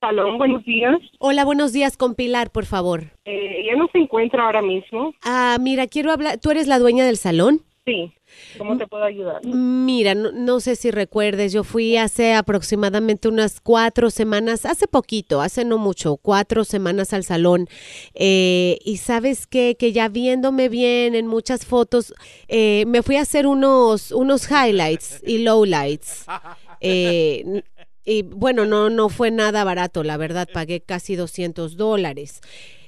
Salón, 0.00 0.38
buenos 0.38 0.64
días. 0.64 0.98
Hola, 1.18 1.44
buenos 1.44 1.74
días 1.74 1.98
con 1.98 2.14
Pilar, 2.14 2.50
por 2.50 2.64
favor. 2.64 3.02
Eh, 3.26 3.60
ella 3.60 3.76
no 3.76 3.86
se 3.92 3.98
encuentra 3.98 4.44
ahora 4.46 4.62
mismo. 4.62 5.12
Ah, 5.22 5.58
mira, 5.60 5.86
quiero 5.86 6.10
hablar. 6.10 6.38
¿Tú 6.38 6.50
eres 6.50 6.66
la 6.66 6.78
dueña 6.78 7.04
del 7.04 7.18
salón? 7.18 7.60
Sí. 7.84 8.10
¿Cómo 8.56 8.78
te 8.78 8.86
puedo 8.86 9.04
ayudar? 9.04 9.44
Mira, 9.44 10.14
no, 10.14 10.32
no 10.32 10.60
sé 10.60 10.76
si 10.76 10.90
recuerdes, 10.90 11.52
yo 11.52 11.64
fui 11.64 11.96
hace 11.96 12.34
aproximadamente 12.34 13.28
unas 13.28 13.60
cuatro 13.60 14.10
semanas, 14.10 14.64
hace 14.64 14.86
poquito, 14.86 15.40
hace 15.40 15.64
no 15.64 15.76
mucho, 15.76 16.16
cuatro 16.16 16.64
semanas 16.64 17.12
al 17.12 17.24
salón. 17.24 17.66
Eh, 18.14 18.78
y 18.84 18.98
sabes 18.98 19.46
qué? 19.46 19.76
que 19.78 19.92
ya 19.92 20.08
viéndome 20.08 20.68
bien 20.68 21.14
en 21.14 21.26
muchas 21.26 21.66
fotos, 21.66 22.14
eh, 22.48 22.84
me 22.86 23.02
fui 23.02 23.16
a 23.16 23.22
hacer 23.22 23.46
unos, 23.46 24.12
unos 24.12 24.48
highlights 24.50 25.22
y 25.26 25.38
lowlights. 25.38 26.26
Eh, 26.82 27.62
y 28.04 28.22
bueno, 28.22 28.66
no, 28.66 28.90
no 28.90 29.08
fue 29.08 29.30
nada 29.30 29.64
barato, 29.64 30.02
la 30.02 30.16
verdad, 30.16 30.48
pagué 30.52 30.80
casi 30.80 31.16
200 31.16 31.76
dólares. 31.76 32.40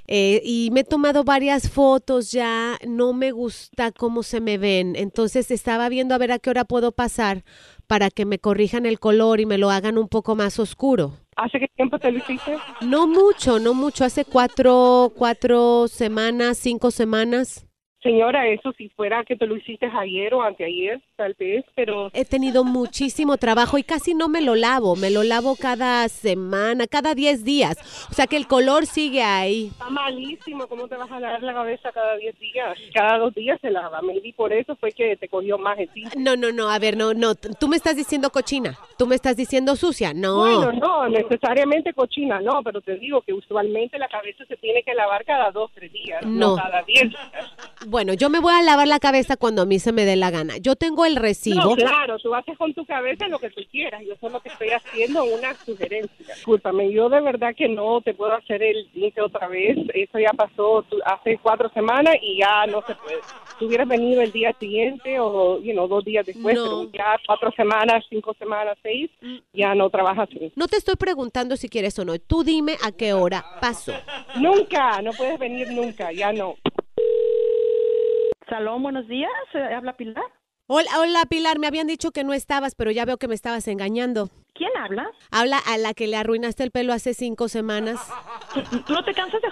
Eh, 0.08 0.42
y 0.44 0.70
me 0.72 0.80
he 0.80 0.84
tomado 0.84 1.22
varias 1.22 1.70
fotos 1.70 2.32
ya, 2.32 2.76
no 2.86 3.12
me 3.12 3.30
gusta 3.30 3.92
cómo 3.92 4.22
se 4.22 4.40
me 4.40 4.58
ven, 4.58 4.96
entonces 4.96 5.50
estaba 5.50 5.88
viendo 5.88 6.14
a 6.14 6.18
ver 6.18 6.32
a 6.32 6.38
qué 6.38 6.50
hora 6.50 6.64
puedo 6.64 6.92
pasar 6.92 7.44
para 7.86 8.10
que 8.10 8.26
me 8.26 8.38
corrijan 8.38 8.84
el 8.84 8.98
color 8.98 9.40
y 9.40 9.46
me 9.46 9.58
lo 9.58 9.70
hagan 9.70 9.98
un 9.98 10.08
poco 10.08 10.34
más 10.34 10.58
oscuro. 10.58 11.12
¿Hace 11.36 11.60
qué 11.60 11.68
tiempo 11.76 11.98
te 11.98 12.10
lo 12.10 12.18
hiciste? 12.18 12.58
No 12.82 13.06
mucho, 13.06 13.58
no 13.58 13.74
mucho, 13.74 14.04
hace 14.04 14.24
cuatro, 14.24 15.12
cuatro 15.16 15.86
semanas, 15.88 16.58
cinco 16.58 16.90
semanas. 16.90 17.66
Señora, 18.02 18.48
eso 18.48 18.72
si 18.72 18.88
fuera 18.88 19.22
que 19.24 19.36
te 19.36 19.46
lo 19.46 19.56
hiciste 19.56 19.86
ayer 19.86 20.34
o 20.34 20.42
anteayer, 20.42 21.00
tal 21.14 21.34
vez, 21.38 21.64
pero... 21.76 22.10
He 22.12 22.24
tenido 22.24 22.64
muchísimo 22.64 23.36
trabajo 23.36 23.78
y 23.78 23.84
casi 23.84 24.12
no 24.12 24.28
me 24.28 24.40
lo 24.40 24.56
lavo, 24.56 24.96
me 24.96 25.10
lo 25.10 25.22
lavo 25.22 25.54
cada 25.54 26.08
semana, 26.08 26.88
cada 26.88 27.14
10 27.14 27.44
días, 27.44 28.08
o 28.10 28.14
sea 28.14 28.26
que 28.26 28.36
el 28.36 28.48
color 28.48 28.86
sigue 28.86 29.22
ahí. 29.22 29.68
Está 29.68 29.88
malísimo, 29.88 30.66
¿cómo 30.66 30.88
te 30.88 30.96
vas 30.96 31.12
a 31.12 31.20
lavar 31.20 31.44
la 31.44 31.54
cabeza 31.54 31.92
cada 31.92 32.16
10 32.16 32.38
días? 32.40 32.78
Cada 32.92 33.18
dos 33.18 33.34
días 33.34 33.60
se 33.60 33.70
lava, 33.70 34.02
maybe 34.02 34.34
por 34.36 34.52
eso 34.52 34.74
fue 34.74 34.90
que 34.90 35.16
te 35.16 35.28
cogió 35.28 35.56
más 35.56 35.78
tiempo. 35.94 36.10
No, 36.18 36.34
no, 36.34 36.50
no, 36.50 36.70
a 36.70 36.80
ver, 36.80 36.96
no, 36.96 37.14
no, 37.14 37.36
tú 37.36 37.68
me 37.68 37.76
estás 37.76 37.94
diciendo 37.94 38.30
cochina, 38.30 38.76
tú 39.02 39.08
me 39.08 39.16
estás 39.16 39.36
diciendo 39.36 39.74
sucia, 39.74 40.12
no. 40.14 40.36
Bueno, 40.38 40.70
no, 40.74 41.08
necesariamente 41.08 41.92
cochina, 41.92 42.40
no, 42.40 42.62
pero 42.62 42.80
te 42.80 42.96
digo 42.98 43.20
que 43.22 43.32
usualmente 43.32 43.98
la 43.98 44.06
cabeza 44.08 44.44
se 44.46 44.56
tiene 44.58 44.84
que 44.84 44.94
lavar 44.94 45.24
cada 45.24 45.50
dos, 45.50 45.72
tres 45.74 45.92
días, 45.92 46.24
no, 46.24 46.50
No. 46.50 46.56
cada 46.56 46.82
diez. 46.84 47.10
Bueno, 47.88 48.14
yo 48.14 48.30
me 48.30 48.38
voy 48.38 48.52
a 48.54 48.62
lavar 48.62 48.86
la 48.86 49.00
cabeza 49.00 49.36
cuando 49.36 49.62
a 49.62 49.66
mí 49.66 49.80
se 49.80 49.90
me 49.90 50.04
dé 50.04 50.14
la 50.14 50.30
gana. 50.30 50.58
Yo 50.58 50.76
tengo 50.76 51.04
el 51.04 51.16
recibo. 51.16 51.64
No, 51.64 51.74
claro, 51.74 52.16
tú 52.20 52.32
haces 52.32 52.56
con 52.56 52.72
tu 52.74 52.86
cabeza 52.86 53.26
lo 53.26 53.40
que 53.40 53.50
tú 53.50 53.62
quieras. 53.72 54.02
Yo 54.06 54.14
solo 54.20 54.38
que 54.40 54.50
estoy 54.50 54.68
haciendo 54.70 55.24
una 55.24 55.52
sugerencia. 55.54 56.34
Discúlpame, 56.36 56.92
yo 56.92 57.08
de 57.08 57.20
verdad 57.22 57.54
que 57.56 57.68
no 57.68 58.00
te 58.02 58.14
puedo 58.14 58.32
hacer 58.34 58.62
el 58.62 58.88
link 58.94 59.16
otra 59.20 59.48
vez. 59.48 59.76
Eso 59.94 60.18
ya 60.20 60.30
pasó 60.36 60.84
tú- 60.88 61.00
hace 61.04 61.38
cuatro 61.42 61.68
semanas 61.70 62.14
y 62.22 62.38
ya 62.38 62.66
no 62.66 62.82
se 62.82 62.94
puede. 62.94 63.18
Si 63.58 63.64
hubieras 63.64 63.88
venido 63.88 64.22
el 64.22 64.30
día 64.30 64.54
siguiente 64.60 65.18
o, 65.18 65.60
you 65.60 65.72
know, 65.72 65.88
dos 65.88 66.04
días 66.04 66.24
después, 66.24 66.54
No. 66.56 66.64
pero 66.64 66.92
ya 66.92 67.16
cuatro 67.26 67.50
semanas, 67.56 68.04
cinco 68.08 68.34
semanas, 68.38 68.78
seis, 68.82 68.91
ya 69.52 69.74
no 69.74 69.90
trabajas 69.90 70.28
así. 70.28 70.52
No 70.56 70.68
te 70.68 70.76
estoy 70.76 70.96
preguntando 70.96 71.56
si 71.56 71.68
quieres 71.68 71.98
o 71.98 72.04
no. 72.04 72.18
Tú 72.18 72.44
dime 72.44 72.76
a 72.84 72.92
qué 72.92 73.12
hora 73.12 73.44
paso. 73.60 73.92
Nunca, 74.36 75.00
no 75.02 75.12
puedes 75.12 75.38
venir 75.38 75.70
nunca, 75.72 76.12
ya 76.12 76.32
no. 76.32 76.54
Salón, 78.48 78.82
buenos 78.82 79.08
días. 79.08 79.30
eh, 79.54 79.74
¿Habla 79.74 79.96
Pilar? 79.96 80.24
Hola, 80.66 80.90
hola 81.00 81.24
Pilar, 81.28 81.58
me 81.58 81.66
habían 81.66 81.86
dicho 81.86 82.12
que 82.12 82.24
no 82.24 82.32
estabas, 82.32 82.74
pero 82.74 82.90
ya 82.90 83.04
veo 83.04 83.18
que 83.18 83.28
me 83.28 83.34
estabas 83.34 83.66
engañando. 83.68 84.30
¿Quién 84.54 84.70
habla? 84.78 85.10
Habla 85.30 85.58
a 85.58 85.76
la 85.78 85.92
que 85.92 86.06
le 86.06 86.16
arruinaste 86.16 86.62
el 86.62 86.70
pelo 86.70 86.92
hace 86.92 87.14
cinco 87.14 87.48
semanas. 87.48 88.00
¿Tú 88.86 88.92
no 88.92 89.04
te 89.04 89.12
cansas 89.12 89.40
de 89.42 89.48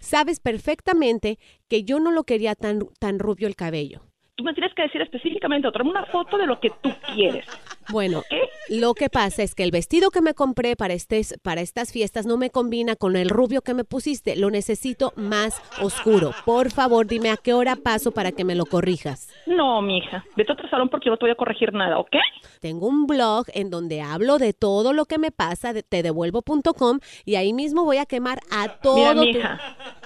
sabes 0.00 0.40
perfectamente 0.40 1.38
que 1.68 1.84
yo 1.84 2.00
no 2.00 2.10
lo 2.12 2.24
quería 2.24 2.54
tan, 2.54 2.80
tan 2.98 3.18
rubio 3.18 3.46
el 3.46 3.56
cabello. 3.56 4.02
Tú 4.38 4.44
me 4.44 4.54
tienes 4.54 4.72
que 4.72 4.82
decir 4.82 5.00
específicamente, 5.02 5.66
o 5.66 5.72
tráeme 5.72 5.90
una 5.90 6.06
foto 6.06 6.38
de 6.38 6.46
lo 6.46 6.60
que 6.60 6.70
tú 6.80 6.92
quieres. 7.12 7.44
Bueno, 7.90 8.22
lo 8.68 8.94
que 8.94 9.08
pasa 9.08 9.42
es 9.42 9.56
que 9.56 9.64
el 9.64 9.72
vestido 9.72 10.10
que 10.10 10.20
me 10.20 10.32
compré 10.32 10.76
para, 10.76 10.94
estes- 10.94 11.36
para 11.42 11.60
estas 11.60 11.90
fiestas 11.92 12.24
no 12.24 12.36
me 12.36 12.48
combina 12.50 12.94
con 12.94 13.16
el 13.16 13.30
rubio 13.30 13.62
que 13.62 13.74
me 13.74 13.82
pusiste. 13.82 14.36
Lo 14.36 14.48
necesito 14.50 15.12
más 15.16 15.60
oscuro. 15.82 16.30
Por 16.46 16.70
favor, 16.70 17.08
dime 17.08 17.30
a 17.30 17.36
qué 17.36 17.52
hora 17.52 17.74
paso 17.74 18.12
para 18.12 18.30
que 18.30 18.44
me 18.44 18.54
lo 18.54 18.64
corrijas. 18.66 19.28
No, 19.46 19.82
mija, 19.82 20.24
vete 20.36 20.52
a 20.52 20.54
otro 20.54 20.68
salón 20.68 20.88
porque 20.88 21.06
yo 21.06 21.10
no 21.10 21.16
te 21.16 21.24
voy 21.24 21.32
a 21.32 21.34
corregir 21.34 21.72
nada, 21.72 21.98
¿ok? 21.98 22.14
Tengo 22.60 22.86
un 22.86 23.08
blog 23.08 23.46
en 23.54 23.70
donde 23.70 24.02
hablo 24.02 24.38
de 24.38 24.52
todo 24.52 24.92
lo 24.92 25.06
que 25.06 25.18
me 25.18 25.32
pasa, 25.32 25.72
de 25.72 25.82
tedevuelvo.com, 25.82 27.00
y 27.24 27.34
ahí 27.34 27.52
mismo 27.52 27.84
voy 27.84 27.96
a 27.96 28.06
quemar 28.06 28.38
a 28.52 28.68
todo. 28.68 28.94
Mira, 28.94 29.14
tu- 29.14 29.20
mija, 29.38 29.60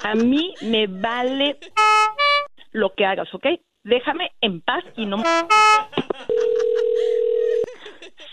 a 0.04 0.14
mí 0.14 0.54
me 0.62 0.86
vale 0.86 1.58
lo 2.70 2.94
que 2.94 3.04
hagas, 3.04 3.28
¿ok? 3.34 3.44
Déjame 3.84 4.30
en 4.40 4.60
paz 4.60 4.84
y 4.96 5.06
no... 5.06 5.22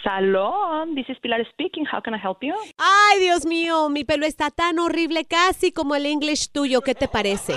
Salón, 0.03 0.95
this 0.95 1.09
is 1.09 1.17
Pilar 1.19 1.45
speaking. 1.51 1.85
How 1.85 2.01
can 2.01 2.13
I 2.13 2.17
help 2.17 2.37
you? 2.41 2.53
Ay, 2.77 3.19
Dios 3.19 3.45
mío, 3.45 3.89
mi 3.89 4.05
pelo 4.05 4.25
está 4.25 4.49
tan 4.49 4.79
horrible, 4.79 5.25
casi 5.25 5.71
como 5.71 5.93
el 5.95 6.05
English 6.05 6.51
tuyo. 6.51 6.81
¿Qué 6.81 6.95
te 6.95 7.07
parece? 7.07 7.55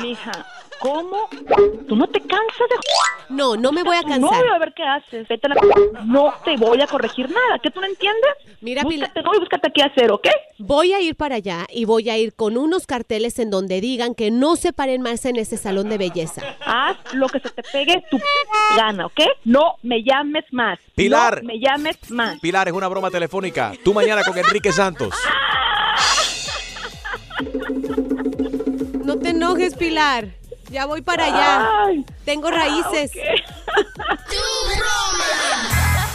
Mija, 0.00 0.46
¿cómo? 0.80 1.28
¿Tú 1.88 1.96
no 1.96 2.06
te 2.06 2.20
cansas 2.20 2.68
de... 2.70 2.76
No, 3.34 3.56
no 3.56 3.72
me 3.72 3.82
voy 3.82 3.96
a 3.96 4.02
No 4.02 4.08
cansar. 4.08 4.38
voy 4.44 4.48
a 4.54 4.58
ver 4.58 4.72
qué 4.74 4.82
haces. 4.82 5.26
Vete 5.28 5.46
a 5.46 5.50
la... 5.50 5.56
No 6.04 6.32
te 6.44 6.56
voy 6.56 6.80
a 6.80 6.86
corregir 6.86 7.28
nada. 7.30 7.58
¿Qué 7.62 7.70
tú 7.70 7.80
no 7.80 7.86
entiendes? 7.86 8.30
Mira, 8.60 8.82
búscate, 8.82 9.22
no, 9.22 9.34
y 9.34 9.38
búscate 9.38 9.70
qué 9.74 9.82
hacer, 9.82 10.10
¿ok? 10.10 10.26
Voy 10.58 10.92
a 10.92 11.00
ir 11.00 11.16
para 11.16 11.36
allá 11.36 11.66
y 11.70 11.84
voy 11.84 12.08
a 12.10 12.16
ir 12.18 12.34
con 12.34 12.56
unos 12.56 12.86
carteles 12.86 13.38
en 13.38 13.50
donde 13.50 13.80
digan 13.80 14.14
que 14.14 14.30
no 14.30 14.56
se 14.56 14.72
paren 14.72 15.02
más 15.02 15.24
en 15.24 15.36
ese 15.36 15.56
salón 15.56 15.88
de 15.88 15.98
belleza. 15.98 16.42
Haz 16.64 16.96
lo 17.14 17.28
que 17.28 17.40
se 17.40 17.50
te 17.50 17.62
pegue 17.62 18.02
tu 18.10 18.18
gana, 18.76 19.06
¿ok? 19.06 19.20
No 19.44 19.74
me 19.82 20.02
llames 20.02 20.44
más. 20.52 20.78
Pilar. 20.94 21.42
No 21.42 21.48
me 21.48 21.58
llames 21.58 21.98
más. 22.10 22.38
Pilar, 22.40 22.68
es 22.68 22.74
una 22.74 22.88
broma 22.88 23.10
telefónica. 23.10 23.72
Tú 23.84 23.92
mañana 23.94 24.22
con 24.24 24.36
Enrique 24.38 24.72
Santos. 24.72 25.14
No 29.04 29.18
te 29.18 29.30
enojes, 29.30 29.74
Pilar. 29.74 30.28
Ya 30.74 30.86
voy 30.86 31.02
para 31.02 31.26
allá. 31.26 31.68
Tengo 32.24 32.50
raíces. 32.50 33.12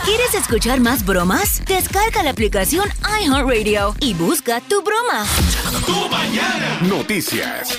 ¿Quieres 0.04 0.34
escuchar 0.36 0.82
más 0.82 1.06
bromas? 1.06 1.64
Descarga 1.66 2.24
la 2.24 2.32
aplicación 2.32 2.84
iHeartRadio 3.24 3.96
y 4.02 4.14
busca 4.16 4.60
tu 4.60 4.82
broma. 4.82 5.26
Noticias. 6.82 7.78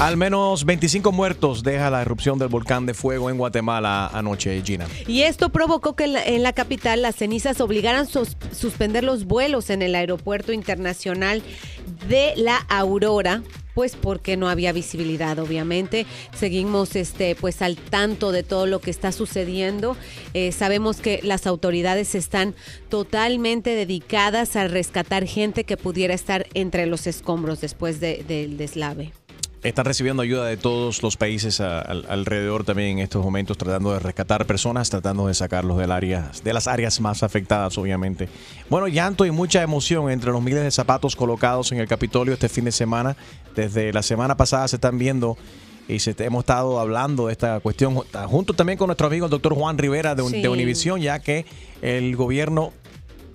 Al 0.00 0.16
menos 0.16 0.64
25 0.64 1.12
muertos 1.12 1.62
deja 1.62 1.90
la 1.90 2.02
erupción 2.02 2.40
del 2.40 2.48
volcán 2.48 2.86
de 2.86 2.94
fuego 2.94 3.30
en 3.30 3.38
Guatemala 3.38 4.08
anoche, 4.12 4.60
Gina. 4.64 4.88
Y 5.06 5.22
esto 5.22 5.50
provocó 5.50 5.94
que 5.94 6.04
en 6.04 6.14
la, 6.14 6.24
en 6.24 6.42
la 6.42 6.52
capital 6.54 7.02
las 7.02 7.14
cenizas 7.14 7.60
obligaran 7.60 8.08
sus- 8.08 8.36
suspender 8.56 9.04
los 9.04 9.26
vuelos 9.26 9.70
en 9.70 9.82
el 9.82 9.94
aeropuerto 9.94 10.52
internacional 10.52 11.40
de 12.08 12.32
La 12.36 12.56
Aurora. 12.68 13.42
Pues 13.74 13.96
porque 13.96 14.36
no 14.36 14.48
había 14.48 14.72
visibilidad, 14.72 15.38
obviamente. 15.38 16.06
Seguimos 16.34 16.94
este, 16.96 17.34
pues 17.34 17.60
al 17.60 17.76
tanto 17.76 18.30
de 18.32 18.42
todo 18.44 18.66
lo 18.66 18.80
que 18.80 18.90
está 18.90 19.10
sucediendo. 19.12 19.96
Eh, 20.32 20.52
sabemos 20.52 20.98
que 21.00 21.20
las 21.22 21.46
autoridades 21.46 22.14
están 22.14 22.54
totalmente 22.88 23.70
dedicadas 23.74 24.54
a 24.56 24.68
rescatar 24.68 25.26
gente 25.26 25.64
que 25.64 25.76
pudiera 25.76 26.14
estar 26.14 26.46
entre 26.54 26.86
los 26.86 27.06
escombros 27.06 27.60
después 27.60 27.98
de- 28.00 28.24
del 28.26 28.56
deslave. 28.56 29.12
Están 29.64 29.86
recibiendo 29.86 30.22
ayuda 30.22 30.44
de 30.44 30.58
todos 30.58 31.02
los 31.02 31.16
países 31.16 31.58
a- 31.60 31.80
alrededor 31.80 32.64
también 32.64 32.90
en 32.90 32.98
estos 32.98 33.24
momentos, 33.24 33.56
tratando 33.56 33.94
de 33.94 33.98
rescatar 33.98 34.44
personas, 34.46 34.90
tratando 34.90 35.26
de 35.26 35.32
sacarlos 35.32 35.78
del 35.78 35.90
área, 35.90 36.30
de 36.44 36.52
las 36.52 36.66
áreas 36.68 37.00
más 37.00 37.22
afectadas, 37.22 37.78
obviamente. 37.78 38.28
Bueno, 38.68 38.88
llanto 38.88 39.24
y 39.24 39.30
mucha 39.30 39.62
emoción 39.62 40.10
entre 40.10 40.32
los 40.32 40.42
miles 40.42 40.62
de 40.62 40.70
zapatos 40.70 41.16
colocados 41.16 41.72
en 41.72 41.78
el 41.80 41.88
Capitolio 41.88 42.34
este 42.34 42.50
fin 42.50 42.66
de 42.66 42.72
semana. 42.72 43.16
Desde 43.56 43.90
la 43.94 44.02
semana 44.02 44.36
pasada 44.36 44.68
se 44.68 44.76
están 44.76 44.98
viendo 44.98 45.38
y 45.88 45.98
se, 45.98 46.14
hemos 46.18 46.40
estado 46.40 46.78
hablando 46.78 47.28
de 47.28 47.32
esta 47.32 47.58
cuestión 47.60 47.94
ju- 47.94 48.26
junto 48.26 48.52
también 48.52 48.78
con 48.78 48.88
nuestro 48.88 49.06
amigo 49.06 49.24
el 49.24 49.30
doctor 49.30 49.54
Juan 49.54 49.78
Rivera 49.78 50.14
de, 50.14 50.20
Un- 50.22 50.30
Sí. 50.32 50.42
de 50.42 50.48
Univisión, 50.50 51.00
ya 51.00 51.20
que 51.20 51.46
el 51.80 52.16
gobierno 52.16 52.72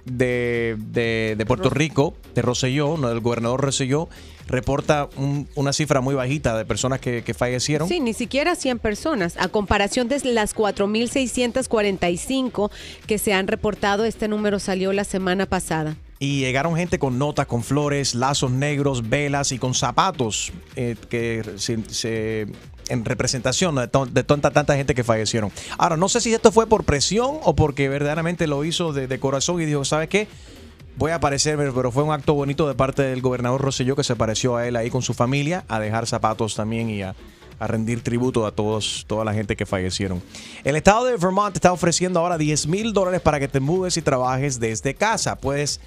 de, 0.05 0.75
de- 0.77 1.33
de 1.37 1.45
Puerto 1.47 1.71
Rico, 1.71 2.13
de 2.35 2.43
Rosselló, 2.43 2.97
no, 2.97 3.09
el 3.09 3.19
gobernador 3.19 3.61
Rosselló, 3.61 4.09
reporta 4.49 5.07
un- 5.15 5.47
una 5.55 5.71
cifra 5.71 6.01
muy 6.01 6.15
bajita 6.15 6.57
de 6.57 6.65
personas 6.65 6.99
que, 6.99 7.23
que 7.23 7.33
fallecieron. 7.33 7.87
Sí, 7.87 8.01
ni 8.01 8.13
siquiera 8.13 8.55
100 8.55 8.79
personas. 8.79 9.37
A 9.37 9.47
comparación 9.47 10.09
de 10.09 10.19
las 10.25 10.53
4.645 10.53 12.71
que 13.07 13.17
se 13.17 13.33
han 13.33 13.47
reportado, 13.47 14.05
este 14.05 14.27
número 14.27 14.59
salió 14.59 14.93
la 14.93 15.03
semana 15.03 15.45
pasada. 15.45 15.95
Y 16.21 16.39
llegaron 16.41 16.75
gente 16.75 16.99
con 16.99 17.17
notas, 17.17 17.45
con 17.47 17.63
flores, 17.63 18.13
lazos 18.13 18.51
negros, 18.51 19.07
velas 19.07 19.53
y 19.53 19.59
con 19.59 19.73
zapatos 19.73 20.51
eh, 20.75 20.95
que 21.09 21.43
se, 21.55 21.79
se- 21.87 22.47
en 22.89 23.05
representación 23.05 23.75
de, 23.75 23.87
tanta, 24.23 24.51
tanta 24.51 24.75
gente 24.75 24.95
que 24.95 25.03
fallecieron. 25.03 25.51
Ahora, 25.77 25.95
no 25.95 26.09
sé 26.09 26.19
si 26.21 26.33
esto 26.33 26.51
fue 26.51 26.67
por 26.67 26.83
presión 26.83 27.37
o 27.43 27.55
porque 27.55 27.87
verdaderamente 27.87 28.47
lo 28.47 28.65
hizo 28.65 28.91
de, 28.93 29.07
de 29.07 29.19
corazón 29.19 29.61
y 29.61 29.65
dijo, 29.65 29.85
¿sabe 29.85 30.07
qué? 30.09 30.27
Voy 30.99 31.11
a 31.11 31.15
aparecerme, 31.15 31.71
pero 31.71 31.93
fue 31.93 32.03
un 32.03 32.11
acto 32.11 32.33
bonito 32.33 32.67
de 32.67 32.75
parte 32.75 33.03
del 33.03 33.21
gobernador 33.21 33.61
Rosselló 33.61 33.95
que 33.95 34.03
se 34.03 34.11
apareció 34.11 34.57
a 34.57 34.67
él 34.67 34.75
ahí 34.75 34.89
con 34.89 35.01
su 35.01 35.13
familia 35.13 35.63
a 35.69 35.79
dejar 35.79 36.07
zapatos 36.07 36.55
también 36.55 36.89
y 36.89 37.03
a, 37.03 37.15
a 37.57 37.67
rendir 37.67 38.03
tributo 38.03 38.45
a 38.45 38.51
todos, 38.51 39.05
toda 39.07 39.23
la 39.23 39.33
gente 39.33 39.55
que 39.55 39.65
fallecieron. 39.65 40.21
El 40.65 40.75
estado 40.75 41.05
de 41.05 41.15
Vermont 41.15 41.55
está 41.55 41.71
ofreciendo 41.71 42.19
ahora 42.19 42.37
10 42.37 42.67
mil 42.67 42.91
dólares 42.91 43.21
para 43.21 43.39
que 43.39 43.47
te 43.47 43.61
mudes 43.61 43.95
y 43.95 44.01
trabajes 44.01 44.59
desde 44.59 44.93
casa. 44.93 45.37
Puedes 45.37 45.79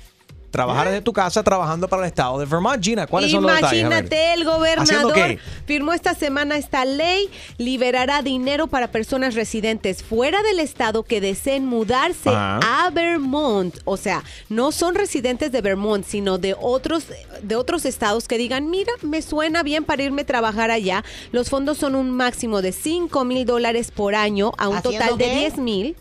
trabajar 0.53 0.87
desde 0.87 1.01
tu 1.01 1.13
casa 1.13 1.43
trabajando 1.43 1.89
para 1.89 2.03
el 2.03 2.09
estado 2.09 2.39
de 2.39 2.45
Vermont. 2.45 2.85
Gina, 2.85 3.07
¿cuáles 3.07 3.33
son 3.33 3.43
los 3.43 3.53
detalles? 3.53 3.81
Imagínate, 3.81 4.35
el 4.35 4.43
¿Haciendo 4.43 5.09
gobernador 5.09 5.39
firmó 5.67 5.93
esta 5.95 6.15
semana 6.15 6.57
esta 6.57 6.85
ley, 6.85 7.29
liberará 7.57 8.23
dinero 8.23 8.67
para 8.67 8.93
personas 8.93 9.35
residentes 9.35 10.03
fuera 10.03 10.43
del 10.43 10.61
estado 10.61 11.03
que 11.03 11.21
deseen 11.21 11.65
mudarse 11.65 12.29
Ajá. 12.29 12.61
a 12.87 12.91
Vermont. 12.91 13.79
O 13.85 13.97
sea, 13.97 14.23
no 14.51 14.73
son 14.73 14.95
residentes 14.95 15.51
de 15.53 15.63
Vermont, 15.63 16.05
sino 16.05 16.37
de 16.37 16.55
otros, 16.61 17.07
de 17.43 17.57
otros 17.57 17.87
estados 17.87 18.29
que 18.29 18.37
digan, 18.37 18.69
mira, 18.69 18.93
me 19.01 19.23
suena 19.23 19.63
bien 19.63 19.85
para 19.85 20.03
irme 20.03 20.23
a 20.23 20.27
trabajar 20.27 20.71
allá. 20.71 21.03
Los 21.33 21.49
fondos 21.49 21.79
son 21.79 21.95
un 21.95 22.11
máximo 22.11 22.61
de 22.61 22.73
5 22.73 23.25
mil 23.25 23.47
dólares 23.47 23.91
por 23.91 24.15
año 24.15 24.53
a 24.59 24.69
un 24.69 24.77
¿Haciendo 24.77 25.01
total 25.01 25.19
de 25.19 25.25
qué? 25.25 25.39
10 25.39 25.57
mil. 25.57 25.97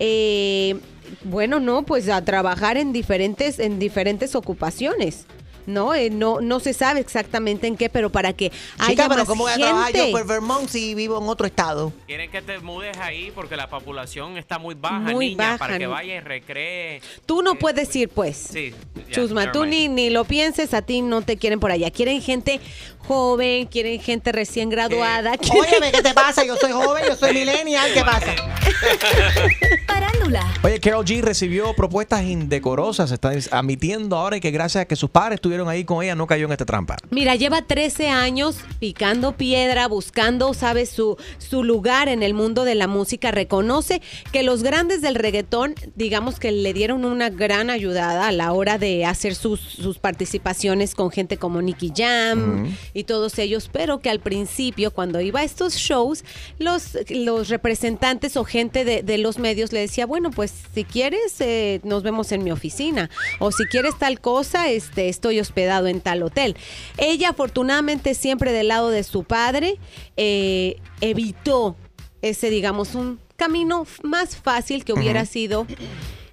Eh, 0.00 0.80
bueno, 1.22 1.60
no, 1.60 1.82
pues 1.84 2.08
a 2.08 2.24
trabajar 2.24 2.76
en 2.76 2.92
diferentes, 2.92 3.58
en 3.58 3.78
diferentes 3.78 4.34
ocupaciones. 4.34 5.26
No, 5.66 5.94
Eh, 5.94 6.10
no, 6.10 6.42
no 6.42 6.60
se 6.60 6.74
sabe 6.74 7.00
exactamente 7.00 7.66
en 7.66 7.78
qué, 7.78 7.88
pero 7.88 8.10
para 8.10 8.34
que 8.34 8.52
haya 8.76 8.90
Chica, 8.90 9.04
pero 9.08 9.20
más 9.20 9.26
¿cómo 9.28 9.44
voy 9.44 9.52
a 9.52 9.54
gente. 9.54 9.66
trabajar 9.70 9.94
yo 9.94 10.10
por 10.10 10.26
Vermont 10.26 10.68
si 10.68 10.94
vivo 10.94 11.16
en 11.18 11.26
otro 11.26 11.46
estado? 11.46 11.90
Quieren 12.06 12.30
que 12.30 12.42
te 12.42 12.58
mudes 12.58 12.98
ahí 12.98 13.32
porque 13.34 13.56
la 13.56 13.66
población 13.70 14.36
está 14.36 14.58
muy 14.58 14.74
baja, 14.74 14.98
Muy 14.98 15.28
niña, 15.30 15.52
baja, 15.52 15.58
para 15.58 15.78
que 15.78 15.84
¿no? 15.84 15.92
vaya 15.92 16.16
y 16.16 16.20
recree. 16.20 17.00
Tú 17.24 17.40
no 17.40 17.54
puedes 17.54 17.96
ir, 17.96 18.10
pues. 18.10 18.36
Sí. 18.36 18.74
ya, 18.94 19.10
Chusma, 19.14 19.52
tú 19.52 19.64
ni, 19.64 19.88
ni 19.88 20.10
lo 20.10 20.26
pienses, 20.26 20.74
a 20.74 20.82
ti 20.82 21.00
no 21.00 21.22
te 21.22 21.38
quieren 21.38 21.58
por 21.60 21.70
allá. 21.70 21.90
Quieren 21.90 22.20
gente 22.20 22.60
joven, 23.06 23.66
quieren 23.66 24.00
gente 24.00 24.32
recién 24.32 24.68
graduada. 24.70 25.36
quieren- 25.36 25.60
Óyeme, 25.60 25.92
¿qué 25.92 26.02
te 26.02 26.14
pasa? 26.14 26.44
Yo 26.44 26.56
soy 26.56 26.72
joven, 26.72 27.04
yo 27.06 27.16
soy 27.16 27.32
millennial, 27.34 27.90
¿qué 27.92 28.00
pasa? 28.02 28.34
Parándula. 29.86 30.44
Oye, 30.62 30.80
Carol 30.80 31.04
G 31.04 31.20
recibió 31.20 31.74
propuestas 31.74 32.22
indecorosas. 32.22 33.10
Está 33.10 33.32
admitiendo 33.50 34.16
ahora 34.16 34.40
que 34.40 34.50
gracias 34.50 34.82
a 34.82 34.84
que 34.86 34.96
sus 34.96 35.10
padres 35.10 35.36
estuvieron 35.36 35.68
ahí 35.68 35.84
con 35.84 36.02
ella, 36.02 36.14
no 36.14 36.26
cayó 36.26 36.46
en 36.46 36.52
esta 36.52 36.64
trampa. 36.64 36.96
Mira, 37.10 37.34
lleva 37.36 37.62
13 37.62 38.08
años 38.08 38.56
picando 38.78 39.36
piedra, 39.36 39.86
buscando, 39.88 40.54
¿sabes? 40.54 40.90
Su, 40.90 41.16
su 41.38 41.62
lugar 41.62 42.08
en 42.08 42.22
el 42.22 42.34
mundo 42.34 42.64
de 42.64 42.74
la 42.74 42.86
música. 42.86 43.30
Reconoce 43.30 44.00
que 44.32 44.42
los 44.42 44.62
grandes 44.62 45.02
del 45.02 45.14
reggaetón, 45.14 45.74
digamos 45.94 46.38
que 46.38 46.52
le 46.52 46.72
dieron 46.72 47.04
una 47.04 47.30
gran 47.30 47.70
ayudada 47.70 48.28
a 48.28 48.32
la 48.32 48.52
hora 48.52 48.78
de 48.78 49.04
hacer 49.04 49.34
sus, 49.34 49.60
sus 49.60 49.98
participaciones 49.98 50.94
con 50.94 51.10
gente 51.10 51.36
como 51.36 51.60
Nicky 51.62 51.92
Jam 51.94 52.74
y 52.94 53.04
todos 53.04 53.38
ellos, 53.38 53.68
pero 53.70 53.98
que 53.98 54.08
al 54.08 54.20
principio, 54.20 54.92
cuando 54.92 55.20
iba 55.20 55.40
a 55.40 55.44
estos 55.44 55.74
shows, 55.74 56.24
los, 56.58 56.96
los 57.10 57.48
representantes 57.48 58.36
o 58.36 58.44
gente 58.44 58.84
de, 58.84 59.02
de 59.02 59.18
los 59.18 59.38
medios 59.38 59.72
le 59.72 59.80
decía, 59.80 60.06
bueno, 60.06 60.30
pues 60.30 60.54
si 60.74 60.84
quieres, 60.84 61.40
eh, 61.40 61.80
nos 61.82 62.04
vemos 62.04 62.32
en 62.32 62.44
mi 62.44 62.52
oficina. 62.52 63.10
O 63.40 63.50
si 63.52 63.64
quieres 63.66 63.98
tal 63.98 64.20
cosa, 64.20 64.70
este, 64.70 65.08
estoy 65.08 65.40
hospedado 65.40 65.88
en 65.88 66.00
tal 66.00 66.22
hotel. 66.22 66.56
Ella, 66.96 67.30
afortunadamente, 67.30 68.14
siempre 68.14 68.52
del 68.52 68.68
lado 68.68 68.90
de 68.90 69.02
su 69.02 69.24
padre, 69.24 69.78
eh, 70.16 70.76
evitó 71.00 71.76
ese, 72.22 72.48
digamos, 72.48 72.94
un 72.94 73.18
camino 73.36 73.86
más 74.02 74.36
fácil 74.36 74.84
que 74.84 74.92
hubiera 74.92 75.26
sido 75.26 75.66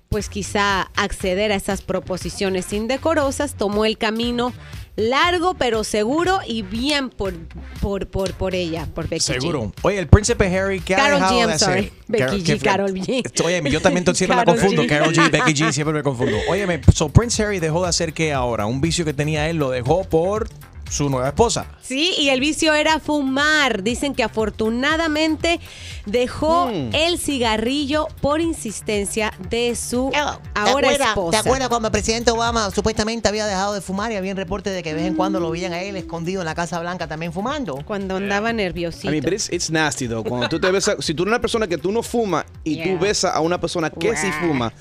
pues 0.10 0.28
quizá 0.28 0.92
acceder 0.98 1.54
a 1.54 1.56
esas 1.56 1.82
proposiciones 1.82 2.74
indecorosas, 2.74 3.56
tomó 3.56 3.86
el 3.86 3.98
camino 3.98 4.52
largo 4.96 5.54
pero 5.54 5.84
seguro 5.84 6.40
y 6.46 6.62
bien 6.62 7.10
por, 7.10 7.34
por, 7.82 8.08
por, 8.08 8.34
por 8.34 8.56
ella, 8.56 8.88
por 8.94 9.08
Becky 9.08 9.34
G. 9.34 9.40
Seguro. 9.40 9.72
Oye, 9.82 10.00
el 10.00 10.08
príncipe 10.08 10.46
Harry, 10.56 10.80
¿qué 10.80 10.96
ha 10.96 10.98
Karol 10.98 11.20
dejado 11.20 11.40
G, 11.40 11.48
de 11.48 11.54
hacer? 11.54 11.92
Becky 12.08 12.44
G, 12.44 12.62
Karol 12.62 12.94
G. 12.94 13.44
Oye, 13.46 13.62
yo 13.70 13.82
también 13.82 14.06
siempre 14.16 14.38
me 14.38 14.46
confundo. 14.46 14.84
Carol 14.88 15.14
G, 15.14 15.32
Becky 15.32 15.54
G, 15.54 15.72
siempre 15.72 15.94
me 15.94 16.04
confundo. 16.04 16.38
Óyeme, 16.50 16.82
so 16.94 17.10
Prince 17.10 17.44
Harry 17.44 17.60
dejó 17.60 17.84
de 17.84 17.90
hacer 17.90 18.14
qué 18.14 18.34
ahora? 18.34 18.66
Un 18.66 18.82
vicio 18.82 19.06
que 19.06 19.14
tenía 19.14 19.50
él 19.50 19.58
lo 19.58 19.70
dejó 19.70 20.04
por 20.04 20.50
su 20.92 21.10
nueva 21.10 21.30
esposa. 21.30 21.66
Sí, 21.82 22.14
y 22.18 22.30
el 22.30 22.42
vicio 22.42 22.74
era 22.74 23.00
fumar. 23.00 23.82
Dicen 23.82 24.14
que 24.14 24.24
afortunadamente 24.24 25.60
dejó 26.06 26.68
Hmm. 26.68 26.90
el 26.94 27.18
cigarrillo 27.18 28.08
por 28.22 28.42
insistencia 28.42 29.34
de 29.50 29.76
su 29.76 30.10
¿Te 30.12 30.18
ahora 30.18 30.40
acuerdas, 30.54 31.08
esposa. 31.10 31.32
¿Te 31.32 31.38
acuerdas 31.48 31.70
cuando 31.70 31.88
el 31.88 31.92
presidente 31.92 32.32
Obama 32.32 32.72
supuestamente 32.72 33.30
había 33.30 33.46
dejado 33.46 33.74
de 33.74 33.82
fumar 33.82 34.12
y 34.12 34.16
había 34.16 34.32
un 34.32 34.38
reporte 34.38 34.70
de 34.70 34.84
que 34.84 34.90
de 34.90 34.96
vez 34.96 35.06
en 35.06 35.16
cuando 35.16 35.40
lo 35.40 35.50
veían 35.50 35.74
a 35.74 35.82
él 35.82 35.96
escondido 35.96 36.42
en 36.42 36.46
la 36.46 36.56
Casa 36.56 36.80
Blanca 36.80 37.08
también 37.08 37.32
fumando? 37.32 37.82
Cuando 37.86 38.18
andaba 38.18 38.52
nerviosito. 38.52 39.08
I 39.08 39.12
mean, 39.12 39.24
but 39.24 39.34
it's, 39.34 39.50
it's 39.52 39.70
nasty, 39.70 40.08
though. 40.08 40.24
Cuando 40.28 40.50
tú 40.50 40.60
te 40.60 40.70
besas, 40.72 40.98
si 41.00 41.14
tú 41.14 41.24
eres 41.24 41.32
una 41.32 41.42
persona 41.42 41.68
que 41.68 41.78
tú 41.78 41.92
no 41.92 42.04
fumas 42.04 42.46
y 42.64 42.76
Yeah. 42.76 42.86
tú 42.98 43.00
besas 43.00 43.36
a 43.36 43.40
una 43.42 43.60
persona 43.62 43.90
que 43.90 44.16
sí 44.18 44.28
fuma, 44.42 44.74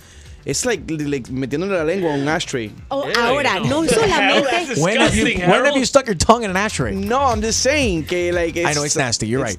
it's 0.44 0.64
like, 0.64 0.80
like 0.88 1.28
metiéndole 1.28 1.76
la 1.76 1.82
lengua 1.84 2.10
a 2.10 2.14
un 2.14 2.28
ashtray. 2.28 2.70
Oh, 2.90 3.10
ahora, 3.16 3.60
no 3.60 3.82
solamente. 3.86 4.80
When 4.82 4.96
have, 4.96 5.14
you, 5.14 5.38
when 5.38 5.64
have 5.64 5.76
you 5.76 5.84
stuck 5.84 6.06
your 6.06 6.14
tongue 6.16 6.44
in 6.44 6.50
an 6.50 6.56
ashtray? 6.56 6.94
No, 6.94 7.20
I'm 7.20 7.40
just 7.40 7.60
saying 7.62 8.04
que 8.04 8.32
like 8.32 8.56
I 8.56 8.72
know 8.72 8.84
it's 8.84 8.96
nasty. 8.96 9.26
You're 9.26 9.42
right. 9.42 9.58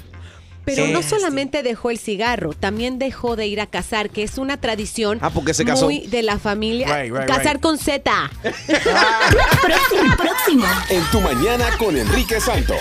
Pero 0.65 0.87
no 0.87 1.01
Sí. 1.01 1.09
solamente 1.09 1.63
dejó 1.63 1.89
el 1.89 1.97
cigarro, 1.97 2.53
también 2.53 2.99
dejó 2.99 3.35
de 3.35 3.47
ir 3.47 3.59
a 3.61 3.67
cazar, 3.67 4.09
que 4.09 4.23
es 4.23 4.37
una 4.37 4.57
tradición 4.57 5.17
Ah, 5.21 5.29
porque 5.31 5.53
se 5.53 5.65
casó. 5.65 5.85
muy 5.85 6.07
de 6.07 6.21
la 6.23 6.39
familia. 6.39 6.87
Right, 7.01 7.13
right, 7.13 7.27
cazar 7.27 7.53
right. 7.53 7.61
con 7.61 7.77
Z. 7.77 8.11
Próximo, 9.61 10.15
próximo. 10.17 10.65
En 10.89 11.03
tu 11.11 11.21
mañana 11.21 11.65
con 11.77 11.97
Enrique 11.97 12.39
Santos. 12.39 12.77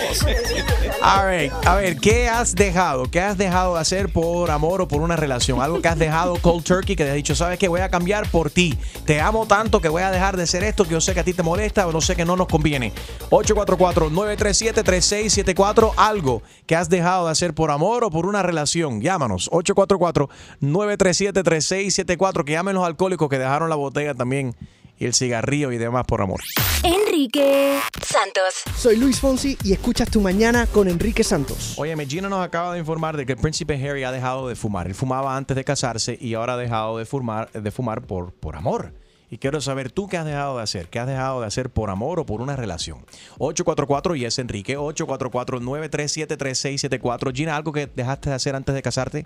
All 1.01 1.27
right. 1.29 1.51
A 1.65 1.75
ver, 1.75 1.97
¿qué 1.97 2.29
has 2.29 2.55
dejado? 2.55 3.09
¿Qué 3.09 3.19
has 3.19 3.37
dejado 3.37 3.75
de 3.75 3.81
hacer 3.81 4.09
por 4.09 4.51
amor 4.51 4.81
o 4.81 4.87
por 4.87 5.01
una 5.01 5.15
relación? 5.15 5.61
Algo 5.61 5.81
que 5.81 5.87
has 5.87 5.97
dejado 5.97 6.35
cold 6.41 6.63
turkey, 6.63 6.95
que 6.95 7.03
te 7.03 7.09
has 7.09 7.15
dicho, 7.15 7.35
¿sabes 7.35 7.57
qué? 7.57 7.67
Voy 7.67 7.81
a 7.81 7.89
cambiar 7.89 8.29
por 8.29 8.51
ti. 8.51 8.77
Te 9.05 9.19
amo 9.21 9.45
tanto 9.47 9.81
que 9.81 9.89
voy 9.89 10.03
a 10.03 10.11
dejar 10.11 10.37
de 10.37 10.43
hacer 10.43 10.63
esto 10.63 10.83
que 10.85 10.91
yo 10.91 11.01
sé 11.01 11.13
que 11.13 11.19
a 11.21 11.23
ti 11.23 11.33
te 11.33 11.43
molesta 11.43 11.87
o 11.87 11.91
no 11.91 12.01
sé 12.01 12.15
que 12.15 12.25
no 12.25 12.35
nos 12.35 12.47
conviene. 12.47 12.93
844-937-3674. 13.29 15.93
Algo 15.97 16.41
que 16.65 16.75
has 16.75 16.89
dejado 16.89 17.25
de 17.25 17.31
hacer 17.31 17.53
por 17.53 17.70
amor 17.71 18.03
o 18.03 18.11
por 18.11 18.25
una 18.25 18.43
relación. 18.43 18.99
Llámanos. 19.01 19.49
844-937-3674. 19.51 22.43
Que 22.43 22.51
llamen 22.53 22.75
los 22.75 22.85
alcohólicos 22.85 23.29
que 23.29 23.39
dejaron 23.39 23.69
la 23.69 23.75
botella 23.75 24.13
también 24.13 24.55
y 25.01 25.05
el 25.05 25.15
cigarrillo 25.15 25.71
y 25.71 25.79
demás 25.79 26.05
por 26.05 26.21
amor. 26.21 26.41
Enrique 26.83 27.79
Santos. 28.03 28.61
Soy 28.77 28.97
Luis 28.97 29.19
Fonsi 29.19 29.57
y 29.63 29.73
escuchas 29.73 30.11
Tu 30.11 30.21
Mañana 30.21 30.67
con 30.67 30.87
Enrique 30.87 31.23
Santos. 31.23 31.73
Oye, 31.77 31.95
Gina 32.05 32.29
nos 32.29 32.45
acaba 32.45 32.73
de 32.73 32.79
informar 32.79 33.17
de 33.17 33.25
que 33.25 33.33
el 33.33 33.39
príncipe 33.39 33.73
Harry 33.75 34.03
ha 34.03 34.11
dejado 34.11 34.47
de 34.47 34.55
fumar. 34.55 34.85
Él 34.85 34.93
fumaba 34.93 35.35
antes 35.35 35.55
de 35.55 35.63
casarse 35.63 36.17
y 36.21 36.35
ahora 36.35 36.53
ha 36.53 36.57
dejado 36.57 36.99
de 36.99 37.05
fumar, 37.05 37.51
de 37.51 37.71
fumar 37.71 38.03
por, 38.03 38.31
por 38.33 38.55
amor. 38.55 38.93
Y 39.33 39.37
quiero 39.37 39.61
saber 39.61 39.89
tú 39.91 40.07
qué 40.09 40.17
has 40.17 40.25
dejado 40.25 40.57
de 40.57 40.63
hacer. 40.63 40.89
¿Qué 40.89 40.99
has 40.99 41.07
dejado 41.07 41.39
de 41.41 41.47
hacer 41.47 41.69
por 41.69 41.89
amor 41.89 42.19
o 42.19 42.25
por 42.25 42.41
una 42.41 42.55
relación? 42.57 43.05
844 43.39 44.15
y 44.17 44.25
es 44.25 44.37
Enrique. 44.39 44.77
844-937-3674. 44.77 47.33
Gina, 47.33 47.55
¿algo 47.55 47.71
que 47.71 47.87
dejaste 47.87 48.29
de 48.29 48.35
hacer 48.35 48.55
antes 48.57 48.75
de 48.75 48.81
casarte? 48.81 49.25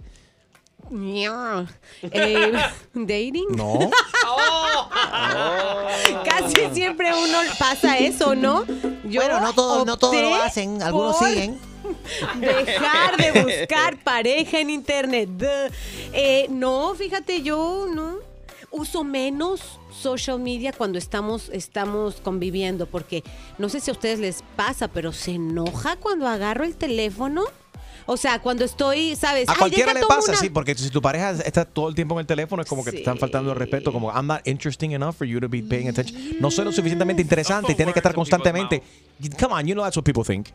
Eh, 0.91 2.53
¿Dating? 2.93 3.47
No. 3.55 3.79
Casi 6.23 6.53
siempre 6.73 7.11
uno 7.11 7.39
pasa 7.57 7.97
eso, 7.97 8.35
¿no? 8.35 8.63
Yo 9.05 9.21
Bueno, 9.21 9.39
no 9.41 9.53
todos- 9.53 9.87
no 9.87 9.97
todos 9.97 10.15
lo 10.21 10.35
hacen, 10.35 10.83
algunos 10.83 11.15
por 11.17 11.27
siguen. 11.29 11.57
Dejar 12.39 13.17
de 13.17 13.41
buscar 13.41 13.97
pareja 14.03 14.59
en 14.59 14.69
internet. 14.69 15.29
Eh, 16.13 16.45
no, 16.49 16.93
fíjate, 16.95 17.41
yo 17.41 17.87
no 17.91 18.17
uso 18.75 19.03
menos 19.03 19.79
social 19.91 20.39
media 20.39 20.73
cuando 20.73 20.97
estamos, 20.97 21.49
estamos 21.51 22.15
conviviendo, 22.21 22.85
porque 22.85 23.23
no 23.57 23.69
sé 23.69 23.79
si 23.79 23.89
a 23.89 23.93
ustedes 23.93 24.19
les 24.19 24.43
pasa, 24.55 24.87
pero 24.87 25.11
se 25.13 25.31
enoja 25.31 25.95
cuando 25.95 26.27
agarro 26.27 26.63
el 26.65 26.75
teléfono. 26.75 27.43
O 28.07 28.17
sea, 28.17 28.39
cuando 28.39 28.63
estoy, 28.63 29.15
¿sabes? 29.15 29.49
A 29.49 29.53
Ay, 29.53 29.57
cualquiera 29.57 29.91
le 29.91 30.01
pasa, 30.05 30.31
una- 30.33 30.37
sí, 30.39 30.51
porque 30.51 30.75
si 30.75 30.91
tu 30.91 31.01
pareja 31.01 31.31
está 31.31 31.65
todo 31.65 31.89
el 31.89 31.95
tiempo 31.95 32.13
en 32.13 32.19
el 32.19 32.27
teléfono 32.27 32.61
es 32.61 32.69
como 32.69 32.83
que 32.85 32.91
te 32.91 32.97
están 32.99 33.17
faltando 33.17 33.51
el 33.51 33.57
respeto, 33.57 33.91
como 33.91 34.11
I'm 34.11 34.27
not 34.27 34.47
interesting 34.47 34.91
enough 34.91 35.15
for 35.15 35.25
you 35.25 35.39
to 35.39 35.49
be 35.49 35.63
paying 35.63 35.89
attention. 35.89 36.15
No 36.39 36.51
soy 36.51 36.65
lo 36.65 36.71
suficientemente 36.71 37.23
interesante 37.23 37.71
y 37.71 37.75
tienes 37.75 37.93
que 37.93 37.99
estar 37.99 38.13
constantemente. 38.13 38.83
Come 39.39 39.55
on, 39.55 39.65
you 39.65 39.73
know 39.73 39.83
that's 39.83 39.97
what 39.97 40.03
people 40.03 40.23
think. 40.23 40.49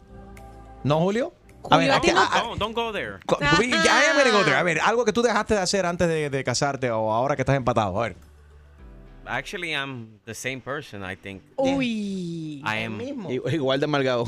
¿No, 0.85 1.01
Julio? 1.01 1.33
A 1.71 1.77
ver, 1.77 1.91
¿a 1.91 2.01
qué- 2.01 2.11
a- 2.13 2.39
a- 2.39 2.41
Don't, 2.43 2.59
don't 2.59 2.75
go 2.75 2.93
there. 2.93 3.19
co- 3.27 3.39
I 3.41 3.45
am 3.45 4.17
gonna 4.17 4.31
go 4.31 4.45
there. 4.45 4.57
A 4.57 4.63
ver, 4.63 4.81
algo 4.81 5.05
que 5.05 5.13
tú 5.13 5.23
dejaste 5.23 5.55
de 5.55 5.61
hacer 5.61 5.85
antes 5.87 6.09
de, 6.09 6.31
de 6.31 6.45
casarte 6.45 6.91
o 6.91 7.13
ahora 7.13 7.37
que 7.37 7.43
estás 7.43 7.57
empatado. 7.57 7.99
A 8.01 8.09
ver. 8.09 8.17
Actually, 9.27 9.73
I'm 9.75 10.19
the 10.25 10.35
same 10.35 10.61
person, 10.61 11.05
I 11.05 11.15
think. 11.17 11.43
Uy. 11.57 12.63
I 12.65 12.85
am. 12.85 13.01
Igual 13.31 13.79
de 13.79 13.85
amargado. 13.85 14.25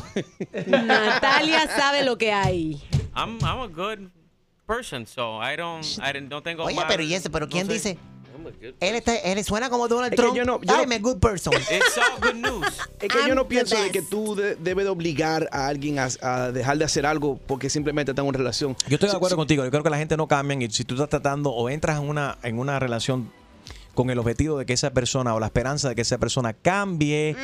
Natalia 0.67 1.67
sabe 1.77 2.05
lo 2.05 2.17
que 2.19 2.33
hay. 2.33 2.81
I'm, 3.17 3.39
I'm 3.43 3.61
a 3.61 3.67
good 3.69 4.11
person, 4.67 5.07
so 5.07 5.39
I 5.43 5.57
don't, 5.57 5.85
I 5.99 6.13
don't, 6.13 6.29
no 6.31 6.43
tengo 6.43 6.65
Oye, 6.65 6.77
mal- 6.77 6.87
pero 6.89 7.03
¿y 7.03 7.15
ese? 7.15 7.31
¿Pero 7.31 7.49
quién 7.49 7.67
no 7.67 7.73
sé. 7.73 7.75
dice? 7.75 7.99
I'm 8.47 8.47
a 8.47 8.51
good 8.51 8.75
Él, 8.81 8.95
está, 8.97 9.17
él 9.17 9.45
suena 9.45 9.71
como 9.71 9.89
Donald 9.89 10.13
Es 10.13 10.17
Trump. 10.21 10.37
yo 10.37 10.45
no- 10.45 10.61
yo 10.63 10.75
I'm 10.75 10.89
no- 10.89 10.95
a 10.95 10.99
good 10.99 11.19
person. 11.19 11.53
It's 11.71 11.97
all 11.99 12.21
good 12.21 12.35
news. 12.41 12.67
Es 13.01 13.09
que 13.09 13.19
yo 13.19 13.27
I'm 13.29 13.35
no 13.37 13.43
the 13.43 13.49
pienso 13.49 13.77
de 13.83 13.91
que 13.91 14.03
tú 14.03 14.35
de- 14.35 14.57
debes 14.57 14.85
de 14.85 14.91
obligar 14.91 15.49
a 15.53 15.67
alguien 15.69 15.99
a, 15.99 16.09
a 16.21 16.53
dejar 16.53 16.79
de 16.79 16.85
hacer 16.85 17.07
algo 17.07 17.39
porque 17.47 17.71
simplemente 17.71 18.13
está 18.13 18.23
en 18.23 18.29
una 18.29 18.39
relación. 18.39 18.77
Yo 18.89 18.95
estoy 18.95 19.09
de 19.11 19.17
acuerdo 19.17 19.37
si- 19.37 19.41
contigo. 19.41 19.65
Yo 19.65 19.71
creo 19.71 19.83
que 19.83 19.91
la 19.91 19.99
gente 19.99 20.17
no 20.17 20.27
cambia 20.29 20.57
y 20.67 20.71
si 20.71 20.85
tú 20.85 20.95
estás 20.95 21.09
tratando 21.09 21.51
o 21.51 21.69
entras 21.71 21.99
en 22.01 22.09
una, 22.09 22.39
en 22.43 22.59
una 22.59 22.79
relación 22.79 23.31
con 23.95 24.09
el 24.09 24.19
objetivo 24.19 24.57
de 24.59 24.65
que 24.65 24.73
esa 24.73 24.91
persona 24.93 25.35
o 25.35 25.41
la 25.41 25.47
esperanza 25.47 25.91
de 25.91 25.95
que 25.95 26.01
esa 26.01 26.17
persona 26.17 26.55
cambie, 26.55 27.37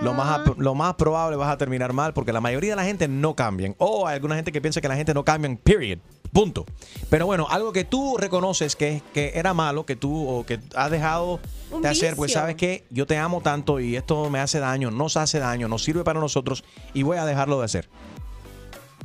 lo 0.00 0.14
más, 0.14 0.40
lo 0.56 0.74
más 0.74 0.94
probable 0.94 1.36
vas 1.36 1.52
a 1.52 1.58
terminar 1.58 1.92
mal 1.92 2.14
porque 2.14 2.32
la 2.32 2.40
mayoría 2.40 2.70
de 2.70 2.76
la 2.76 2.84
gente 2.84 3.06
no 3.06 3.36
cambian. 3.36 3.74
O 3.76 4.06
hay 4.06 4.14
alguna 4.14 4.34
gente 4.36 4.50
que 4.50 4.62
piensa 4.62 4.80
que 4.80 4.88
la 4.88 4.96
gente 4.96 5.12
no 5.12 5.24
cambian, 5.26 5.58
period. 5.58 5.98
Punto. 6.32 6.64
Pero 7.08 7.26
bueno, 7.26 7.46
algo 7.50 7.72
que 7.72 7.84
tú 7.84 8.16
reconoces 8.16 8.76
que, 8.76 9.02
que 9.12 9.32
era 9.34 9.52
malo, 9.52 9.84
que 9.84 9.96
tú 9.96 10.28
o 10.28 10.46
que 10.46 10.60
has 10.76 10.90
dejado 10.90 11.40
Un 11.72 11.82
de 11.82 11.88
hacer, 11.88 12.14
pues 12.14 12.32
sabes 12.32 12.54
que 12.54 12.84
yo 12.90 13.06
te 13.06 13.16
amo 13.16 13.40
tanto 13.40 13.80
y 13.80 13.96
esto 13.96 14.30
me 14.30 14.38
hace 14.38 14.60
daño, 14.60 14.90
nos 14.90 15.16
hace 15.16 15.40
daño, 15.40 15.66
nos 15.68 15.82
sirve 15.82 16.04
para 16.04 16.20
nosotros 16.20 16.62
y 16.94 17.02
voy 17.02 17.18
a 17.18 17.24
dejarlo 17.24 17.58
de 17.58 17.64
hacer. 17.64 17.88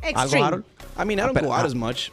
¿Algo, 0.03 0.21
Extreme. 0.21 0.45
Harold? 0.45 0.65
I 0.97 1.05
mean, 1.05 1.19
I 1.19 1.23
don't 1.23 1.33
Pero- 1.33 1.47
go 1.47 1.53
out 1.53 1.63
ah. 1.63 1.67
as 1.67 1.75
much. 1.75 2.11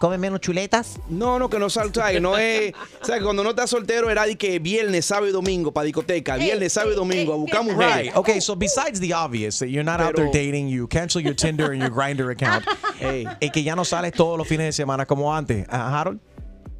¿Come 0.00 0.16
menos 0.16 0.40
chuletas? 0.40 0.98
No, 1.10 1.38
no, 1.38 1.50
que 1.50 1.58
no 1.58 1.68
salta, 1.68 2.10
no 2.20 2.38
es. 2.38 2.72
O 3.02 3.04
sea, 3.04 3.18
que 3.18 3.22
cuando 3.22 3.44
no 3.44 3.50
estás 3.50 3.68
soltero 3.68 4.08
era 4.08 4.24
de 4.24 4.34
que 4.38 4.58
viernes, 4.58 5.04
sábado 5.04 5.28
y 5.28 5.30
domingo 5.30 5.72
para 5.72 5.84
discoteca, 5.84 6.36
viernes, 6.36 6.72
sábado 6.72 6.94
y 6.94 6.96
domingo 6.96 7.34
a 7.34 7.36
buscar 7.36 7.62
mujeres. 7.62 8.06
Right. 8.06 8.16
Okay. 8.16 8.40
So 8.40 8.56
besides 8.56 8.98
the 8.98 9.12
obvious 9.12 9.58
that 9.58 9.66
you're 9.68 9.84
not 9.84 10.00
out 10.00 10.14
there 10.16 10.30
dating, 10.32 10.68
you 10.68 10.88
cancel 10.88 11.20
your 11.20 11.34
Tinder 11.34 11.70
and 11.72 11.82
your 11.82 11.90
Grinder 11.90 12.30
account, 12.30 12.64
y 13.42 13.50
que 13.50 13.62
ya 13.62 13.76
no 13.76 13.84
sales 13.84 14.12
todos 14.14 14.38
los 14.38 14.48
fines 14.48 14.64
de 14.68 14.72
semana 14.72 15.04
como 15.04 15.34
antes, 15.36 15.66
Ah, 15.68 16.00
Harold. 16.00 16.18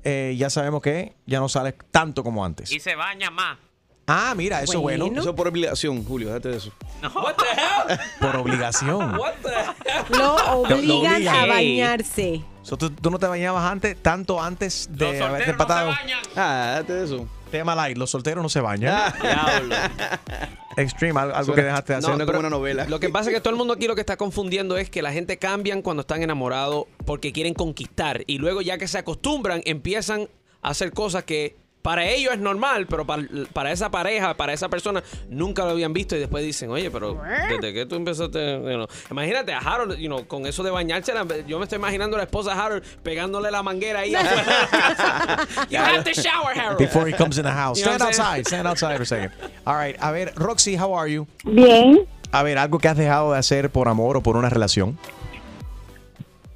eh, 0.03 0.35
ya 0.39 0.49
sabemos 0.49 0.81
que 0.81 1.15
ya 1.27 1.41
no 1.41 1.49
sales 1.51 1.75
tanto 1.91 2.23
como 2.25 2.43
antes. 2.43 2.73
Y 2.73 2.81
se 2.81 2.95
baña 2.97 3.31
más. 3.31 3.59
Ah, 4.13 4.35
mira, 4.37 4.61
eso 4.63 4.73
es 4.73 4.79
bueno. 4.81 5.07
Eso 5.17 5.35
por 5.37 5.47
obligación, 5.47 6.05
Julio, 6.05 6.29
déjate 6.29 6.49
de 6.49 6.57
eso. 6.57 6.73
What 7.15 7.35
the 7.37 7.93
hell? 7.93 7.99
Por 8.21 8.37
obligación. 8.37 9.15
What 9.19 9.35
the 9.43 9.49
hell? 9.51 10.05
Lo 10.19 10.37
Lo 10.37 10.77
obligan 10.77 11.29
a 11.29 11.47
bañarse. 11.47 12.43
So, 12.63 12.77
¿tú, 12.77 12.91
tú 12.91 13.11
no 13.11 13.19
te 13.19 13.27
bañabas 13.27 13.71
antes, 13.71 13.97
tanto 14.03 14.41
antes 14.43 14.89
de 14.91 15.13
Los 15.19 15.21
haberte 15.29 15.47
solteros 15.47 15.47
no 15.47 15.53
empatado. 15.53 15.93
se 15.93 15.99
bañan. 16.03 16.19
Ah, 16.37 16.71
déjate 16.75 16.93
de 16.93 17.05
eso. 17.05 17.29
Tema 17.51 17.75
light, 17.75 17.97
los 17.97 18.11
solteros 18.11 18.43
no 18.43 18.49
se 18.49 18.61
bañan. 18.61 19.13
Diablo. 19.21 19.75
Extreme, 20.77 21.19
al- 21.21 21.33
algo 21.35 21.55
que 21.55 21.63
dejaste 21.63 21.93
de 21.95 21.99
hacer. 21.99 22.11
Suena 22.11 22.27
como 22.27 22.39
una 22.39 22.51
novela. 22.51 22.85
Lo 22.87 23.01
que 23.01 23.09
pasa 23.09 23.31
es 23.31 23.35
que 23.35 23.41
todo 23.41 23.51
el 23.51 23.57
mundo 23.57 23.75
aquí 23.75 23.87
lo 23.89 23.95
que 23.95 24.01
está 24.03 24.17
confundiendo 24.17 24.77
es 24.77 24.89
que 24.91 25.03
la 25.03 25.13
gente 25.13 25.37
cambian 25.39 25.83
cuando 25.83 26.03
están 26.03 26.23
enamorados 26.23 26.85
porque 27.07 27.33
quieren 27.33 27.55
conquistar 27.55 28.23
y 28.27 28.39
luego 28.39 28.61
ya 28.61 28.79
que 28.79 28.87
se 28.89 28.99
acostumbran 28.99 29.63
empiezan 29.65 30.29
a 30.63 30.71
hacer 30.71 30.93
cosas 30.93 31.25
que 31.25 31.57
para 31.83 32.05
ellos 32.05 32.35
es 32.35 32.41
normal, 32.41 32.87
pero 32.87 33.07
para, 33.07 33.23
para 33.53 33.73
esa 33.73 33.91
pareja, 33.91 34.35
para 34.35 34.53
esa 34.53 34.69
persona 34.69 35.03
nunca 35.29 35.65
lo 35.65 35.71
habían 35.71 35.93
visto 35.93 36.15
y 36.15 36.19
después 36.19 36.45
dicen, 36.45 36.71
oye, 36.71 36.91
pero 36.91 37.21
desde 37.49 37.73
que 37.73 37.87
tú 37.87 37.97
empezaste, 37.97 38.59
you 38.59 38.75
know, 38.75 38.87
imagínate 39.11 39.53
a 39.53 39.59
Harold, 39.59 39.97
you 39.97 40.09
know, 40.09 40.27
con 40.27 40.47
eso 40.47 40.63
de 40.63 40.71
bañarse, 40.71 41.13
yo 41.47 41.59
me 41.59 41.65
estoy 41.65 41.77
imaginando 41.77 42.17
a 42.17 42.19
la 42.19 42.25
esposa 42.25 42.55
de 42.55 42.61
Harold 42.61 42.85
pegándole 43.03 43.51
la 43.51 43.63
manguera 43.63 44.01
ahí. 44.01 44.13
you 45.71 45.79
have 45.79 46.05
to 46.05 46.13
shower, 46.13 46.55
Harold. 46.55 46.79
Before 46.79 47.09
he 47.09 47.17
comes 47.17 47.39
in 47.39 47.45
the 47.45 47.53
house. 47.53 47.79
You 47.79 47.85
Stand 47.85 48.03
outside, 48.03 48.47
stand 48.47 48.67
outside 48.67 48.97
for 48.97 49.03
a 49.03 49.07
second. 49.07 49.33
All 49.67 49.77
right, 49.77 49.97
a 50.01 50.13
ver, 50.13 50.33
Roxy, 50.37 50.77
how 50.77 50.93
are 50.95 51.11
you? 51.11 51.27
Bien. 51.45 52.07
A 52.33 52.43
ver, 52.43 52.59
algo 52.59 52.79
que 52.79 52.89
has 52.89 52.97
dejado 52.97 53.33
de 53.33 53.39
hacer 53.39 53.71
por 53.71 53.89
amor 53.89 54.17
o 54.17 54.23
por 54.23 54.37
una 54.37 54.51
relación. 54.51 54.99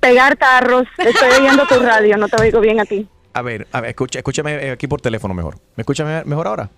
Pegar 0.00 0.36
carros. 0.36 0.86
Estoy 0.98 1.30
oyendo 1.40 1.66
tu 1.66 1.78
radio, 1.80 2.16
no 2.18 2.28
te 2.28 2.36
oigo 2.40 2.60
bien 2.60 2.78
a 2.78 2.84
ti. 2.84 3.08
A 3.34 3.42
ver, 3.42 3.66
a 3.72 3.80
ver, 3.80 3.90
escucha, 3.90 4.18
escúchame 4.20 4.54
eh, 4.54 4.70
aquí 4.70 4.86
por 4.86 5.00
teléfono 5.00 5.34
mejor. 5.34 5.56
¿Me 5.76 5.82
escuchas 5.82 6.06
me- 6.06 6.24
mejor 6.24 6.46
ahora? 6.46 6.70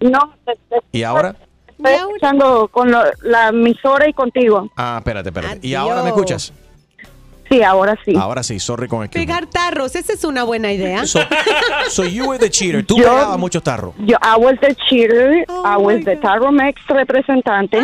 No, 0.00 0.34
te- 0.46 0.58
te- 0.68 0.80
¿Y 0.92 1.02
ahora? 1.02 1.36
Estoy 1.68 1.92
escuchando 1.94 2.68
con 2.68 2.90
lo- 2.90 3.02
la 3.22 3.48
emisora 3.48 4.08
y 4.08 4.12
contigo. 4.12 4.70
Ah, 4.76 4.96
espérate, 4.98 5.28
espérate. 5.28 5.66
¿Y 5.66 5.74
ahora 5.74 6.02
me 6.02 6.08
escuchas? 6.08 6.52
Sí, 7.52 7.62
ahora 7.62 7.98
sí. 8.02 8.14
Ahora 8.18 8.42
sí, 8.42 8.58
sorry 8.58 8.88
con 8.88 9.02
el 9.02 9.10
que. 9.10 9.18
Pegar 9.18 9.46
tarros, 9.46 9.94
esa 9.94 10.14
es 10.14 10.24
una 10.24 10.42
buena 10.44 10.72
idea. 10.72 11.04
So, 11.06 11.20
so 11.90 12.04
you 12.04 12.24
were 12.26 12.38
the 12.38 12.48
cheater. 12.50 12.84
Tú 12.84 12.96
Yo- 12.96 13.04
pegabas 13.04 13.38
muchos 13.38 13.62
tarros. 13.62 13.94
Yo, 13.98 14.16
I 14.22 14.40
was 14.40 14.58
the 14.60 14.74
cheater, 14.88 15.44
I 15.48 15.76
was 15.76 16.02
the 16.04 16.16
Tarromex 16.16 16.80
representante. 16.88 17.78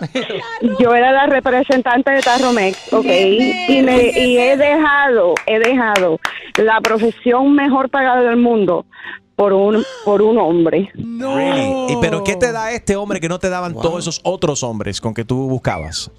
Yo 0.78 0.94
era 0.94 1.10
la 1.10 1.26
representante 1.26 2.12
de 2.12 2.20
Tarromex, 2.20 2.92
ok. 2.92 3.04
Y, 3.06 3.82
me, 3.82 4.10
y 4.16 4.38
he 4.38 4.56
dejado, 4.56 5.34
he 5.46 5.58
dejado 5.58 6.20
la 6.56 6.80
profesión 6.80 7.54
mejor 7.54 7.90
pagada 7.90 8.22
del 8.22 8.36
mundo 8.36 8.86
por 9.34 9.52
un, 9.52 9.84
por 10.04 10.22
un 10.22 10.38
hombre. 10.38 10.92
Really? 10.94 11.92
¿Y 11.92 11.96
pero 12.00 12.22
qué 12.22 12.36
te 12.36 12.52
da 12.52 12.70
este 12.70 12.94
hombre 12.94 13.18
que 13.18 13.28
no 13.28 13.40
te 13.40 13.48
daban 13.48 13.74
todos 13.74 13.98
esos 14.04 14.20
otros 14.22 14.62
hombres 14.62 15.00
con 15.00 15.12
que 15.12 15.24
tú 15.24 15.48
buscabas? 15.48 16.12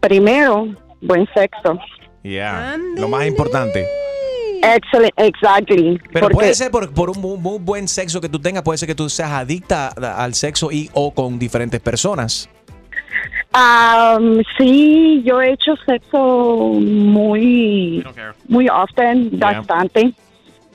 Primero, 0.00 0.68
buen 1.04 1.26
sexo. 1.34 1.78
Yeah. 2.22 2.76
Lo 2.96 3.08
más 3.08 3.26
importante. 3.26 3.86
Excellent, 4.62 5.12
exactly. 5.18 6.00
Pero 6.12 6.22
Porque- 6.24 6.34
puede 6.36 6.54
ser 6.54 6.70
por, 6.70 6.92
por 6.92 7.10
un 7.10 7.20
muy, 7.20 7.36
muy 7.38 7.58
buen 7.58 7.86
sexo 7.86 8.20
que 8.20 8.28
tú 8.30 8.38
tengas, 8.40 8.62
puede 8.62 8.78
ser 8.78 8.86
que 8.88 8.94
tú 8.94 9.08
seas 9.10 9.30
adicta 9.30 9.88
al 9.88 10.34
sexo 10.34 10.72
y 10.72 10.88
o 10.94 11.12
con 11.12 11.38
diferentes 11.38 11.80
personas. 11.80 12.48
Um, 13.54 14.42
sí, 14.58 15.22
yo 15.24 15.40
he 15.40 15.52
hecho 15.52 15.74
sexo 15.86 16.72
muy, 16.74 18.04
muy 18.48 18.68
often, 18.68 19.30
Yeah. 19.30 19.60
bastante. 19.60 20.12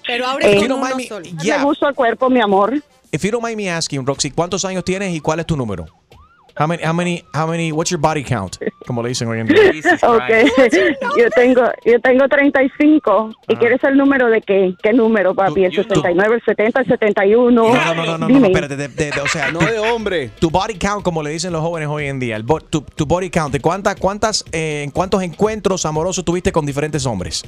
Pero 0.07 0.25
ahora 0.27 0.47
Eh, 0.47 0.59
uno 0.65 0.79
solo. 1.07 1.25
Me 1.43 1.63
gusta 1.63 1.89
el 1.89 1.95
cuerpo, 1.95 2.29
mi 2.29 2.39
amor. 2.39 2.73
If 3.11 3.23
you 3.23 3.31
don't 3.31 3.43
mind 3.43 3.57
me 3.57 3.69
asking, 3.69 4.05
Roxy, 4.05 4.31
¿cuántos 4.31 4.63
años 4.65 4.83
tienes 4.83 5.13
y 5.13 5.19
cuál 5.19 5.39
es 5.39 5.45
tu 5.45 5.57
número? 5.57 5.87
How 6.59 6.67
many, 6.67 6.83
how 6.83 6.93
many, 6.93 7.23
how 7.33 7.47
many, 7.47 7.71
what's 7.71 7.89
your 7.89 8.01
body 8.01 8.21
count? 8.23 8.57
Como 8.85 9.01
le 9.01 9.09
dicen 9.09 9.27
hoy 9.29 9.39
en 9.39 9.47
día. 9.47 9.71
Ok, 10.03 10.29
yo 11.17 11.29
tengo, 11.35 11.61
yo 11.85 11.99
tengo 12.01 12.27
35. 12.27 13.31
¿Y 13.47 13.55
quieres 13.55 13.81
el 13.83 13.95
número 13.97 14.27
de 14.29 14.41
qué? 14.41 14.75
¿Qué 14.83 14.91
número, 14.91 15.33
papi? 15.33 15.63
¿El 15.63 15.73
69, 15.73 16.35
el 16.35 16.41
70, 16.43 16.81
el 16.81 16.87
71? 16.87 17.51
No, 17.51 17.73
no, 17.73 17.95
no, 17.95 18.05
no, 18.05 18.05
no, 18.05 18.17
no, 18.17 18.27
Dime. 18.27 18.47
espérate, 18.47 18.75
de, 18.75 18.87
de- 18.89 19.11
de- 19.11 19.21
o 19.21 19.27
sea, 19.27 19.51
no 19.51 19.59
de 19.59 19.79
hombre. 19.79 20.31
Tu 20.39 20.49
body 20.49 20.75
count, 20.75 21.03
como 21.03 21.23
le 21.23 21.29
dicen 21.31 21.53
los 21.53 21.61
jóvenes 21.61 21.87
hoy 21.89 22.07
en 22.07 22.19
día, 22.19 22.35
el 22.35 22.43
bo- 22.43 22.59
tu, 22.59 22.81
tu 22.81 23.05
body 23.05 23.29
count, 23.29 23.53
¿de 23.53 23.61
cuántas, 23.61 23.95
cuántas, 23.95 24.43
eh, 24.51 24.89
cuántos 24.93 25.23
encuentros 25.23 25.85
amorosos 25.85 26.25
tuviste 26.25 26.51
con 26.51 26.65
diferentes 26.65 27.05
hombres? 27.05 27.43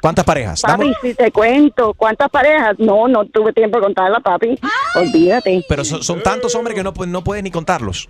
¿Cuántas 0.00 0.24
parejas? 0.24 0.62
Papi, 0.62 0.92
si 1.00 1.14
te 1.14 1.30
cuento, 1.30 1.94
¿cuántas 1.94 2.28
parejas? 2.30 2.76
No, 2.78 3.06
no 3.06 3.24
tuve 3.26 3.52
tiempo 3.52 3.78
de 3.78 3.84
contarla, 3.84 4.20
papi. 4.20 4.58
Olvídate. 4.96 5.64
pero 5.68 5.84
son, 5.84 6.02
son 6.02 6.22
tantos 6.22 6.54
hombres 6.54 6.74
que 6.74 6.82
no, 6.82 6.92
no 7.06 7.24
puedes 7.24 7.44
ni 7.44 7.50
contarlos. 7.50 8.08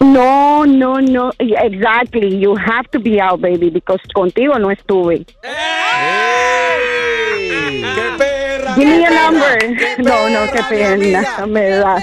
No, 0.00 0.66
no, 0.66 1.00
no. 1.00 1.30
Exactly. 1.38 2.40
You 2.40 2.56
have 2.56 2.88
to 2.90 2.98
be 2.98 3.20
out, 3.20 3.40
baby, 3.40 3.70
because 3.70 4.00
contigo 4.14 4.58
no 4.58 4.70
estuve. 4.72 5.24
¡Qué 5.42 5.48
perra! 8.18 8.74
Give 8.74 8.86
me 8.86 9.06
a 9.06 9.10
number. 9.10 9.58
No, 9.98 10.28
no, 10.28 10.50
qué 10.52 10.62
pena. 10.68 11.46
Me 11.46 11.68
da. 11.68 12.02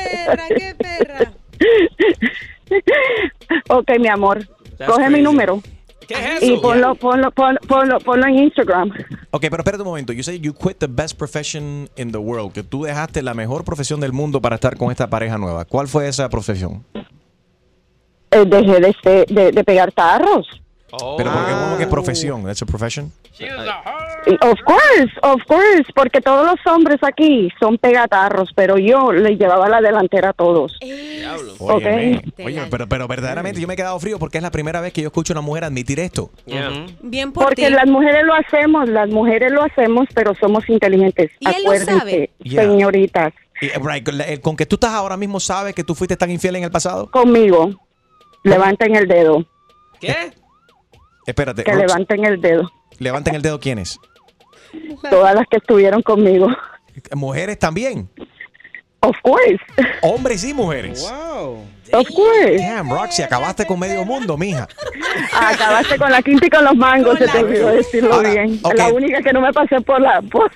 ok, 3.69 3.91
mi 3.99 4.07
amor. 4.07 4.47
That's 4.77 4.91
Coge 4.91 5.07
mi 5.09 5.15
crazy. 5.15 5.23
número. 5.23 5.61
¿Qué 6.09 6.15
es 6.37 6.41
Y 6.43 6.53
eso? 6.53 6.61
ponlo, 6.61 6.95
ponlo, 6.95 7.29
ponlo, 7.31 7.59
ponlo, 7.67 7.99
ponlo 7.99 8.25
en 8.27 8.39
Instagram. 8.39 8.89
Ok, 9.29 9.41
pero 9.41 9.57
espérate 9.57 9.83
un 9.83 9.89
momento. 9.89 10.11
You 10.11 10.23
say 10.23 10.39
you 10.39 10.53
quit 10.53 10.79
the 10.79 10.87
best 10.87 11.15
profession 11.17 11.87
in 11.95 12.11
the 12.11 12.17
world. 12.17 12.51
Que 12.51 12.63
tú 12.63 12.83
dejaste 12.83 13.21
la 13.21 13.35
mejor 13.35 13.63
profesión 13.63 13.99
del 13.99 14.11
mundo 14.11 14.41
para 14.41 14.55
estar 14.55 14.75
con 14.75 14.89
esta 14.91 15.07
pareja 15.07 15.37
nueva. 15.37 15.65
¿Cuál 15.65 15.87
fue 15.87 16.07
esa 16.07 16.27
profesión? 16.29 16.83
Eh, 18.31 18.43
dejé 18.45 18.79
de, 18.79 19.25
de, 19.29 19.51
de 19.51 19.63
pegar 19.63 19.91
tarros. 19.91 20.47
Pero 21.17 21.31
porque 21.31 21.51
¿cómo 21.51 21.77
que 21.77 21.87
profesión? 21.87 22.43
That's 22.43 22.61
a 22.61 22.65
profession. 22.65 23.11
Y, 23.39 23.45
Of 24.41 24.59
course, 24.65 25.11
of 25.23 25.41
course, 25.47 25.85
porque 25.95 26.19
todos 26.21 26.45
los 26.45 26.73
hombres 26.73 26.97
aquí 27.01 27.49
son 27.59 27.77
pegatarros, 27.77 28.49
pero 28.55 28.77
yo 28.77 29.11
le 29.11 29.37
llevaba 29.37 29.69
la 29.69 29.81
delantera 29.81 30.29
a 30.29 30.33
todos. 30.33 30.77
Óyeme, 31.59 32.21
Oye, 32.43 32.61
pero, 32.69 32.87
pero 32.87 33.07
verdaderamente 33.07 33.59
yo 33.61 33.67
me 33.67 33.73
he 33.75 33.77
quedado 33.77 33.99
frío 33.99 34.19
porque 34.19 34.37
es 34.37 34.43
la 34.43 34.51
primera 34.51 34.81
vez 34.81 34.93
que 34.93 35.01
yo 35.01 35.07
escucho 35.07 35.33
a 35.33 35.35
una 35.35 35.41
mujer 35.41 35.63
admitir 35.63 35.99
esto. 35.99 36.31
Bien 37.01 37.31
por 37.31 37.45
Porque 37.45 37.67
ti. 37.67 37.73
las 37.73 37.87
mujeres 37.87 38.23
lo 38.25 38.33
hacemos, 38.33 38.89
las 38.89 39.09
mujeres 39.09 39.51
lo 39.51 39.63
hacemos, 39.63 40.07
pero 40.13 40.33
somos 40.35 40.67
inteligentes. 40.69 41.31
Y 41.39 41.47
él 41.47 41.53
lo 41.63 41.71
Acuérdense, 41.71 41.99
sabe. 41.99 42.29
Yeah. 42.43 42.63
señoritas, 42.63 43.33
Y, 43.61 43.67
eh, 43.67 43.73
right, 43.81 44.07
eh, 44.27 44.39
con 44.41 44.55
que 44.55 44.65
tú 44.65 44.75
estás 44.75 44.91
ahora 44.91 45.17
mismo 45.17 45.39
sabes 45.39 45.73
que 45.73 45.83
tú 45.83 45.95
fuiste 45.95 46.17
tan 46.17 46.29
infiel 46.31 46.55
en 46.57 46.63
el 46.65 46.71
pasado. 46.71 47.09
conmigo, 47.11 47.71
levanten 48.43 48.95
el 48.95 49.07
dedo, 49.07 49.45
¿Qué? 49.99 50.31
Espérate. 51.29 51.63
que 51.63 51.71
Rox, 51.71 51.81
levanten 51.87 52.25
el 52.25 52.41
dedo. 52.41 52.71
levanten 52.99 53.35
el 53.35 53.41
dedo 53.41 53.59
quiénes. 53.59 53.99
Todas 55.09 55.33
las 55.35 55.47
que 55.47 55.57
estuvieron 55.57 56.01
conmigo. 56.01 56.47
Mujeres 57.15 57.57
también. 57.59 58.09
Of 59.01 59.15
course. 59.23 59.57
Hombres 60.01 60.43
y 60.43 60.53
mujeres. 60.53 61.01
Of 61.91 62.07
course. 62.13 62.57
Damn, 62.57 62.89
Roxy, 62.91 63.21
acabaste 63.21 63.65
con 63.65 63.79
medio 63.79 64.03
mundo, 64.03 64.37
mija. 64.37 64.67
Acabaste 65.33 65.97
con 65.97 66.11
la 66.11 66.21
quinta 66.21 66.45
y 66.47 66.49
con 66.49 66.65
los 66.65 66.75
mangos, 66.75 67.17
se 67.17 67.27
te 67.27 67.37
olvidó 67.39 67.69
decirlo 67.69 68.13
Ahora, 68.13 68.29
bien. 68.29 68.59
La 68.75 68.89
única 68.89 69.21
que 69.21 69.31
no 69.31 69.39
me 69.41 69.53
pasé 69.53 69.79
por 69.81 70.01
la 70.01 70.21
por, 70.23 70.51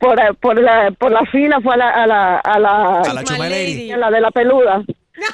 por, 0.00 0.36
por 0.38 0.60
la 0.60 0.90
por 0.90 1.12
la 1.12 1.24
fila 1.26 1.60
fue 1.62 1.74
a 1.74 1.76
la 1.76 1.90
a 1.90 2.06
la 2.06 2.36
a 2.38 2.58
la, 2.58 3.00
A 3.02 3.14
la 3.14 3.22
Chuma 3.24 3.48
Lady. 3.48 3.92
a 3.92 3.96
la 3.96 4.10
de 4.10 4.20
la 4.20 4.30
peluda, 4.32 4.82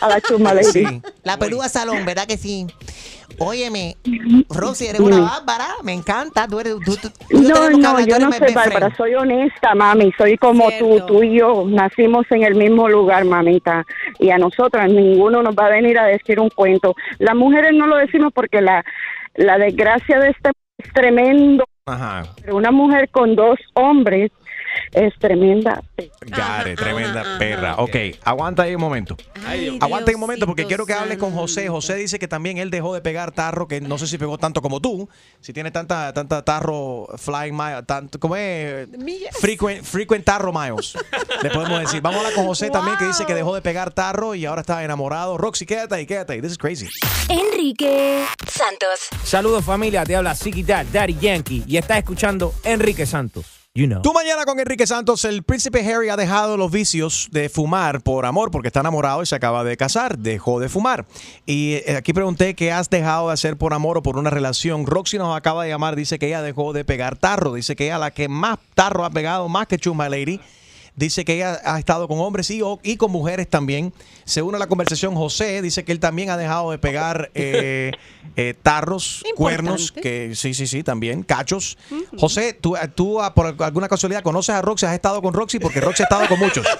a 0.02 0.08
la 0.08 0.20
chuma 0.20 0.52
lady. 0.52 1.00
La 1.22 1.38
peluda 1.38 1.68
salón, 1.70 2.04
¿verdad 2.04 2.26
que 2.26 2.36
sí? 2.36 2.66
Óyeme, 3.42 3.96
Rosy, 4.50 4.86
eres 4.88 5.00
una 5.00 5.20
bárbara, 5.22 5.68
me 5.82 5.94
encanta. 5.94 6.46
Tú 6.46 6.60
eres, 6.60 6.74
tú, 6.84 6.94
tú- 6.96 7.08
tú 7.30 7.40
No, 7.40 7.70
no, 7.70 8.00
yo 8.00 8.18
no 8.18 8.30
soy 8.32 8.52
bárbara, 8.52 8.94
soy 8.96 9.14
honesta, 9.14 9.74
mami, 9.74 10.12
soy 10.18 10.36
como 10.36 10.68
tú, 10.78 11.00
tú 11.06 11.22
y 11.22 11.38
yo, 11.38 11.64
nacimos 11.66 12.26
en 12.30 12.42
el 12.42 12.54
mismo 12.54 12.86
lugar, 12.86 13.24
mamita, 13.24 13.86
y 14.18 14.28
a 14.28 14.36
nosotras 14.36 14.90
ninguno 14.92 15.42
nos 15.42 15.54
va 15.54 15.66
a 15.66 15.70
venir 15.70 15.98
a 15.98 16.04
decir 16.04 16.38
un 16.38 16.50
cuento. 16.50 16.94
Las 17.18 17.34
mujeres 17.34 17.72
no 17.72 17.86
lo 17.86 17.96
decimos 17.96 18.30
porque 18.34 18.60
la, 18.60 18.84
la 19.36 19.56
desgracia 19.56 20.18
de 20.20 20.28
este 20.30 20.50
es 20.76 20.92
tremendo, 20.92 21.64
Ajá. 21.86 22.24
pero 22.42 22.56
una 22.56 22.70
mujer 22.70 23.08
con 23.08 23.36
dos 23.36 23.58
hombres 23.72 24.30
es 24.92 25.14
tremenda. 25.18 25.82
Gare, 26.22 26.76
tremenda 26.76 27.38
perra. 27.38 27.76
Ok, 27.78 27.96
aguanta 28.24 28.62
ahí 28.62 28.74
un 28.74 28.80
momento. 28.80 29.16
aguanta 29.80 30.10
ahí 30.10 30.14
un 30.14 30.20
momento 30.20 30.46
porque 30.46 30.66
quiero 30.66 30.86
que 30.86 30.92
hables 30.92 31.18
con 31.18 31.32
José. 31.32 31.68
José 31.68 31.96
dice 31.96 32.18
que 32.18 32.28
también 32.28 32.58
él 32.58 32.70
dejó 32.70 32.94
de 32.94 33.00
pegar 33.00 33.32
tarro, 33.32 33.68
que 33.68 33.80
no 33.80 33.98
sé 33.98 34.06
si 34.06 34.18
pegó 34.18 34.38
tanto 34.38 34.62
como 34.62 34.80
tú. 34.80 35.08
Si 35.40 35.52
tiene 35.52 35.70
tanta, 35.70 36.12
tanta 36.12 36.42
tarro 36.44 37.06
flying 37.16 37.56
mile, 37.56 37.82
tanto, 37.86 38.18
¿cómo 38.18 38.36
es? 38.36 38.88
Frequent, 39.40 39.84
frequent 39.84 40.24
tarro 40.24 40.52
miles. 40.52 40.96
Le 41.42 41.50
podemos 41.50 41.80
decir. 41.80 42.00
Vamos 42.00 42.16
a 42.16 42.20
hablar 42.20 42.34
con 42.34 42.46
José 42.46 42.70
también 42.70 42.96
que 42.96 43.06
dice 43.06 43.26
que 43.26 43.34
dejó 43.34 43.54
de 43.54 43.62
pegar 43.62 43.92
tarro 43.92 44.34
y 44.34 44.46
ahora 44.46 44.62
está 44.62 44.82
enamorado. 44.84 45.38
Roxy, 45.38 45.66
quédate 45.66 45.94
ahí, 45.94 46.06
quédate 46.06 46.34
ahí. 46.34 46.40
This 46.40 46.52
is 46.52 46.58
crazy. 46.58 46.88
Enrique 47.28 48.24
Santos. 48.46 49.08
Saludos 49.24 49.64
familia, 49.64 50.04
te 50.04 50.16
habla 50.16 50.34
Ziggy 50.34 50.62
Dad, 50.62 50.86
Daddy 50.92 51.16
Yankee 51.20 51.64
y 51.66 51.76
estás 51.76 51.98
escuchando 51.98 52.54
Enrique 52.64 53.06
Santos. 53.06 53.59
Tú 54.02 54.12
mañana 54.12 54.44
con 54.46 54.58
Enrique 54.58 54.84
Santos, 54.84 55.24
el 55.24 55.44
príncipe 55.44 55.78
Harry 55.88 56.08
ha 56.08 56.16
dejado 56.16 56.56
los 56.56 56.72
vicios 56.72 57.28
de 57.30 57.48
fumar 57.48 58.00
por 58.00 58.26
amor, 58.26 58.50
porque 58.50 58.66
está 58.66 58.80
enamorado 58.80 59.22
y 59.22 59.26
se 59.26 59.36
acaba 59.36 59.62
de 59.62 59.76
casar, 59.76 60.18
dejó 60.18 60.58
de 60.58 60.68
fumar. 60.68 61.06
Y 61.46 61.74
eh, 61.86 61.94
aquí 61.96 62.12
pregunté 62.12 62.54
qué 62.56 62.72
has 62.72 62.90
dejado 62.90 63.28
de 63.28 63.34
hacer 63.34 63.56
por 63.56 63.72
amor 63.72 63.96
o 63.96 64.02
por 64.02 64.18
una 64.18 64.28
relación. 64.28 64.86
Roxy 64.86 65.18
nos 65.18 65.36
acaba 65.36 65.62
de 65.62 65.70
llamar, 65.70 65.94
dice 65.94 66.18
que 66.18 66.26
ella 66.26 66.42
dejó 66.42 66.72
de 66.72 66.84
pegar 66.84 67.16
tarro, 67.16 67.54
dice 67.54 67.76
que 67.76 67.84
ella 67.84 67.98
la 67.98 68.10
que 68.10 68.28
más 68.28 68.58
tarro 68.74 69.04
ha 69.04 69.10
pegado, 69.10 69.48
más 69.48 69.68
que 69.68 69.78
Chuma 69.78 70.08
Lady. 70.08 70.40
Dice 71.00 71.24
que 71.24 71.32
ella 71.36 71.58
ha 71.64 71.78
estado 71.78 72.06
con 72.08 72.18
hombres 72.20 72.50
y, 72.50 72.60
o- 72.60 72.78
y 72.82 72.98
con 72.98 73.10
mujeres 73.10 73.48
también. 73.48 73.94
Se 74.24 74.42
une 74.42 74.56
a 74.56 74.58
la 74.60 74.66
conversación 74.66 75.14
José, 75.14 75.62
dice 75.62 75.82
que 75.82 75.92
él 75.92 75.98
también 75.98 76.28
ha 76.28 76.36
dejado 76.36 76.70
de 76.72 76.78
pegar 76.78 77.30
eh, 77.34 77.92
eh, 78.36 78.54
tarros, 78.62 79.24
cuernos, 79.34 79.92
que 79.92 80.34
sí, 80.34 80.52
sí, 80.52 80.66
sí, 80.66 80.82
también, 80.82 81.22
cachos. 81.22 81.78
José, 82.18 82.52
¿tú, 82.52 82.76
tú 82.94 83.18
ah, 83.22 83.32
por 83.34 83.46
alguna 83.62 83.88
casualidad 83.88 84.22
conoces 84.22 84.54
a 84.54 84.60
Roxy? 84.60 84.84
¿Has 84.84 84.92
estado 84.92 85.22
con 85.22 85.32
Roxy? 85.32 85.58
Porque 85.58 85.80
Roxy 85.80 86.02
ha 86.02 86.04
estado 86.04 86.28
con 86.28 86.38
muchos. 86.38 86.66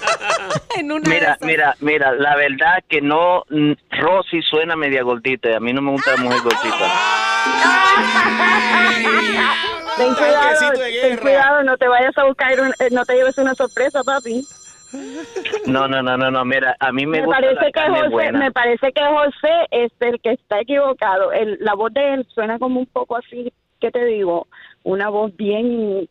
Mira, 1.07 1.39
mira, 1.43 1.77
mira, 1.81 2.13
la 2.13 2.37
verdad 2.37 2.83
que 2.89 3.01
no, 3.01 3.45
Rosy 3.91 4.41
suena 4.43 4.77
media 4.77 5.03
gordita 5.03 5.51
y 5.51 5.55
a 5.55 5.61
mí 5.61 5.73
no 5.73 5.81
me 5.83 5.91
gusta 5.93 6.15
la 6.17 6.23
mujer 6.23 6.41
gordita. 6.43 6.93
Ten 10.05 10.15
cuidado, 10.15 10.73
ten 11.03 11.17
cuidado, 11.19 11.63
no 11.63 11.77
te 11.77 11.89
vayas 11.89 12.17
a 12.19 12.25
buscar, 12.25 12.61
un- 12.61 12.75
eh, 12.79 12.89
no 12.91 13.05
te 13.05 13.15
lleves 13.15 13.37
una 13.39 13.55
sorpresa, 13.55 14.03
papi. 14.03 14.47
No, 15.67 15.87
no, 15.87 16.03
no, 16.03 16.17
no, 16.17 16.31
no, 16.31 16.45
mira, 16.45 16.77
a 16.81 16.91
mí 16.93 17.07
me, 17.07 17.21
Me 17.21 17.27
gusta 17.27 17.41
parece 17.41 17.55
la 17.55 17.67
que 17.67 17.73
carne 17.73 17.99
José, 17.99 18.11
buena. 18.11 18.39
me 18.41 18.51
parece 18.51 18.93
que 18.93 19.03
José 19.05 19.67
es 19.71 19.93
el 20.01 20.21
que 20.21 20.33
está 20.33 20.61
equivocado. 20.61 21.33
El, 21.33 21.59
la 21.61 21.75
voz 21.75 21.93
de 21.95 22.15
él 22.15 22.27
suena 22.35 22.59
como 22.59 22.81
un 22.81 22.87
poco 22.87 23.17
así, 23.17 23.53
¿qué 23.81 23.91
te 23.91 24.05
digo? 24.05 24.49
Una 24.83 25.09
voz 25.09 25.37
bien 25.37 26.09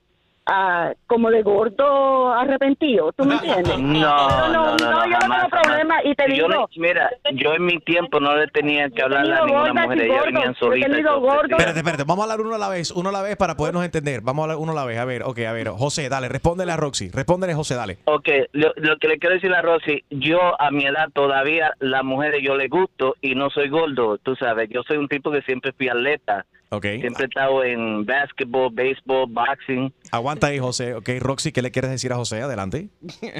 ah, 0.50 0.92
como 1.08 1.30
de 1.30 1.42
gordo 1.44 2.34
arrepentido, 2.34 3.12
¿tú 3.14 3.24
me 3.26 3.36
entiendes? 3.36 3.78
No, 3.80 4.16
Pero 4.28 4.48
no, 4.48 4.76
no, 4.76 4.78
no, 4.78 4.78
yo 4.78 5.10
no 5.12 5.18
jamás, 5.20 5.48
tengo 5.50 5.62
problema 5.62 5.96
jamás. 5.96 6.06
y 6.06 6.16
te 6.16 6.24
Yo 6.30 6.34
digo, 6.34 6.48
no- 6.50 6.70
mira, 6.78 7.10
yo 7.34 7.54
en 7.54 7.66
mi 7.66 7.80
tiempo 7.80 8.20
no 8.20 8.36
le 8.36 8.48
tenía 8.48 8.90
que 8.90 9.02
hablarle 9.02 9.34
a 9.34 9.40
tenido 9.40 9.46
ninguna 9.64 9.70
gordas 9.72 9.86
mujer, 9.86 10.02
ellas 10.02 10.10
gordos, 10.18 10.26
venían 10.34 10.46
yo 10.46 10.52
he 10.52 10.56
solitas. 10.60 10.92
tenido. 10.92 11.40
Espérate, 11.50 11.80
espérate, 11.80 12.04
vamos 12.04 12.20
a 12.20 12.24
hablar 12.32 12.46
uno 12.46 12.56
a 12.56 12.58
la 12.58 12.70
vez, 12.70 12.92
uno 12.92 13.10
a 13.10 13.12
la 13.12 13.22
vez 13.22 13.36
para 13.38 13.56
podernos 13.56 13.84
entender. 13.86 14.22
Vamos 14.22 14.42
a 14.42 14.44
hablar 14.46 14.58
uno 14.58 14.72
a 14.72 14.76
la 14.76 14.86
vez. 14.86 14.98
A 15.00 15.06
ver, 15.06 15.24
ok, 15.24 15.40
a 15.48 15.54
ver, 15.54 15.70
José, 15.70 16.10
dale, 16.10 16.30
respóndele 16.30 16.72
a 16.72 16.78
Roxy. 16.78 17.10
Respóndele, 17.10 17.54
José, 17.54 17.76
dale. 17.76 17.98
Ok, 18.06 18.28
lo, 18.54 18.72
lo 18.78 18.98
que 18.98 19.08
le 19.08 19.20
quiero 19.20 19.36
decir 19.36 19.54
a 19.54 19.62
Rosy, 19.62 20.04
yo 20.10 20.40
a 20.60 20.72
mi 20.72 20.86
edad 20.86 21.10
todavía 21.14 21.74
las 21.80 22.04
mujeres 22.04 22.42
yo 22.44 22.56
les 22.56 22.70
gusto 22.70 23.16
y 23.22 23.36
no 23.36 23.50
soy 23.50 23.70
gordo, 23.70 24.18
tú 24.18 24.36
sabes, 24.36 24.70
yo 24.70 24.82
soy 24.84 24.98
un 24.98 25.08
tipo 25.08 25.32
que 25.32 25.42
siempre 25.44 25.72
fui 25.74 25.90
atleta. 25.90 26.46
Ok. 26.72 26.84
Siempre 27.00 27.24
he 27.24 27.28
estado 27.28 27.64
en 27.64 28.06
basketball, 28.06 28.70
béisbol, 28.72 29.26
boxing. 29.30 29.92
Aguanta 30.12 30.48
ahí, 30.48 30.60
José. 30.60 30.94
Ok, 30.94 31.10
Roxy, 31.20 31.52
¿qué 31.52 31.62
le 31.64 31.72
quieres 31.72 31.90
decir 31.90 32.14
a 32.14 32.16
José? 32.16 32.42
Adelante. 32.42 32.90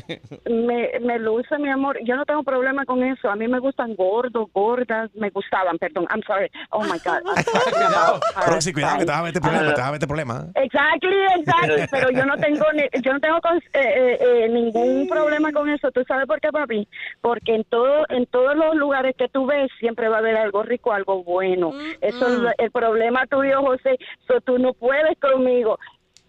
me, 0.50 0.90
me 1.02 1.20
luce, 1.20 1.58
mi 1.60 1.70
amor. 1.70 1.98
Yo 2.06 2.16
no 2.16 2.26
tengo 2.26 2.44
problema 2.44 2.86
con 2.86 3.04
eso. 3.04 3.30
A 3.30 3.36
mí 3.36 3.48
me 3.48 3.60
gustan 3.60 3.96
gordos, 3.96 4.48
gordas. 4.54 5.10
Me 5.14 5.30
gustaban, 5.30 5.78
perdón. 5.78 6.06
I'm 6.12 6.22
sorry. 6.26 6.50
Oh 6.72 6.82
my 6.84 6.98
God. 7.06 7.22
I'm 7.26 8.18
uh, 8.48 8.48
Roxy, 8.52 8.74
cuidado 8.74 8.98
que 9.00 9.06
te 9.06 9.12
vas 9.12 9.20
a 9.22 9.24
meter 9.24 9.42
problemas, 9.42 9.70
Ah. 9.72 9.76
te 9.76 9.82
vas 9.82 9.90
a 9.90 9.92
meter 9.94 10.08
problemas. 10.08 10.46
Exactly, 10.56 11.16
exactly. 11.38 11.84
Pero 11.92 12.10
yo 12.12 12.26
no 12.26 12.38
tengo, 12.38 12.66
ni- 12.74 13.02
yo 13.04 13.14
no 13.14 13.20
tengo 13.20 13.38
eh, 13.38 13.60
eh, 13.74 14.18
eh, 14.22 14.50
ningún 14.50 15.08
problema 15.08 15.52
con 15.52 15.70
eso. 15.70 15.92
¿Tú 15.92 16.04
sabes 16.08 16.26
por 16.26 16.40
qué, 16.42 16.50
papi? 16.52 16.88
Porque 17.22 17.56
en 17.56 17.64
todo, 17.66 18.06
en 18.10 18.26
todos 18.26 18.56
los 18.56 18.76
lugares 18.76 19.16
que 19.16 19.28
tú 19.28 19.46
ves 19.46 19.70
siempre 19.80 20.08
va 20.10 20.16
a 20.18 20.20
haber 20.20 20.36
algo 20.38 20.64
rico, 20.64 20.94
algo 20.94 21.24
bueno. 21.24 21.72
Eso 22.02 22.28
es 22.28 22.56
el 22.58 22.72
problema 22.72 23.19
tuyo, 23.28 23.62
José. 23.62 23.98
So, 24.28 24.42
tú 24.42 24.58
no 24.58 24.74
puedes 24.74 25.18
conmigo. 25.20 25.78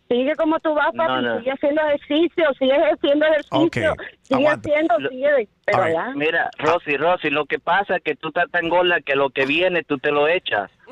Sigue 0.09 0.35
como 0.35 0.59
tú 0.59 0.75
vas, 0.75 0.93
papi. 0.97 1.13
No, 1.13 1.23
no. 1.23 1.39
Sigue 1.39 1.53
haciendo 1.53 1.83
ejercicio, 1.83 2.45
sigue 2.59 2.75
haciendo 2.75 3.27
ejercicio. 3.27 3.95
Sigue 4.31 4.49
haciendo, 4.49 4.95
sigue. 5.11 5.49
Pero 5.65 5.89
ya. 5.89 6.13
Mira, 6.15 6.51
Rosy, 6.59 6.97
Rosy, 6.97 7.31
lo 7.31 7.47
que 7.47 7.59
pasa 7.59 7.97
es 7.97 8.03
que 8.03 8.15
tú 8.17 8.29
estás 8.29 8.51
tan 8.51 8.69
gorda 8.69 9.01
que 9.01 9.15
lo 9.15 9.31
que 9.31 9.45
viene 9.47 9.83
tú 9.85 9.99
te 9.99 10.11
lo 10.11 10.27
echas. 10.29 10.71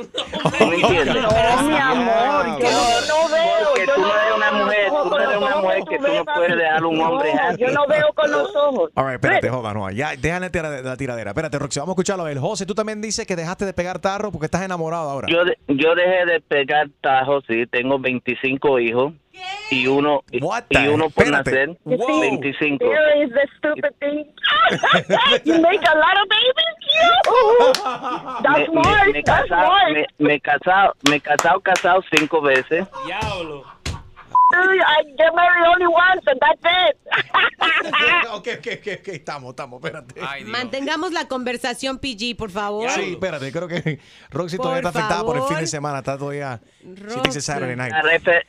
¿Tú 0.59 0.66
me 0.66 0.76
entiendes? 0.76 1.14
No, 1.22 1.62
mi 1.68 1.76
amor, 1.76 2.47
yo 2.61 2.70
no 3.09 3.28
veo. 3.28 3.68
Porque 3.68 3.86
tú 3.95 4.01
no 4.01 4.09
eres 4.09 4.36
una 4.36 4.53
mujer, 4.53 4.89
tú 4.89 5.09
no 5.11 5.18
eres 5.20 5.36
una 5.36 5.57
mujer 5.57 5.82
que 5.89 5.99
tú 5.99 6.07
no 6.14 6.24
puedes 6.24 6.57
dejar 6.57 6.82
a 6.82 6.86
un 6.86 7.01
hombre. 7.01 7.32
Yo 7.59 7.70
no 7.70 7.86
veo 7.86 8.12
con 8.14 8.30
los 8.30 8.55
ojos. 8.57 8.91
All 8.95 9.05
right, 9.07 9.14
espérate, 9.14 9.49
joda, 9.51 9.74
no. 9.74 9.91
Ya, 9.91 10.11
déjale 10.16 10.47
la, 10.47 10.51
tira- 10.53 10.82
la 10.82 10.97
tiradera. 10.97 11.30
Espérate, 11.30 11.59
Roxy, 11.59 11.80
vamos 11.80 11.93
a 11.93 11.95
escucharlo 11.95 12.24
a 12.24 12.32
él. 12.32 12.39
José, 12.39 12.66
tú 12.66 12.74
también 12.74 13.01
dices 13.01 13.26
que 13.26 13.34
dejaste 13.36 13.64
de 13.64 13.72
pegar 13.72 13.99
tarro 13.99 14.30
porque 14.30 14.47
estás 14.47 14.62
enamorado 14.62 15.11
ahora. 15.11 15.28
Yo, 15.30 15.45
de- 15.45 15.59
yo 15.68 15.95
dejé 15.95 16.26
de 16.26 16.41
pegar 16.41 16.89
tajos, 17.01 17.45
sí, 17.49 17.66
tengo 17.66 17.99
25 17.99 18.78
hijos 18.80 19.12
y 19.70 19.86
uno 19.86 20.22
y, 20.30 20.39
y 20.39 20.86
uno 20.89 21.11
por 21.11 21.24
Espérate. 21.24 21.51
nacer, 21.66 21.78
Wow. 21.84 22.20
25. 22.20 22.84
Here 22.84 23.24
is 23.24 23.30
the 23.32 23.49
stupid 23.59 23.95
thing. 24.01 24.24
you 25.45 25.61
make 25.61 25.82
a 25.82 25.95
lot 25.99 26.16
of 26.20 26.28
babies. 26.28 26.76
You. 26.95 28.43
That's 28.43 28.68
me, 28.68 28.82
smart. 28.82 29.07
me, 29.07 29.12
me 29.12 29.22
That's 29.22 29.49
casado, 29.49 29.66
smart. 29.66 29.93
me, 29.93 30.07
me 30.18 30.41
casado, 30.41 30.93
me 31.11 31.20
casado, 31.20 31.61
casado 31.61 32.03
cinco 32.14 32.41
veces. 32.41 32.86
Dude, 33.07 33.62
I 34.51 35.03
get 35.16 35.34
married 35.34 35.66
only 35.66 35.86
once 35.86 36.22
and 36.26 36.40
that's 36.40 36.62
it. 36.64 36.96
ok, 38.32 38.49
ok, 38.59 38.66
ok, 38.78 39.01
ok, 39.01 39.09
estamos, 39.09 39.51
estamos, 39.51 39.82
espérate. 39.82 40.20
Mantengamos 40.46 41.12
la 41.12 41.28
conversación 41.28 41.99
PG, 41.99 42.36
por 42.36 42.51
favor. 42.51 42.88
Sí, 42.90 43.12
espérate, 43.12 43.53
creo 43.53 43.68
que 43.68 43.99
Roxy 44.30 44.57
Por 44.57 44.64
todavía 44.64 44.88
está 44.88 44.99
afectada 45.01 45.24
por 45.24 45.36
el 45.36 45.42
fin 45.42 45.59
de 45.59 45.66
semana. 45.66 45.99
Está 45.99 46.16
todavía. 46.16 46.61
She 46.82 47.20
thinks 47.20 47.36
it's 47.36 47.44
Saturday 47.44 47.76
night. 47.76 47.92
La 47.92 48.03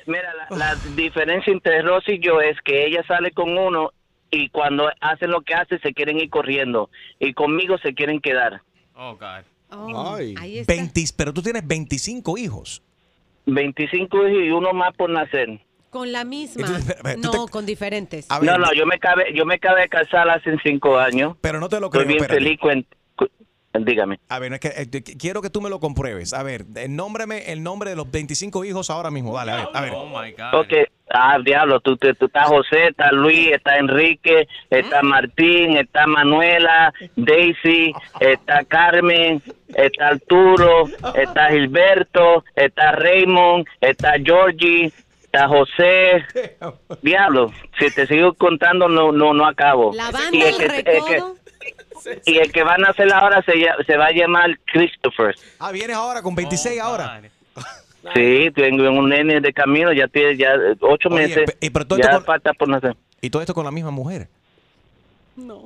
mira, 0.08 0.34
la, 0.50 0.58
la 0.58 0.76
diferencia 0.96 1.52
entre 1.52 1.82
Rosy 1.82 2.14
y 2.14 2.20
yo 2.20 2.40
es 2.40 2.56
que 2.64 2.86
ella 2.86 3.04
sale 3.06 3.32
con 3.32 3.58
uno 3.58 3.92
y 4.32 4.50
cuando 4.50 4.90
hacen 5.02 5.32
lo 5.32 5.42
que 5.42 5.54
hace 5.54 5.80
se 5.80 5.94
quieren 5.94 6.18
ir 6.18 6.30
corriendo 6.30 6.90
y 7.20 7.34
conmigo 7.34 7.78
se 7.80 7.94
quieren 7.94 8.22
quedar. 8.22 8.62
Oh, 8.96 9.18
God. 9.18 9.44
Ay. 10.18 10.36
Ahí 10.38 10.60
está. 10.60 10.74
20, 10.74 11.02
pero 11.18 11.34
tú 11.34 11.42
tienes 11.42 11.68
25 11.68 12.38
hijos. 12.38 12.82
25 13.46 14.18
hijos 14.28 14.44
y 14.46 14.52
uno 14.52 14.72
más 14.74 14.96
por 14.96 15.10
nacer. 15.10 15.60
Con 15.90 16.12
la 16.12 16.24
misma. 16.24 16.68
Entonces, 16.68 16.90
espera, 16.96 17.16
tú 17.16 17.32
No, 17.34 17.48
con 17.48 17.66
diferentes. 17.66 18.28
no, 18.42 18.58
no, 18.58 18.74
yo 18.74 18.86
me 18.86 18.96
acabé, 18.96 19.34
yo 19.34 19.46
me 19.46 19.56
acabé 19.56 19.82
de 19.82 19.90
casar 19.90 20.30
hace 20.30 20.56
cinco 20.64 20.98
años. 21.00 21.36
Pero 21.42 21.60
no 21.60 21.68
te 21.70 21.80
lo 21.80 21.88
Estoy 21.88 22.06
creo, 22.06 22.08
bien 22.08 22.22
espérate. 22.24 22.44
feliz 22.44 22.60
con... 22.60 22.86
Dígame. 23.72 24.20
A 24.30 24.40
ver, 24.40 24.54
es 24.54 24.60
que, 24.60 24.68
eh, 24.70 24.90
quiero 25.20 25.44
que 25.44 25.52
tú 25.52 25.62
me 25.62 25.70
lo 25.70 25.80
compruebes. 25.80 26.34
A 26.34 26.42
ver, 26.42 26.66
eh, 26.76 26.88
nómbrame 26.90 27.52
el 27.52 27.62
nombre 27.62 27.92
de 27.92 27.96
los 27.96 28.10
25 28.10 28.66
hijos 28.66 28.90
ahora 28.90 29.12
mismo. 29.12 29.36
Dale, 29.36 29.52
a 29.52 29.56
ver. 29.58 29.68
A 29.76 29.82
ver. 29.82 29.92
Oh, 29.96 30.06
my 30.08 30.32
God. 30.32 30.62
Ok, 30.62 30.74
ah, 31.14 31.38
diablo, 31.46 31.80
tú, 31.80 31.96
tú, 31.96 32.12
tú 32.16 32.26
estás 32.26 32.48
José, 32.48 32.88
está 32.88 33.12
Luis, 33.12 33.52
está 33.52 33.78
Enrique, 33.78 34.48
está 34.72 35.04
Martín, 35.04 35.78
está 35.78 36.08
Manuela, 36.08 36.92
Daisy, 37.16 37.94
está 38.20 38.64
Carmen, 38.66 39.42
está 39.68 40.08
Arturo, 40.10 40.86
está 41.14 41.50
Gilberto, 41.52 42.44
está 42.56 42.94
Raymond, 42.94 43.68
está 43.82 44.14
Georgie, 44.24 44.92
está 45.32 45.48
José. 45.48 46.26
Diablo, 47.02 47.52
si 47.80 47.92
te 47.94 48.08
sigo 48.08 48.34
contando 48.34 48.88
no 48.88 49.12
no 49.12 49.34
no 49.34 49.46
acabo. 49.48 49.92
La 49.94 50.10
Y 50.10 50.12
banda 50.12 50.50
el 50.50 50.58
del 50.58 50.58
que- 50.84 50.92
el 50.98 51.04
que- 51.06 51.24
y 52.26 52.38
el 52.38 52.52
que 52.52 52.64
van 52.64 52.84
a 52.86 52.90
hacer 52.90 53.12
ahora 53.14 53.44
se, 53.44 53.52
se 53.86 53.98
va 53.98 54.06
a 54.08 54.12
llamar 54.12 54.58
Christopher. 54.72 55.36
Ah, 55.60 55.72
vienes 55.72 55.96
ahora 55.98 56.22
con 56.22 56.34
26 56.36 56.80
ahora. 56.80 57.22
Sí, 58.16 58.50
tengo 58.56 58.90
un 58.92 59.10
nene 59.10 59.42
de 59.42 59.52
camino, 59.52 59.92
ya 59.92 60.08
tiene 60.08 60.38
ya 60.38 60.54
ocho 60.80 61.10
Oye, 61.10 61.28
meses. 61.28 61.58
y 61.60 61.70
pero 61.70 61.86
todo 61.86 62.00
ya 62.00 62.06
esto 62.06 62.16
con- 62.20 62.26
falta 62.28 62.54
por 62.54 62.70
nacer. 62.70 62.96
Y 63.20 63.30
todo 63.30 63.42
esto 63.42 63.54
con 63.54 63.66
la 63.66 63.72
misma 63.72 63.92
mujer. 63.92 64.30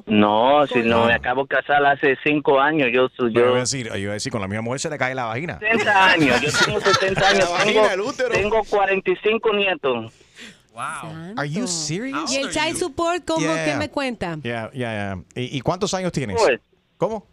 No, 0.05 0.67
si 0.67 0.81
no, 0.83 1.05
me 1.05 1.13
acabo 1.13 1.43
de 1.43 1.47
casar 1.49 1.85
hace 1.85 2.17
cinco 2.23 2.59
años. 2.59 2.89
Yo, 2.93 3.07
Yo 3.17 3.27
yo 3.29 3.41
iba 3.47 3.55
a 3.57 3.59
decir, 3.61 3.87
yo 3.89 3.95
iba 3.97 4.11
a 4.11 4.13
decir, 4.13 4.31
con 4.31 4.41
la 4.41 4.47
misma 4.47 4.61
mujer 4.61 4.79
se 4.79 4.89
le 4.89 4.97
cae 4.97 5.13
la 5.15 5.25
vagina. 5.25 5.59
60 5.59 6.05
años, 6.05 6.41
yo 6.41 6.49
tengo 6.65 6.79
60 6.79 7.27
años, 7.29 7.39
La 7.49 7.57
vagina, 7.57 7.83
el 7.85 7.89
tengo, 7.97 8.09
útero. 8.09 8.29
tengo 8.31 8.63
45 8.63 9.53
nietos. 9.53 10.13
Wow. 10.73 11.33
Are 11.37 11.47
you 11.49 11.67
serious? 11.67 12.31
¿Y 12.31 12.37
el 12.37 12.49
child 12.49 12.77
support 12.77 13.23
cómo? 13.25 13.41
Yeah. 13.41 13.65
¿Qué 13.65 13.75
me 13.75 13.89
cuenta? 13.89 14.37
Ya, 14.41 14.71
ya, 14.73 14.91
ya. 15.35 15.41
¿Y, 15.41 15.57
y 15.57 15.61
cuántos 15.61 15.93
años 15.93 16.11
tienes? 16.11 16.35
Pues, 16.41 16.59
¿Cómo? 16.97 17.27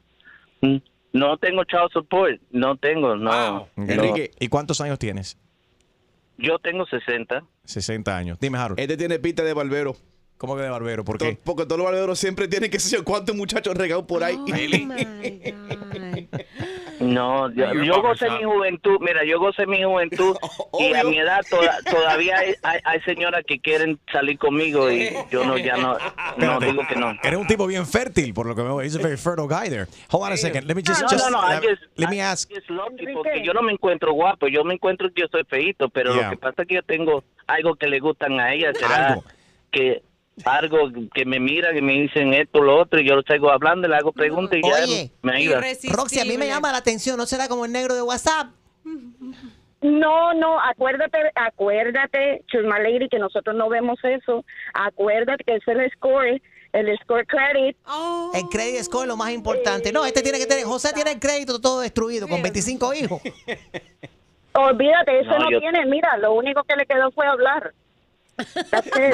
mm, 0.60 0.76
No 1.14 1.36
tengo 1.38 1.64
child 1.64 1.90
support, 1.92 2.40
no 2.50 2.76
tengo, 2.76 3.16
no. 3.16 3.68
no. 3.76 3.84
Enrique, 3.84 4.30
¿y 4.38 4.48
cuántos 4.48 4.80
años 4.82 4.98
tienes? 4.98 5.38
Yo 6.36 6.58
tengo 6.58 6.84
60. 6.86 7.42
60 7.64 8.16
años. 8.16 8.38
Dime, 8.40 8.58
Harold. 8.58 8.78
Este 8.80 8.96
tiene 8.96 9.18
pinta 9.18 9.42
de 9.42 9.52
barbero. 9.54 9.96
¿Cómo 10.40 10.56
que 10.56 10.62
de 10.62 10.70
barbero? 10.70 11.04
¿Por 11.04 11.18
To- 11.18 11.26
qué? 11.26 11.36
Porque 11.44 11.64
todos 11.66 11.76
los 11.76 11.84
barberos 11.84 12.18
siempre 12.18 12.48
tienen 12.48 12.70
que 12.70 12.78
ser 12.80 13.04
cuántos 13.04 13.36
muchachos 13.36 13.76
regados 13.76 14.06
por 14.06 14.24
ahí. 14.24 14.38
No, 16.98 17.50
yo, 17.52 17.68
Ay, 17.68 17.76
yo 17.76 17.84
yo 17.84 18.02
gocé 18.02 18.30
mi 18.30 18.44
juventud, 18.44 18.96
mira, 19.00 19.22
yo 19.24 19.38
gocé 19.38 19.66
mi 19.66 19.82
juventud 19.82 20.34
y 20.78 20.94
a 20.94 21.04
mi 21.04 21.18
edad 21.18 21.40
toda- 21.50 21.78
todavía 21.90 22.38
hay, 22.38 22.54
hay, 22.62 22.80
hay 22.84 23.00
señoras 23.02 23.42
que 23.46 23.58
quieren 23.60 23.98
salir 24.10 24.38
conmigo 24.38 24.90
y 24.90 25.10
yo 25.30 25.44
no, 25.44 25.58
ya 25.58 25.76
no, 25.76 25.98
no 25.98 26.58
Espérate. 26.58 26.66
digo 26.66 26.82
que 26.88 26.96
no. 26.96 27.12
Eres 27.22 27.38
un 27.38 27.46
tipo 27.46 27.66
bien 27.66 27.86
fértil, 27.86 28.32
por 28.32 28.46
lo 28.46 28.54
que 28.54 28.62
veo. 28.62 28.80
He's 28.82 28.94
a 28.96 28.98
very 29.02 29.16
fertile 29.18 29.46
guy 29.46 29.68
there. 29.68 29.86
Hold 30.10 30.24
on 30.26 30.32
a 30.32 30.36
second. 30.38 30.66
Let 30.66 30.74
me 30.74 30.82
just, 30.82 31.02
no, 31.02 31.08
just 31.08 31.24
no, 31.30 31.38
no, 31.38 31.46
I 31.46 31.54
let, 31.60 31.62
just- 31.68 31.82
let 31.96 32.08
me 32.08 32.16
I 32.16 32.20
ask. 32.32 32.50
just 32.50 32.68
lucky 32.70 33.06
porque 33.12 33.42
yo 33.44 33.52
no 33.52 33.60
me 33.62 33.72
encuentro 33.72 34.12
guapo, 34.14 34.46
yo 34.48 34.64
me 34.64 34.72
encuentro 34.74 35.10
que 35.12 35.20
yo 35.22 35.28
soy 35.30 35.44
feito, 35.44 35.88
pero 35.90 36.14
Yeah. 36.14 36.24
lo 36.24 36.30
que 36.30 36.36
pasa 36.38 36.62
es 36.62 36.68
que 36.68 36.74
yo 36.76 36.82
tengo 36.82 37.24
algo 37.46 37.74
que 37.76 37.86
le 37.88 38.00
gustan 38.00 38.38
a 38.40 38.52
ella, 38.54 38.72
será 38.74 39.08
Algo. 39.08 39.24
que 39.70 40.02
algo 40.44 40.78
que 41.14 41.24
me 41.24 41.38
miran 41.40 41.76
y 41.76 41.82
me 41.82 41.92
dicen 41.92 42.32
esto, 42.34 42.62
lo 42.62 42.80
otro, 42.80 43.00
y 43.00 43.06
yo 43.08 43.14
lo 43.14 43.22
traigo 43.22 43.50
hablando, 43.50 43.86
le 43.88 43.96
hago 43.96 44.12
preguntas 44.12 44.58
y 44.58 44.62
ya 44.62 44.84
Oye, 44.84 45.10
me 45.22 45.36
ayuda. 45.36 45.60
Roxy, 45.90 46.20
a 46.20 46.24
mí 46.24 46.38
me 46.38 46.46
llama 46.46 46.72
la 46.72 46.78
atención, 46.78 47.16
¿no 47.16 47.26
será 47.26 47.48
como 47.48 47.64
el 47.64 47.72
negro 47.72 47.94
de 47.94 48.02
WhatsApp? 48.02 48.48
No, 49.82 50.34
no, 50.34 50.60
acuérdate, 50.60 51.18
acuérdate, 51.34 52.42
Chusma 52.48 52.78
Lady, 52.78 53.08
que 53.08 53.18
nosotros 53.18 53.56
no 53.56 53.68
vemos 53.68 53.98
eso. 54.02 54.44
Acuérdate 54.74 55.42
que 55.44 55.56
es 55.56 55.66
el 55.68 55.90
score, 55.92 56.40
el 56.72 56.98
score 57.02 57.26
credit. 57.26 57.76
El 58.34 58.42
credit 58.50 58.82
score 58.82 59.02
es 59.04 59.08
lo 59.08 59.16
más 59.16 59.30
importante. 59.32 59.90
No, 59.90 60.04
este 60.04 60.20
tiene 60.22 60.38
que 60.38 60.46
tener, 60.46 60.64
José 60.64 60.92
tiene 60.94 61.12
el 61.12 61.18
crédito 61.20 61.60
todo 61.60 61.80
destruido 61.80 62.28
con 62.28 62.42
25 62.42 62.92
hijos. 62.94 63.22
Olvídate, 64.52 65.20
eso 65.20 65.30
No, 65.30 65.38
no, 65.38 65.50
yo- 65.50 65.60
tiene, 65.60 65.86
mira, 65.86 66.16
lo 66.18 66.34
único 66.34 66.64
que 66.64 66.76
le 66.76 66.84
quedó 66.84 67.10
fue 67.12 67.26
hablar. 67.26 67.72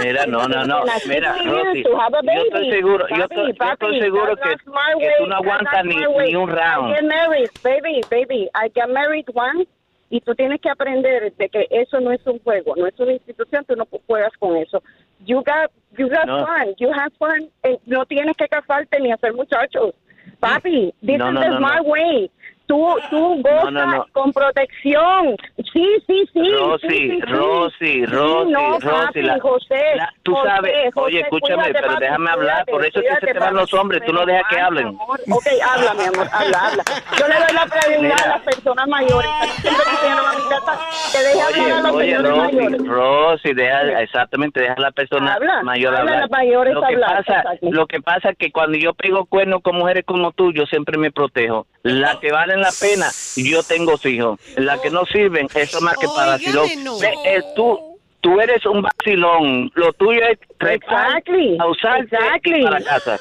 Mira, 0.03 0.27
no, 0.27 0.49
no, 0.49 0.65
no, 0.65 0.83
mira, 1.07 1.37
Rosy, 1.45 1.83
yo 1.83 2.43
estoy 2.45 2.71
seguro, 2.71 3.07
yo 3.09 3.25
estoy, 3.25 3.53
yo 3.59 3.73
estoy 3.73 4.01
seguro 4.01 4.37
que, 4.37 4.51
my 4.67 5.01
que 5.01 5.11
tú 5.19 5.27
no 5.27 5.37
aguantas 5.37 5.85
ni, 5.85 5.95
my 5.97 6.27
ni 6.27 6.35
un 6.37 6.51
I 6.51 6.53
round. 6.55 6.95
get 6.95 7.05
married, 7.05 7.51
baby, 7.63 8.07
baby, 8.11 8.49
I 8.55 8.69
get 8.75 8.89
married 8.89 9.27
once 9.35 9.69
y 10.11 10.21
tú 10.21 10.35
tienes 10.35 10.61
que 10.61 10.71
aprender 10.71 11.33
de 11.37 11.49
que 11.49 11.67
eso 11.71 12.01
no 12.01 12.13
es 12.13 12.25
un 12.27 12.39
juego, 12.41 12.75
no 12.77 12.87
es 12.87 12.99
una 12.99 13.13
institución, 13.13 13.65
tú 13.65 13.75
no 13.77 13.87
juegas 14.07 14.33
con 14.39 14.57
eso. 14.57 14.83
You 15.21 15.37
got, 15.43 15.71
you 15.97 16.09
got 16.09 16.27
No. 16.27 16.47
fun, 16.47 16.75
you 16.79 16.93
have 16.93 17.13
fun, 17.19 17.51
eh, 17.63 17.79
no 17.87 18.05
tienes 18.07 18.37
que 18.37 18.47
casarte 18.49 19.01
ni 19.01 19.11
hacer 19.13 19.33
muchachos. 19.35 19.95
Papi, 20.41 20.93
this 21.03 21.19
No, 21.19 21.29
is 21.29 21.35
no, 21.35 21.59
smart 21.59 21.83
no. 21.85 21.91
way. 21.91 22.31
Tú, 22.67 22.97
tú 23.11 23.43
gozas 23.43 23.73
no, 23.73 23.87
no. 23.87 24.07
con 24.13 24.33
protección. 24.33 25.37
Sí, 25.73 25.87
sí, 26.07 26.29
sí. 26.33 26.51
Rosy, 26.53 26.87
sí, 26.89 27.11
sí. 27.11 27.21
Rosy, 27.23 28.07
Rosy, 28.07 28.51
no, 28.53 28.71
Rosy, 28.81 28.87
papi, 28.87 29.23
la- 29.23 29.41
José, 29.41 29.83
la- 29.97 30.13
tú 30.23 30.35
José, 30.35 30.49
sabes, 30.49 30.73
José, 30.95 31.07
oye, 31.07 31.21
escúchame, 31.21 31.63
cuídate, 31.65 31.81
pero 31.87 31.97
déjame 32.01 32.31
hablar, 32.31 32.65
cuídate, 32.65 32.73
por 32.73 32.81
eso 32.87 32.99
es 33.01 33.05
que 33.07 33.13
se 33.15 33.19
cuídate, 33.21 33.33
te 33.35 33.39
van 33.45 33.55
los 33.55 33.75
hombres, 33.75 34.03
tú 34.05 34.13
no 34.13 34.25
dejas 34.27 34.45
que 34.51 34.61
hablen. 34.61 34.87
amor, 34.89 35.21
Ok, 35.31 35.47
habla, 35.69 35.95
mi 35.95 36.05
amor, 36.05 36.29
habla, 36.33 36.59
habla. 36.67 36.85
Yo 37.19 37.29
le 37.29 37.35
doy 37.35 37.55
la 37.55 37.67
prioridad 37.67 38.25
a 38.25 38.29
las 38.29 38.43
personas 38.43 38.89
mayores. 38.89 39.31
Amistad, 39.41 41.13
que 41.13 41.19
deje 41.23 41.41
hablar 41.41 41.61
Oye, 41.61 41.73
a 41.73 41.81
los 41.83 41.93
oye, 41.93 42.05
señores 42.17 42.31
Rosy, 42.31 42.57
mayores. 42.57 42.87
Rosy, 42.87 43.53
deja, 43.55 44.01
exactamente, 44.03 44.61
deja 44.61 44.75
a 44.75 44.81
la 44.81 44.91
persona 44.93 45.35
Habla, 45.35 45.63
mayor 45.63 45.89
habla 45.95 46.01
hablar. 46.01 46.21
las 46.23 46.31
mayores 46.31 46.75
lo 46.75 46.81
que 46.81 46.95
hablar, 46.95 47.25
pasa, 47.25 47.45
lo 47.63 47.87
que 47.87 48.01
pasa 48.01 48.31
es 48.31 48.39
que 48.39 48.51
cuando 48.53 48.77
yo 48.79 48.95
pego 48.95 49.25
cuernos 49.27 49.63
con 49.63 49.77
mujeres 49.77 50.05
como 50.07 50.33
tú, 50.33 50.53
yo 50.53 50.65
siempre 50.67 50.99
me 50.99 51.11
protejo. 51.11 51.67
Las 51.83 52.17
que 52.17 52.31
valen 52.57 52.63
la 52.63 52.73
pena, 52.73 53.11
yo 53.37 53.63
tengo 53.63 53.95
hijos. 54.05 54.39
Las 54.57 54.81
que 54.81 54.91
no 54.91 55.05
sirven, 55.07 55.49
eso 55.55 55.81
más 55.81 55.97
que 55.97 56.07
para 56.09 56.33
vacilón. 56.33 56.65
Óigame, 56.65 56.85
no. 56.85 56.99
Ve, 56.99 57.15
eh, 57.25 57.43
tú, 57.55 57.99
tú 58.21 58.41
eres 58.41 58.65
un 58.67 58.83
vacilón. 58.83 59.71
Lo 59.75 59.93
tuyo 59.93 60.21
es 60.27 60.39
Exactly, 60.61 61.57
a 61.61 61.67
usarte 61.67 62.17
exactly. 62.17 62.63
para 62.65 62.81
casa. 62.83 63.19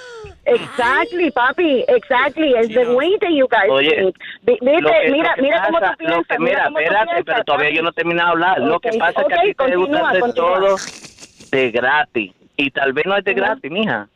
Exactly, 0.48 1.32
papi, 1.32 1.84
exactly. 1.88 2.54
It's 2.54 2.74
the 2.74 2.94
way 2.94 3.18
that 3.20 3.32
you 3.32 3.48
guys 3.50 3.68
Oye, 3.70 3.90
que- 4.46 4.60
mira, 4.62 5.36
mira 5.42 5.66
cómo 5.66 5.80
tú 5.80 5.98
piensas. 5.98 6.18
lo 6.18 6.24
que- 6.24 6.40
mira, 6.40 6.64
cómo 6.66 6.78
tú 6.78 6.84
espérate, 6.84 7.06
piensas, 7.08 7.26
pero 7.26 7.44
todavía 7.44 7.66
papi. 7.68 7.76
yo 7.78 7.82
no 7.84 7.90
he 7.90 7.94
terminado 7.94 8.28
de 8.28 8.32
hablar. 8.34 8.60
Lo 8.62 8.80
que 8.80 8.90
pasa 9.00 9.22
es 9.22 9.28
que 9.28 9.34
a 9.34 9.42
ti 9.42 9.54
te 9.56 9.76
gusta 9.76 10.10
hacer 10.10 10.20
continúa. 10.22 10.60
todo 10.60 10.76
de 11.52 11.72
gratis. 11.72 12.32
Y 12.58 12.70
tal 12.72 12.94
vez 12.94 13.06
no 13.06 13.18
es 13.18 13.24
de 13.24 13.34
gratis, 13.34 13.72
mija. 13.72 14.08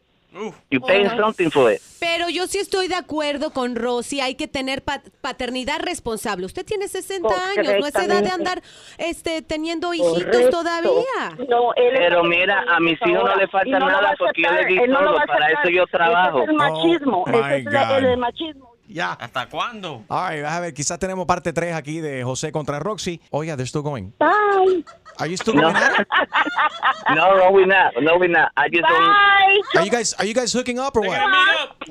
You 0.70 0.80
pay 0.82 1.06
Ajá. 1.06 1.18
something 1.18 1.50
for 1.50 1.74
it. 1.74 1.82
Pero 2.00 2.30
yo 2.30 2.46
sí 2.48 2.60
estoy 2.60 2.88
de 2.88 2.96
acuerdo 2.96 3.52
con 3.52 3.76
Rosy, 3.76 4.22
hay 4.22 4.36
que 4.36 4.48
tener 4.48 4.84
pa- 4.84 5.02
paternidad 5.22 5.80
responsable. 5.82 6.46
Usted 6.46 6.66
tiene 6.66 6.88
60 6.88 7.28
años, 7.50 7.74
no 7.80 7.88
es 7.88 7.96
edad 7.96 8.22
de 8.24 8.30
andar 8.30 8.62
este, 8.98 9.42
teniendo 9.42 9.94
hijitos 9.94 10.24
Correcto. 10.24 10.50
todavía. 10.52 11.36
No, 11.50 11.74
él 11.76 11.94
Pero 11.98 12.24
mira, 12.24 12.64
a 12.70 12.80
mis 12.80 12.98
hijos 13.06 13.24
no 13.26 13.36
le 13.36 13.48
falta 13.48 13.68
Y 13.68 13.72
no 13.72 13.80
lo 13.80 13.86
va 13.88 13.92
nada 13.92 14.10
a 14.12 14.16
porque 14.18 14.42
yo 14.44 14.50
le 14.52 14.56
aceptar, 14.60 14.72
di 14.78 14.78
él 14.84 14.92
no 14.92 15.02
lo 15.02 15.08
todo. 15.08 15.18
va 15.18 15.24
a 15.24 15.28
Para 15.28 15.46
aceptar. 15.48 15.66
eso 15.66 15.76
yo 15.76 15.88
trabajo. 15.88 16.38
Ese 16.38 16.44
es 16.44 16.50
el 16.50 16.56
machismo. 16.56 17.24
Oh, 17.26 17.30
ese 17.30 17.42
my 17.42 17.56
es 17.56 17.66
la- 17.66 17.98
el, 17.98 18.06
God. 18.06 18.18
machismo. 18.18 18.70
Ya. 18.88 19.12
¿Hasta 19.14 19.48
cuándo? 19.50 20.04
All 20.08 20.30
right, 20.32 20.44
a 20.46 20.60
ver, 20.62 20.74
quizás 20.74 20.98
tenemos 20.98 21.28
parte 21.28 21.54
3 21.54 21.76
aquí 21.76 22.02
de 22.02 22.24
José 22.24 22.52
contra 22.52 22.80
Roxy. 22.80 23.22
Oh, 23.30 23.44
yeah, 23.44 23.56
they're 23.56 23.68
still 23.68 23.84
going. 23.84 24.12
Bye. 24.18 24.84
Are 25.20 25.28
you 25.28 25.36
still 25.38 25.54
No. 25.54 25.64
going 25.64 25.76
at 25.76 26.00
it? 26.00 26.08
No, 27.16 27.36
no, 27.36 27.52
we 27.52 27.66
not. 27.66 27.92
No, 28.02 28.18
we 28.18 28.28
not. 28.28 28.52
I 28.56 28.70
just 28.70 28.84
don't. 28.88 29.00
Bye. 29.00 29.80
Are 29.80 29.86
you 29.86 29.92
guys, 29.92 30.14
are 30.14 30.26
you 30.26 30.34
guys 30.34 30.54
hooking 30.54 30.80
up 30.80 30.96
or 30.96 31.02
what? 31.02 31.20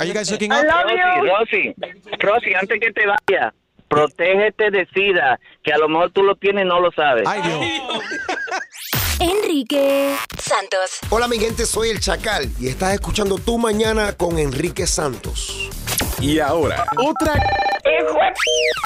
Are 0.01 0.07
you 0.07 0.15
guys 0.15 0.29
hooking 0.31 0.51
I 0.53 0.61
up? 0.61 0.67
love 0.67 0.91
you. 0.91 1.29
Rosy, 1.29 1.75
Rosy, 1.79 2.17
Rosy, 2.23 2.55
antes 2.55 2.81
que 2.81 2.93
te 2.93 3.05
vaya, 3.07 3.53
protégete 3.89 4.71
de 4.71 4.87
SIDA, 4.95 5.39
que 5.63 5.73
a 5.73 5.79
lo 5.79 5.89
mejor 5.89 6.11
tú 6.11 6.23
lo 6.23 6.35
tienes 6.37 6.65
y 6.65 6.69
no 6.69 6.81
lo 6.81 6.91
sabes. 6.93 7.25
Ay, 7.27 7.43
Dios. 7.43 7.61
Enrique 9.21 10.17
Santos. 10.41 10.99
Hola 11.11 11.27
mi 11.27 11.39
gente, 11.39 11.67
soy 11.67 11.91
el 11.91 11.99
Chacal 12.01 12.49
y 12.61 12.69
estás 12.69 12.95
escuchando 12.95 13.37
Tu 13.39 13.59
Mañana 13.59 14.13
con 14.13 14.39
Enrique 14.39 14.87
Santos. 14.87 15.69
Y 16.21 16.39
ahora, 16.39 16.85
otra 16.97 17.35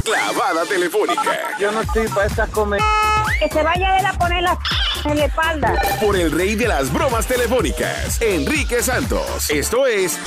clavada 0.05 0.65
telefónica 0.67 1.57
Yo 1.59 1.73
no 1.73 1.81
estoy 1.81 2.07
para 2.09 2.27
estas 2.27 2.49
comer. 2.51 2.81
Que 3.39 3.49
se 3.49 3.63
vaya 3.63 3.99
él 3.99 4.07
a 4.07 4.13
poner 4.15 4.43
la 4.43 4.59
en 5.05 5.19
la 5.19 5.25
espalda. 5.25 5.75
por 6.01 6.17
el 6.17 6.31
rey 6.31 6.55
de 6.55 6.69
las 6.69 6.93
bromas 6.93 7.27
telefónicas, 7.27 8.21
Enrique 8.23 8.83
Santos. 8.83 9.51
Esto 9.51 9.87
es 9.87 10.19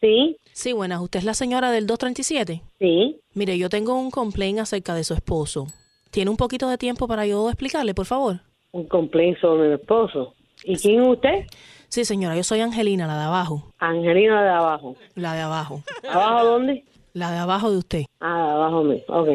Sí. 0.00 0.36
Sí, 0.52 0.72
buenas. 0.72 1.00
¿Usted 1.00 1.20
es 1.20 1.24
la 1.24 1.34
señora 1.34 1.70
del 1.70 1.86
237? 1.86 2.62
Sí. 2.78 3.20
Mire, 3.32 3.56
yo 3.58 3.68
tengo 3.70 3.94
un 3.98 4.10
complaint 4.10 4.58
acerca 4.60 4.94
de 4.94 5.02
su 5.02 5.14
esposo. 5.14 5.66
¿Tiene 6.10 6.30
un 6.30 6.36
poquito 6.36 6.68
de 6.68 6.76
tiempo 6.78 7.08
para 7.08 7.26
yo 7.26 7.48
explicarle, 7.48 7.94
por 7.94 8.06
favor? 8.06 8.40
Un 8.72 8.86
complaint 8.86 9.38
sobre 9.40 9.68
mi 9.68 9.74
esposo. 9.74 10.34
¿Y 10.62 10.76
quién 10.76 11.02
es 11.02 11.08
usted? 11.08 11.46
Sí, 11.88 12.04
señora, 12.04 12.36
yo 12.36 12.44
soy 12.44 12.60
Angelina, 12.60 13.06
la 13.06 13.16
de 13.18 13.24
abajo. 13.24 13.72
Angelina 13.78 14.42
de 14.42 14.50
abajo. 14.50 14.96
La 15.14 15.32
de 15.34 15.40
abajo. 15.40 15.82
¿Abajo 16.08 16.44
dónde? 16.44 16.84
La 17.14 17.30
de 17.30 17.38
abajo 17.38 17.70
de 17.70 17.78
usted. 17.78 18.04
Ah, 18.20 18.44
de 18.48 18.52
abajo 18.52 18.82
mío. 18.82 19.00
Ok. 19.08 19.28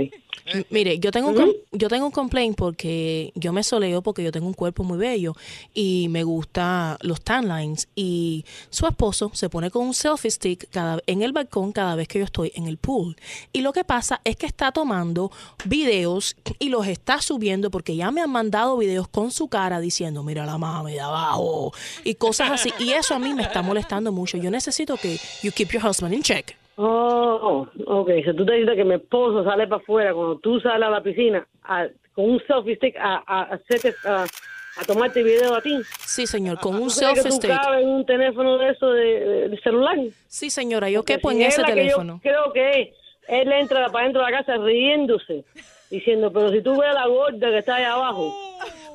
M- 0.51 0.65
Mire, 0.69 0.99
yo 0.99 1.11
tengo, 1.11 1.29
un 1.29 1.35
com- 1.35 1.51
yo 1.71 1.87
tengo 1.87 2.05
un 2.07 2.11
complaint 2.11 2.57
porque 2.57 3.31
yo 3.35 3.53
me 3.53 3.63
soleo 3.63 4.01
porque 4.01 4.21
yo 4.23 4.31
tengo 4.33 4.47
un 4.47 4.53
cuerpo 4.53 4.83
muy 4.83 4.97
bello 4.97 5.33
y 5.73 6.07
me 6.09 6.23
gusta 6.23 6.97
los 7.01 7.21
tan 7.21 7.47
lines 7.47 7.87
y 7.95 8.43
su 8.69 8.85
esposo 8.85 9.31
se 9.33 9.47
pone 9.49 9.71
con 9.71 9.85
un 9.87 9.93
selfie 9.93 10.29
stick 10.31 10.69
cada, 10.71 10.99
en 11.07 11.21
el 11.21 11.31
balcón 11.31 11.71
cada 11.71 11.95
vez 11.95 12.07
que 12.09 12.19
yo 12.19 12.25
estoy 12.25 12.51
en 12.55 12.67
el 12.67 12.77
pool. 12.77 13.15
Y 13.53 13.61
lo 13.61 13.71
que 13.71 13.85
pasa 13.85 14.19
es 14.25 14.35
que 14.35 14.45
está 14.45 14.71
tomando 14.73 15.31
videos 15.65 16.35
y 16.59 16.67
los 16.69 16.85
está 16.87 17.21
subiendo 17.21 17.71
porque 17.71 17.95
ya 17.95 18.11
me 18.11 18.19
han 18.21 18.29
mandado 18.31 18.75
videos 18.77 19.07
con 19.07 19.31
su 19.31 19.47
cara 19.47 19.79
diciendo, 19.79 20.21
mira 20.23 20.45
la 20.45 20.57
mami 20.57 20.93
de 20.93 20.99
abajo 21.01 21.71
y 22.03 22.15
cosas 22.15 22.51
así. 22.51 22.73
Y 22.79 22.89
eso 22.91 23.15
a 23.15 23.19
mí 23.19 23.33
me 23.33 23.43
está 23.43 23.61
molestando 23.61 24.11
mucho. 24.11 24.37
Yo 24.37 24.51
necesito 24.51 24.97
que 24.97 25.17
you 25.43 25.51
keep 25.53 25.69
your 25.71 25.85
husband 25.85 26.13
in 26.13 26.23
check. 26.23 26.57
Oh, 26.81 27.67
ok. 27.87 28.09
Si 28.23 28.33
tú 28.35 28.45
te 28.45 28.53
dices 28.53 28.73
que 28.75 28.85
mi 28.85 28.95
esposo 28.95 29.43
sale 29.43 29.67
para 29.67 29.81
afuera 29.81 30.13
cuando 30.13 30.37
tú 30.39 30.61
sales 30.61 30.87
a 30.87 30.89
la 30.89 31.03
piscina 31.03 31.45
a- 31.63 31.87
con 32.13 32.29
un 32.31 32.41
selfie 32.47 32.77
stick 32.77 32.95
a, 32.97 33.21
a, 33.27 33.41
a 33.41 33.41
hacerte, 33.55 33.93
a, 34.05 34.23
a 34.23 34.85
tomarte 34.85 35.21
video 35.21 35.55
a 35.55 35.61
ti. 35.61 35.77
Sí, 35.99 36.25
señor, 36.25 36.59
con 36.61 36.75
un 36.75 36.87
¿Tú 36.87 36.95
crees 36.99 37.13
que 37.15 37.21
selfie 37.21 37.29
tú 37.31 37.35
stick. 37.35 37.73
en 37.81 37.89
un 37.89 38.05
teléfono 38.05 38.57
de 38.57 38.69
eso 38.69 38.91
de, 38.91 39.59
celular? 39.61 39.97
Sí, 40.27 40.49
señora, 40.49 40.89
yo 40.89 41.03
quepo 41.03 41.31
en 41.31 41.41
es 41.41 41.49
ese 41.55 41.61
la 41.63 41.67
que 41.67 41.73
teléfono. 41.73 42.21
Yo 42.23 42.31
creo 42.31 42.53
que 42.53 42.93
él 43.27 43.51
entra 43.51 43.89
para 43.91 44.05
dentro 44.05 44.23
de 44.23 44.31
la 44.31 44.37
casa 44.37 44.55
riéndose, 44.55 45.43
diciendo, 45.89 46.31
pero 46.31 46.49
si 46.51 46.61
tú 46.61 46.77
ves 46.79 46.89
a 46.91 46.93
la 46.93 47.07
gorda 47.07 47.49
que 47.49 47.57
está 47.57 47.75
ahí 47.75 47.83
abajo. 47.83 48.33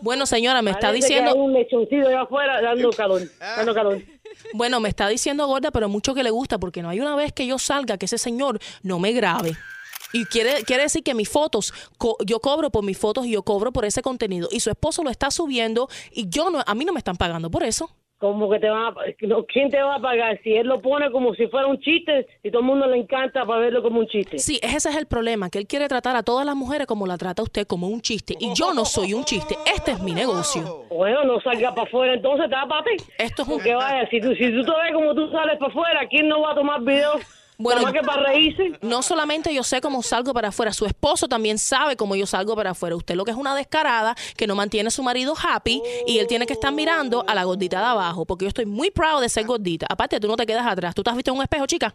Bueno, 0.01 0.25
señora, 0.25 0.63
me 0.63 0.71
está 0.71 0.89
parece 0.89 1.07
que 1.09 1.15
diciendo... 1.15 1.33
hay 1.33 1.39
un 1.39 1.53
lechoncito 1.53 2.09
allá 2.09 2.23
afuera 2.23 2.63
dando 2.63 2.91
calor, 2.91 3.23
dando 3.39 3.75
calor. 3.75 3.99
Bueno, 4.55 4.81
me 4.81 4.89
está 4.89 5.09
diciendo 5.09 5.47
gorda, 5.47 5.71
pero 5.71 5.89
mucho 5.89 6.15
que 6.15 6.23
le 6.23 6.31
gusta, 6.31 6.59
porque 6.59 6.83
no 6.83 6.89
hay 6.89 7.01
una 7.01 7.17
vez 7.17 7.33
que 7.33 7.47
yo 7.47 7.59
salga 7.59 7.99
que 7.99 8.07
ese 8.07 8.19
señor 8.19 8.61
no 8.83 8.99
me 8.99 9.13
grabe. 9.13 9.57
Y 10.13 10.27
quiere, 10.27 10.63
quiere 10.63 10.85
decir 10.85 11.03
que 11.03 11.13
mis 11.15 11.29
fotos, 11.29 11.75
co- 11.99 12.17
yo 12.25 12.39
cobro 12.39 12.71
por 12.71 12.85
mis 12.85 12.97
fotos 12.97 13.27
y 13.27 13.31
yo 13.31 13.43
cobro 13.43 13.73
por 13.73 13.85
ese 13.85 14.01
contenido. 14.01 14.49
Y 14.53 14.61
su 14.61 14.71
esposo 14.71 15.03
lo 15.03 15.11
está 15.11 15.31
subiendo 15.33 15.89
y 16.13 16.29
yo 16.29 16.51
no, 16.51 16.63
a 16.65 16.75
mí 16.77 16.85
no 16.85 16.93
me 16.93 16.99
están 17.01 17.17
pagando 17.17 17.51
por 17.51 17.65
eso. 17.65 17.91
Como 18.25 18.49
que 18.49 18.59
te 18.59 18.71
van 18.71 18.87
a, 18.87 18.95
¿quién 19.53 19.69
te 19.69 19.83
va 19.83 19.97
a 19.97 20.01
pagar? 20.01 20.41
Si 20.43 20.55
él 20.55 20.67
lo 20.67 20.81
pone 20.81 21.11
como 21.11 21.35
si 21.35 21.47
fuera 21.49 21.67
un 21.67 21.79
chiste 21.79 22.27
y 22.43 22.51
todo 22.51 22.61
el 22.61 22.67
mundo 22.67 22.87
le 22.87 22.97
encanta 22.97 23.45
para 23.45 23.61
verlo 23.61 23.83
como 23.83 24.01
un 24.01 24.07
chiste. 24.07 24.39
Sí, 24.39 24.59
ese 24.63 24.89
es 24.89 24.97
el 24.97 25.05
problema, 25.05 25.51
que 25.51 25.59
él 25.59 25.67
quiere 25.67 25.89
tratar 25.89 26.17
a 26.17 26.23
todas 26.23 26.47
las 26.47 26.57
mujeres 26.57 26.87
como 26.87 27.07
la 27.07 27.19
trata 27.19 27.43
usted, 27.43 27.67
como 27.67 27.87
un 27.87 28.01
chiste. 28.01 28.35
Y 28.41 28.55
yo 28.55 28.73
no 28.73 28.87
soy 28.87 29.13
un 29.13 29.25
chiste, 29.25 29.59
este 29.77 29.91
es 29.91 30.01
mi 30.01 30.13
negocio. 30.13 30.87
Bueno, 30.89 31.23
no 31.25 31.39
salga 31.43 31.75
para 31.75 31.87
afuera, 31.87 32.15
entonces 32.15 32.49
tápate. 32.49 32.97
Esto 33.19 33.43
es 33.43 33.49
un... 33.49 33.55
Porque 33.57 33.75
vaya, 33.75 34.09
si 34.09 34.19
tú, 34.23 34.35
si 34.37 34.51
tú 34.51 34.65
te 34.65 34.71
ves 34.71 34.93
como 34.95 35.15
tú 35.15 35.31
sales 35.31 35.59
para 35.59 35.71
afuera, 35.71 36.09
¿quién 36.09 36.27
no 36.27 36.41
va 36.41 36.53
a 36.53 36.55
tomar 36.55 36.81
videos? 36.81 37.21
Bueno, 37.57 37.93
que 37.93 38.01
para 38.01 38.23
reírse. 38.25 38.73
No 38.83 39.03
solamente 39.03 39.55
yo 39.55 39.63
sé 39.63 39.81
cómo 39.81 40.03
salgo 40.03 40.33
para 40.35 40.49
afuera, 40.49 40.73
su 40.73 40.87
esposo 40.87 41.29
también 41.29 41.59
sabe 41.59 41.97
cómo 41.97 42.17
yo 42.17 42.27
salgo 42.27 42.57
para 42.57 42.71
afuera. 42.71 42.97
Usted 42.97 43.15
lo 43.15 43.25
que 43.25 43.31
es 43.31 43.37
una 43.37 43.55
descarada 43.55 44.15
que 44.37 44.47
no 44.47 44.55
mantiene 44.57 44.89
a 44.89 44.91
su 44.91 45.03
marido 45.03 45.35
happy 45.41 45.81
y 46.07 46.19
él 46.19 46.27
tiene 46.27 46.47
que 46.47 46.53
estar 46.55 46.73
mirando 46.73 47.25
a 47.27 47.35
la 47.35 47.45
gordita 47.45 47.79
de 47.79 47.87
abajo, 47.87 48.25
porque 48.25 48.45
yo 48.45 48.49
estoy 48.49 48.67
muy 48.67 48.91
proud 48.91 49.21
de 49.21 49.29
ser 49.29 49.45
gordita. 49.47 49.87
Aparte, 49.89 50.19
tú 50.21 50.27
no 50.29 50.37
te 50.37 50.47
quedas 50.47 50.67
atrás. 50.67 50.95
¿Tú 50.95 51.03
te 51.03 51.11
has 51.11 51.17
visto 51.17 51.31
en 51.31 51.37
un 51.37 51.43
espejo, 51.43 51.67
chica? 51.67 51.95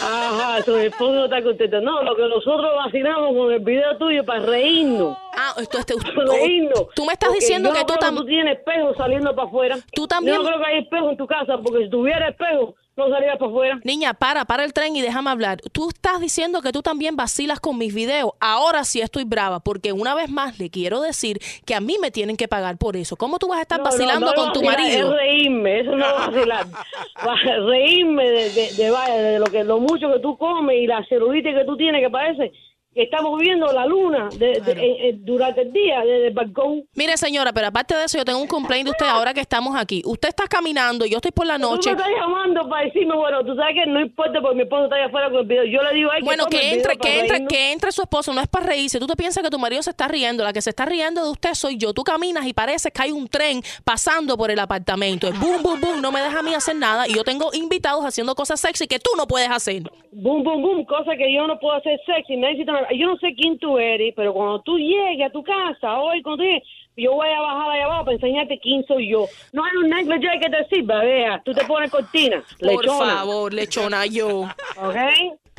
Ajá, 0.00 0.62
tu 0.64 0.76
esposo 0.76 1.12
no 1.12 1.24
está 1.24 1.42
contento. 1.42 1.80
No, 1.80 2.02
lo 2.02 2.16
que 2.16 2.22
nosotros 2.22 2.70
vacilamos 2.84 3.36
con 3.36 3.52
el 3.52 3.60
video 3.60 3.96
tuyo 3.98 4.24
para 4.24 4.40
reírnos. 4.40 5.16
Ah, 5.36 5.54
esto, 5.58 5.78
este, 5.78 5.94
reírnos. 5.94 6.86
tú 6.94 7.04
me 7.06 7.12
estás 7.12 7.28
Porque 7.28 7.40
diciendo 7.40 7.68
yo 7.70 7.74
que 7.74 7.80
tú 7.84 7.94
creo 7.94 8.10
tam- 8.10 8.16
tú 8.16 8.26
tienes 8.26 8.58
espejo 8.58 8.94
saliendo 8.96 9.34
para 9.34 9.48
afuera. 9.48 9.78
Tú 9.94 10.06
también- 10.06 10.36
Yo 10.36 10.42
no 10.42 10.48
creo 10.48 10.60
que 10.60 10.66
hay 10.66 10.78
espejo 10.82 11.10
en 11.10 11.16
tu 11.16 11.26
casa, 11.26 11.58
porque 11.64 11.84
si 11.84 11.90
tuviera 11.90 12.28
espejo, 12.28 12.74
no 13.08 13.14
salía 13.14 13.36
para 13.36 13.50
afuera. 13.50 13.80
Niña, 13.84 14.14
para, 14.14 14.44
para 14.44 14.64
el 14.64 14.72
tren 14.72 14.94
y 14.96 15.02
déjame 15.02 15.30
hablar. 15.30 15.60
Tú 15.72 15.88
estás 15.88 16.20
diciendo 16.20 16.62
que 16.62 16.72
tú 16.72 16.82
también 16.82 17.16
vacilas 17.16 17.60
con 17.60 17.78
mis 17.78 17.94
videos. 17.94 18.32
Ahora 18.40 18.84
sí 18.84 19.00
estoy 19.00 19.24
brava, 19.24 19.60
porque 19.60 19.92
una 19.92 20.14
vez 20.14 20.30
más 20.30 20.58
le 20.58 20.70
quiero 20.70 21.00
decir 21.00 21.38
que 21.64 21.74
a 21.74 21.80
mí 21.80 21.96
me 22.00 22.10
tienen 22.10 22.36
que 22.36 22.48
pagar 22.48 22.78
por 22.78 22.96
eso. 22.96 23.16
¿Cómo 23.16 23.38
tú 23.38 23.48
vas 23.48 23.58
a 23.58 23.62
estar 23.62 23.78
No, 23.78 23.84
no, 23.84 23.90
vacilando 23.90 24.26
no 24.26 24.34
con 24.34 24.52
tu 24.52 24.62
marido? 24.62 25.12
Es 25.12 25.16
reírme, 25.16 25.80
eso 25.80 25.96
no 25.96 26.06
es 26.06 26.14
vacilar. 26.14 26.66
Va- 27.26 27.66
reírme 27.66 28.24
de, 28.30 28.50
de, 28.50 28.72
de, 28.74 28.90
vaya, 28.90 29.14
de 29.14 29.38
lo 29.38 29.46
que 29.46 29.64
lo 29.64 29.78
mucho 29.78 30.12
que 30.12 30.20
tú 30.20 30.36
comes 30.36 30.76
y 30.80 30.86
la 30.86 31.04
celulitis 31.08 31.54
que 31.54 31.64
tú 31.64 31.76
tienes, 31.76 32.02
que 32.02 32.10
parece 32.10 32.52
estamos 32.94 33.38
viendo 33.40 33.72
la 33.72 33.86
luna 33.86 34.28
de- 34.38 34.60
de- 34.60 34.72
eh, 34.72 35.08
eh, 35.08 35.14
durante 35.18 35.62
el 35.62 35.72
día 35.72 36.00
desde 36.00 36.26
el 36.28 36.34
balcón. 36.34 36.84
Mire, 36.94 37.16
señora, 37.16 37.52
pero 37.52 37.68
aparte 37.68 37.94
de 37.94 38.04
eso, 38.04 38.18
yo 38.18 38.24
tengo 38.24 38.38
un 38.40 38.46
complaint 38.48 38.84
de 38.86 38.90
usted 38.90 39.06
ahora 39.06 39.32
que 39.34 39.40
estamos 39.40 39.74
aquí. 39.76 40.02
Usted 40.04 40.28
está 40.28 40.44
caminando, 40.46 41.06
yo 41.06 41.16
estoy 41.16 41.30
por 41.32 41.46
la 41.46 41.54
Tú 41.56 41.62
noche. 41.62 41.90
me 41.90 41.96
estás 41.96 42.12
llamando 42.18 42.68
para 42.68 42.84
decirme, 42.86 43.16
bueno, 43.16 43.44
tú 43.44 43.54
sabes 43.56 43.74
que 43.74 43.86
no 43.90 44.00
importa 44.00 44.40
porque 44.40 44.56
mi 44.56 44.62
esposo 44.62 44.84
está 44.84 44.96
allá 44.96 45.06
afuera 45.06 45.30
con 45.30 45.40
el 45.40 45.46
video. 45.46 45.64
Yo 45.64 45.82
le 45.82 45.94
digo 45.94 46.10
a 46.10 46.16
él 46.18 46.24
Bueno, 46.24 46.46
que 46.46 46.58
video 46.58 46.72
entre, 46.74 46.96
que 46.96 47.14
entre, 47.20 47.28
reírnos. 47.28 47.48
que 47.52 47.72
entre 47.72 47.92
su 47.92 48.02
esposo, 48.02 48.32
no 48.32 48.40
es 48.40 48.48
para 48.48 48.66
reírse. 48.66 48.98
Tú 49.00 49.06
te 49.06 49.16
piensas 49.16 49.42
que 49.42 49.50
tu 49.50 49.58
marido 49.58 49.82
se 49.82 49.90
está 49.90 50.08
riendo. 50.08 50.44
La 50.44 50.52
que 50.52 50.60
se 50.60 50.70
está 50.70 50.84
riendo 50.84 51.24
de 51.24 51.30
usted 51.30 51.54
soy 51.54 51.76
yo. 51.78 51.92
Tú 51.92 52.02
caminas 52.04 52.46
y 52.46 52.52
parece 52.52 52.90
que 52.90 53.02
hay 53.02 53.10
un 53.12 53.28
tren 53.28 53.62
pasando 53.84 54.36
por 54.36 54.50
el 54.50 54.58
apartamento. 54.58 55.26
Es 55.28 55.38
boom, 55.38 55.62
boom, 55.62 55.80
boom. 55.80 56.02
No 56.02 56.12
me 56.12 56.20
deja 56.20 56.40
a 56.40 56.42
mí 56.42 56.54
hacer 56.54 56.76
nada. 56.76 57.08
Y 57.08 57.14
yo 57.14 57.24
tengo 57.24 57.50
invitados 57.52 58.04
haciendo 58.04 58.34
cosas 58.34 58.60
sexy 58.60 58.86
que 58.86 58.98
tú 58.98 59.10
no 59.16 59.26
puedes 59.26 59.50
hacer. 59.50 59.82
Boom, 60.12 60.42
boom, 60.44 60.62
boom, 60.62 60.84
cosa 60.84 61.16
que 61.16 61.32
yo 61.34 61.46
no 61.46 61.58
puedo 61.58 61.74
hacer 61.76 61.98
sexy. 62.06 62.36
Me 62.36 62.48
necesitan, 62.48 62.81
yo 62.96 63.06
no 63.06 63.16
sé 63.18 63.34
quién 63.34 63.58
tú 63.58 63.78
eres, 63.78 64.12
pero 64.16 64.32
cuando 64.32 64.60
tú 64.62 64.78
llegues 64.78 65.26
a 65.26 65.30
tu 65.30 65.42
casa, 65.42 65.98
hoy, 66.00 66.22
cuando 66.22 66.42
tú 66.42 66.48
llegues, 66.48 66.62
yo 66.96 67.12
voy 67.12 67.28
a 67.28 67.40
bajar 67.40 67.70
allá 67.70 67.84
abajo 67.84 68.04
para 68.04 68.14
enseñarte 68.16 68.58
quién 68.60 68.84
soy 68.86 69.10
yo. 69.10 69.26
No 69.52 69.64
hay 69.64 69.76
un 69.76 69.88
negligee 69.88 70.40
que 70.40 70.50
te 70.50 70.68
sirva, 70.68 71.00
vea. 71.00 71.42
Tú 71.44 71.52
te 71.52 71.64
pones 71.64 71.90
cortina. 71.90 72.42
Por 72.60 72.82
lechona. 72.82 73.16
favor, 73.16 73.52
lechona 73.52 74.06
yo. 74.06 74.42
¿Ok? 74.76 74.96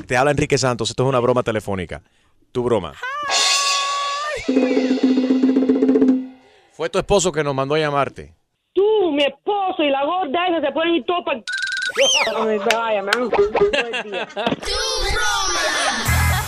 Te 0.08 0.18
habla 0.18 0.32
Enrique 0.32 0.58
Santos, 0.58 0.90
esto 0.90 1.04
es 1.04 1.10
una 1.10 1.20
broma 1.20 1.44
telefónica. 1.44 2.02
Tu 2.52 2.64
broma. 2.64 2.94
Fue 6.72 6.90
tu 6.90 7.00
esposo 7.00 7.32
que 7.32 7.44
nos 7.44 7.56
mandó 7.56 7.76
a 7.76 7.80
llamarte. 7.80 8.34
Tú, 8.74 9.12
mi 9.12 9.24
esposo 9.24 9.84
y 9.84 9.90
la 9.90 10.04
gorda 10.06 10.48
esa 10.48 10.62
se 10.62 10.72
pueden 10.72 10.96
ir 10.96 11.06
todos 11.06 11.24
para... 11.24 11.42
Vaya, 12.76 13.04
man. 13.04 13.30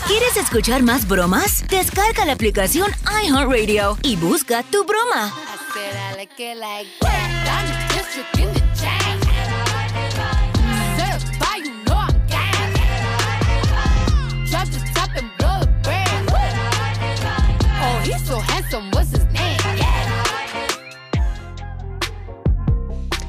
¿Quieres 0.08 0.38
escuchar 0.38 0.84
más 0.84 1.08
bromas? 1.08 1.66
Descarga 1.68 2.26
la 2.26 2.34
aplicación 2.34 2.91
iHeartRadio 3.24 3.97
y 4.03 4.16
busca 4.16 4.62
tu 4.62 4.86
broma. 4.86 5.34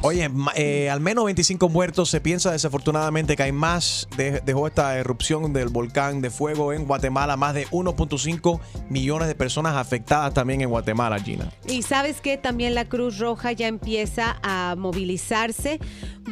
Oye, 0.07 0.30
eh, 0.54 0.88
al 0.88 1.00
menos 1.00 1.24
25 1.24 1.68
muertos. 1.68 2.11
Se 2.11 2.20
piensa 2.20 2.52
desafortunadamente 2.52 3.34
que 3.34 3.42
hay 3.42 3.50
más. 3.50 4.07
De- 4.16 4.40
dejó 4.40 4.68
esta 4.68 4.96
erupción 4.96 5.52
del 5.52 5.68
volcán 5.68 6.20
de 6.20 6.30
fuego 6.30 6.72
en 6.72 6.84
Guatemala. 6.86 7.36
Más 7.36 7.54
de 7.54 7.66
1.5 7.72 8.61
millones 8.88 9.26
de 9.26 9.34
personas 9.34 9.74
afectadas 9.74 10.32
también 10.32 10.61
en 10.61 10.68
Guatemala, 10.68 11.18
Gina. 11.18 11.50
Y 11.68 11.82
sabes 11.82 12.20
que 12.20 12.38
también 12.38 12.76
la 12.76 12.84
Cruz 12.84 13.18
Roja 13.18 13.50
ya 13.50 13.66
empieza 13.66 14.38
a 14.44 14.76
movilizarse. 14.78 15.80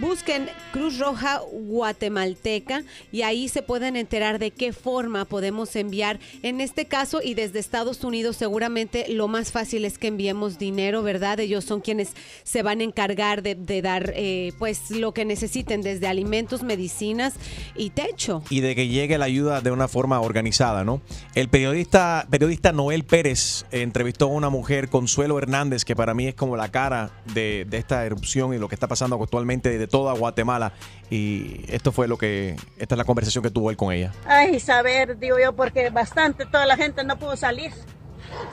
Busquen 0.00 0.48
Cruz 0.72 0.98
Roja 0.98 1.40
Guatemalteca 1.52 2.82
y 3.12 3.22
ahí 3.22 3.48
se 3.48 3.62
pueden 3.62 3.96
enterar 3.96 4.38
de 4.38 4.50
qué 4.50 4.72
forma 4.72 5.24
podemos 5.24 5.74
enviar. 5.76 6.18
En 6.42 6.60
este 6.60 6.86
caso 6.86 7.20
y 7.22 7.34
desde 7.34 7.60
Estados 7.60 8.02
Unidos 8.02 8.36
seguramente 8.36 9.06
lo 9.08 9.28
más 9.28 9.52
fácil 9.52 9.84
es 9.84 9.98
que 9.98 10.08
enviemos 10.08 10.58
dinero, 10.58 11.02
¿verdad? 11.02 11.38
Ellos 11.40 11.64
son 11.64 11.80
quienes 11.80 12.12
se 12.42 12.62
van 12.62 12.80
a 12.80 12.84
encargar 12.84 13.42
de, 13.42 13.54
de 13.64 13.82
dar 13.82 14.12
eh, 14.14 14.52
pues 14.58 14.90
lo 14.90 15.12
que 15.12 15.24
necesiten 15.24 15.82
desde 15.82 16.06
alimentos, 16.06 16.62
medicinas 16.62 17.34
y 17.74 17.90
techo. 17.90 18.42
y 18.50 18.60
de 18.60 18.74
que 18.74 18.88
llegue 18.88 19.18
la 19.18 19.24
ayuda 19.24 19.60
de 19.60 19.70
una 19.70 19.88
forma 19.88 20.20
organizada, 20.20 20.84
¿no? 20.84 21.00
El 21.34 21.48
periodista, 21.48 22.26
periodista 22.30 22.72
Noel 22.72 23.04
Pérez 23.04 23.64
eh, 23.70 23.82
entrevistó 23.82 24.26
a 24.26 24.28
una 24.28 24.50
mujer, 24.50 24.88
Consuelo 24.88 25.38
Hernández, 25.38 25.84
que 25.84 25.96
para 25.96 26.14
mí 26.14 26.26
es 26.26 26.34
como 26.34 26.56
la 26.56 26.70
cara 26.70 27.10
de, 27.34 27.66
de 27.68 27.76
esta 27.78 28.04
erupción 28.04 28.54
y 28.54 28.58
lo 28.58 28.68
que 28.68 28.74
está 28.74 28.88
pasando 28.88 29.20
actualmente 29.22 29.78
de 29.78 29.86
toda 29.86 30.12
Guatemala. 30.14 30.72
Y 31.10 31.64
esto 31.68 31.92
fue 31.92 32.08
lo 32.08 32.18
que, 32.18 32.56
esta 32.78 32.94
es 32.94 32.98
la 32.98 33.04
conversación 33.04 33.42
que 33.42 33.50
tuvo 33.50 33.70
él 33.70 33.76
con 33.76 33.92
ella. 33.92 34.12
Ay, 34.26 34.58
saber, 34.60 35.18
digo 35.18 35.36
yo, 35.38 35.54
porque 35.54 35.90
bastante, 35.90 36.46
toda 36.46 36.66
la 36.66 36.76
gente 36.76 37.04
no 37.04 37.18
pudo 37.18 37.36
salir. 37.36 37.72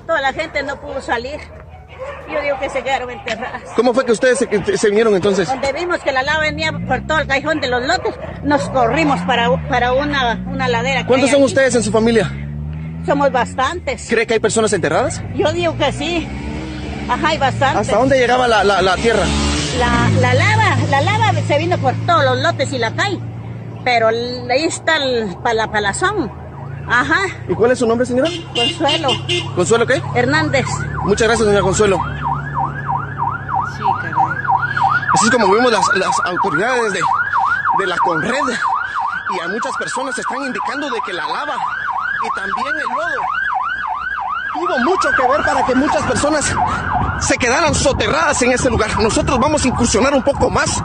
Toda 0.06 0.22
la 0.22 0.34
gente 0.34 0.62
no 0.64 0.80
pudo 0.80 1.02
salir. 1.02 1.40
Yo 2.32 2.42
digo 2.42 2.58
que 2.60 2.70
se 2.70 2.82
quedaron 2.84 3.10
enterradas. 3.12 3.62
¿Cómo 3.76 3.94
fue 3.94 4.06
que 4.06 4.12
ustedes 4.14 4.38
se, 4.40 4.78
se 4.78 4.88
vinieron 4.90 5.14
entonces? 5.16 5.48
Donde 5.48 5.74
vimos 5.74 6.00
que 6.00 6.12
la 6.12 6.24
lava 6.24 6.40
venía 6.42 6.72
por 6.72 7.06
todo 7.06 7.20
el 7.20 7.28
cajón 7.28 7.60
de 7.60 7.68
los 7.68 7.86
lotes, 7.86 8.16
nos 8.44 8.62
corrimos 8.70 9.20
para, 9.22 9.50
para 9.68 9.94
una, 9.94 10.44
una 10.48 10.68
ladera. 10.68 11.06
¿Cuántos 11.06 11.30
son 11.30 11.40
aquí. 11.42 11.46
ustedes 11.46 11.76
en 11.76 11.84
su 11.84 11.92
familia? 11.92 12.32
Somos 13.06 13.32
bastantes. 13.32 14.08
¿Cree 14.10 14.26
que 14.28 14.36
hay 14.36 14.40
personas 14.40 14.72
enterradas? 14.74 15.22
Yo 15.36 15.52
digo 15.52 15.76
que 15.78 15.92
sí. 15.92 16.28
Ajá, 17.10 17.30
hay 17.30 17.38
bastantes. 17.38 17.82
¿Hasta 17.82 17.98
dónde 17.98 18.18
llegaba 18.18 18.48
la, 18.48 18.64
la- 18.64 18.82
la 18.82 18.96
tierra? 18.96 19.24
La, 19.80 20.10
la 20.22 20.34
lava, 20.34 20.78
la 20.90 21.02
lava 21.02 21.34
se 21.48 21.58
vino 21.58 21.78
por 21.80 21.94
todos 22.06 22.24
los 22.24 22.38
lotes 22.42 22.72
y 22.72 22.78
la 22.78 22.92
calle. 22.94 23.20
Pero 23.84 24.10
ahí 24.10 24.64
está 24.66 24.98
el 24.98 25.36
pala- 25.44 25.72
palazón. 25.72 26.32
Ajá. 26.88 27.22
¿Y 27.48 27.54
cuál 27.54 27.72
es 27.72 27.80
su 27.80 27.88
nombre, 27.88 28.06
señora? 28.06 28.30
Consuelo. 28.56 29.10
¿Consuelo 29.56 29.88
qué? 29.88 30.02
Hernández. 30.16 30.66
Muchas 31.04 31.28
gracias, 31.28 31.48
señora 31.48 31.64
Consuelo. 31.64 32.00
Así 35.14 35.26
es 35.26 35.32
como 35.32 35.52
vemos 35.52 35.72
las, 35.72 35.86
las 35.96 36.20
autoridades 36.26 36.94
de, 36.94 37.00
de 37.80 37.88
la 37.88 37.98
Conred 37.98 38.34
y 38.34 39.40
a 39.40 39.48
muchas 39.50 39.76
personas 39.78 40.18
están 40.18 40.42
indicando 40.42 40.90
de 40.90 41.00
que 41.06 41.14
la 41.14 41.28
lava 41.28 41.56
y 42.26 42.40
también 42.40 42.76
el 42.78 42.96
lodo 42.96 43.22
tuvo 44.54 44.80
mucho 44.80 45.10
que 45.16 45.28
ver 45.28 45.46
para 45.46 45.66
que 45.66 45.76
muchas 45.76 46.04
personas 46.04 46.54
se 47.20 47.38
quedaran 47.38 47.74
soterradas 47.74 48.42
en 48.42 48.52
este 48.52 48.70
lugar. 48.70 49.00
Nosotros 49.00 49.40
vamos 49.40 49.64
a 49.64 49.68
incursionar 49.68 50.14
un 50.14 50.24
poco 50.24 50.50
más 50.50 50.82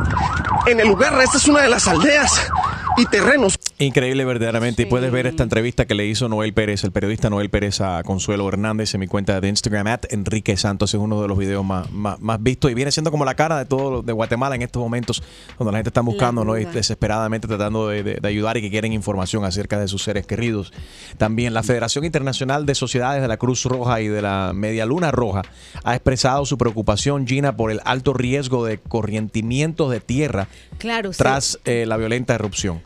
en 0.66 0.80
el 0.80 0.88
lugar. 0.88 1.20
Esta 1.20 1.38
es 1.38 1.48
una 1.48 1.62
de 1.62 1.68
las 1.68 1.86
aldeas 1.88 2.48
y 2.96 3.06
terrenos. 3.06 3.58
Increíble 3.78 4.24
verdaderamente. 4.24 4.84
Y 4.84 4.86
puedes 4.86 5.12
ver 5.12 5.26
esta 5.26 5.42
entrevista 5.42 5.84
que 5.84 5.94
le 5.94 6.06
hizo 6.06 6.30
Noel 6.30 6.54
Pérez, 6.54 6.82
el 6.84 6.92
periodista 6.92 7.28
Noel 7.28 7.50
Pérez 7.50 7.82
a 7.82 8.02
Consuelo 8.04 8.48
Hernández 8.48 8.94
en 8.94 9.00
mi 9.00 9.06
cuenta 9.06 9.38
de 9.38 9.48
Instagram, 9.48 9.86
at 9.88 10.00
Enrique 10.10 10.56
Santos. 10.56 10.94
Es 10.94 11.00
uno 11.00 11.20
de 11.20 11.28
los 11.28 11.36
videos 11.36 11.62
más, 11.62 11.90
más, 11.92 12.18
más 12.20 12.42
vistos 12.42 12.70
y 12.70 12.74
viene 12.74 12.90
siendo 12.90 13.10
como 13.10 13.26
la 13.26 13.34
cara 13.34 13.58
de 13.58 13.66
todo 13.66 14.00
de 14.00 14.12
Guatemala 14.14 14.54
en 14.54 14.62
estos 14.62 14.80
momentos, 14.80 15.22
donde 15.58 15.72
la 15.72 15.78
gente 15.78 15.90
está 15.90 16.00
buscando, 16.00 16.42
¿no? 16.42 16.56
Y 16.56 16.64
desesperadamente 16.64 17.46
tratando 17.48 17.88
de, 17.88 18.02
de- 18.02 18.14
de 18.14 18.28
ayudar 18.28 18.56
y 18.56 18.62
que 18.62 18.70
quieren 18.70 18.94
información 18.94 19.44
acerca 19.44 19.78
de 19.78 19.88
sus 19.88 20.02
seres 20.02 20.26
queridos. 20.26 20.72
También 21.18 21.52
la 21.52 21.62
Federación 21.62 22.04
Internacional 22.06 22.64
de 22.64 22.74
Sociedades 22.74 23.20
de 23.20 23.28
la 23.28 23.36
Cruz 23.36 23.62
Roja 23.64 24.00
y 24.00 24.08
de 24.08 24.22
la 24.22 24.52
Media 24.54 24.86
Luna 24.86 25.10
Roja 25.10 25.42
ha 25.84 25.94
expresado 25.94 26.46
su 26.46 26.56
preocupación, 26.56 27.26
Gina, 27.26 27.56
por 27.58 27.70
el 27.70 27.80
alto 27.84 28.14
riesgo 28.14 28.64
de 28.64 28.78
corrientimientos 28.78 29.90
de 29.90 30.00
tierra 30.00 30.48
Claro, 30.78 31.12
sí. 31.12 31.18
tras 31.18 31.58
eh, 31.66 31.84
la 31.86 31.98
violenta 31.98 32.34
erupción. 32.34 32.82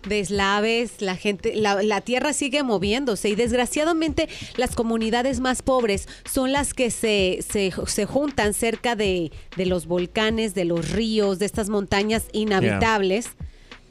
Deslaves, 0.80 1.02
la 1.02 1.16
gente, 1.16 1.54
la, 1.54 1.82
la 1.82 2.00
tierra 2.00 2.32
sigue 2.32 2.62
moviéndose 2.62 3.28
y 3.28 3.34
desgraciadamente 3.34 4.28
las 4.56 4.74
comunidades 4.74 5.40
más 5.40 5.62
pobres 5.62 6.08
son 6.30 6.52
las 6.52 6.74
que 6.74 6.90
se, 6.90 7.38
se, 7.48 7.72
se 7.86 8.06
juntan 8.06 8.54
cerca 8.54 8.96
de, 8.96 9.32
de 9.56 9.66
los 9.66 9.86
volcanes, 9.86 10.54
de 10.54 10.64
los 10.64 10.90
ríos, 10.90 11.38
de 11.38 11.46
estas 11.46 11.68
montañas 11.68 12.24
inhabitables 12.32 13.30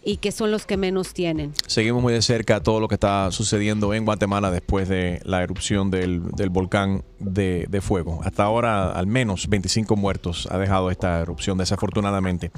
y 0.04 0.18
que 0.18 0.32
son 0.32 0.52
los 0.52 0.66
que 0.66 0.78
menos 0.78 1.14
tienen. 1.14 1.54
Seguimos 1.68 2.02
muy 2.02 2.14
de 2.14 2.22
cerca 2.22 2.62
todo 2.62 2.80
lo 2.80 2.88
que 2.88 2.96
está 2.96 3.32
sucediendo 3.32 3.94
en 3.94 4.06
Guatemala 4.06 4.50
después 4.52 4.88
de 4.90 5.22
la 5.24 5.44
erupción 5.44 5.92
del, 5.92 6.32
del 6.32 6.50
volcán 6.50 7.04
de, 7.20 7.66
de 7.70 7.82
fuego. 7.82 8.22
Hasta 8.24 8.44
ahora, 8.44 8.92
al 8.92 9.08
menos 9.08 9.48
25 9.50 9.96
muertos 9.96 10.48
ha 10.52 10.58
dejado 10.58 10.90
esta 10.92 11.20
erupción, 11.20 11.58
desafortunadamente. 11.58 12.52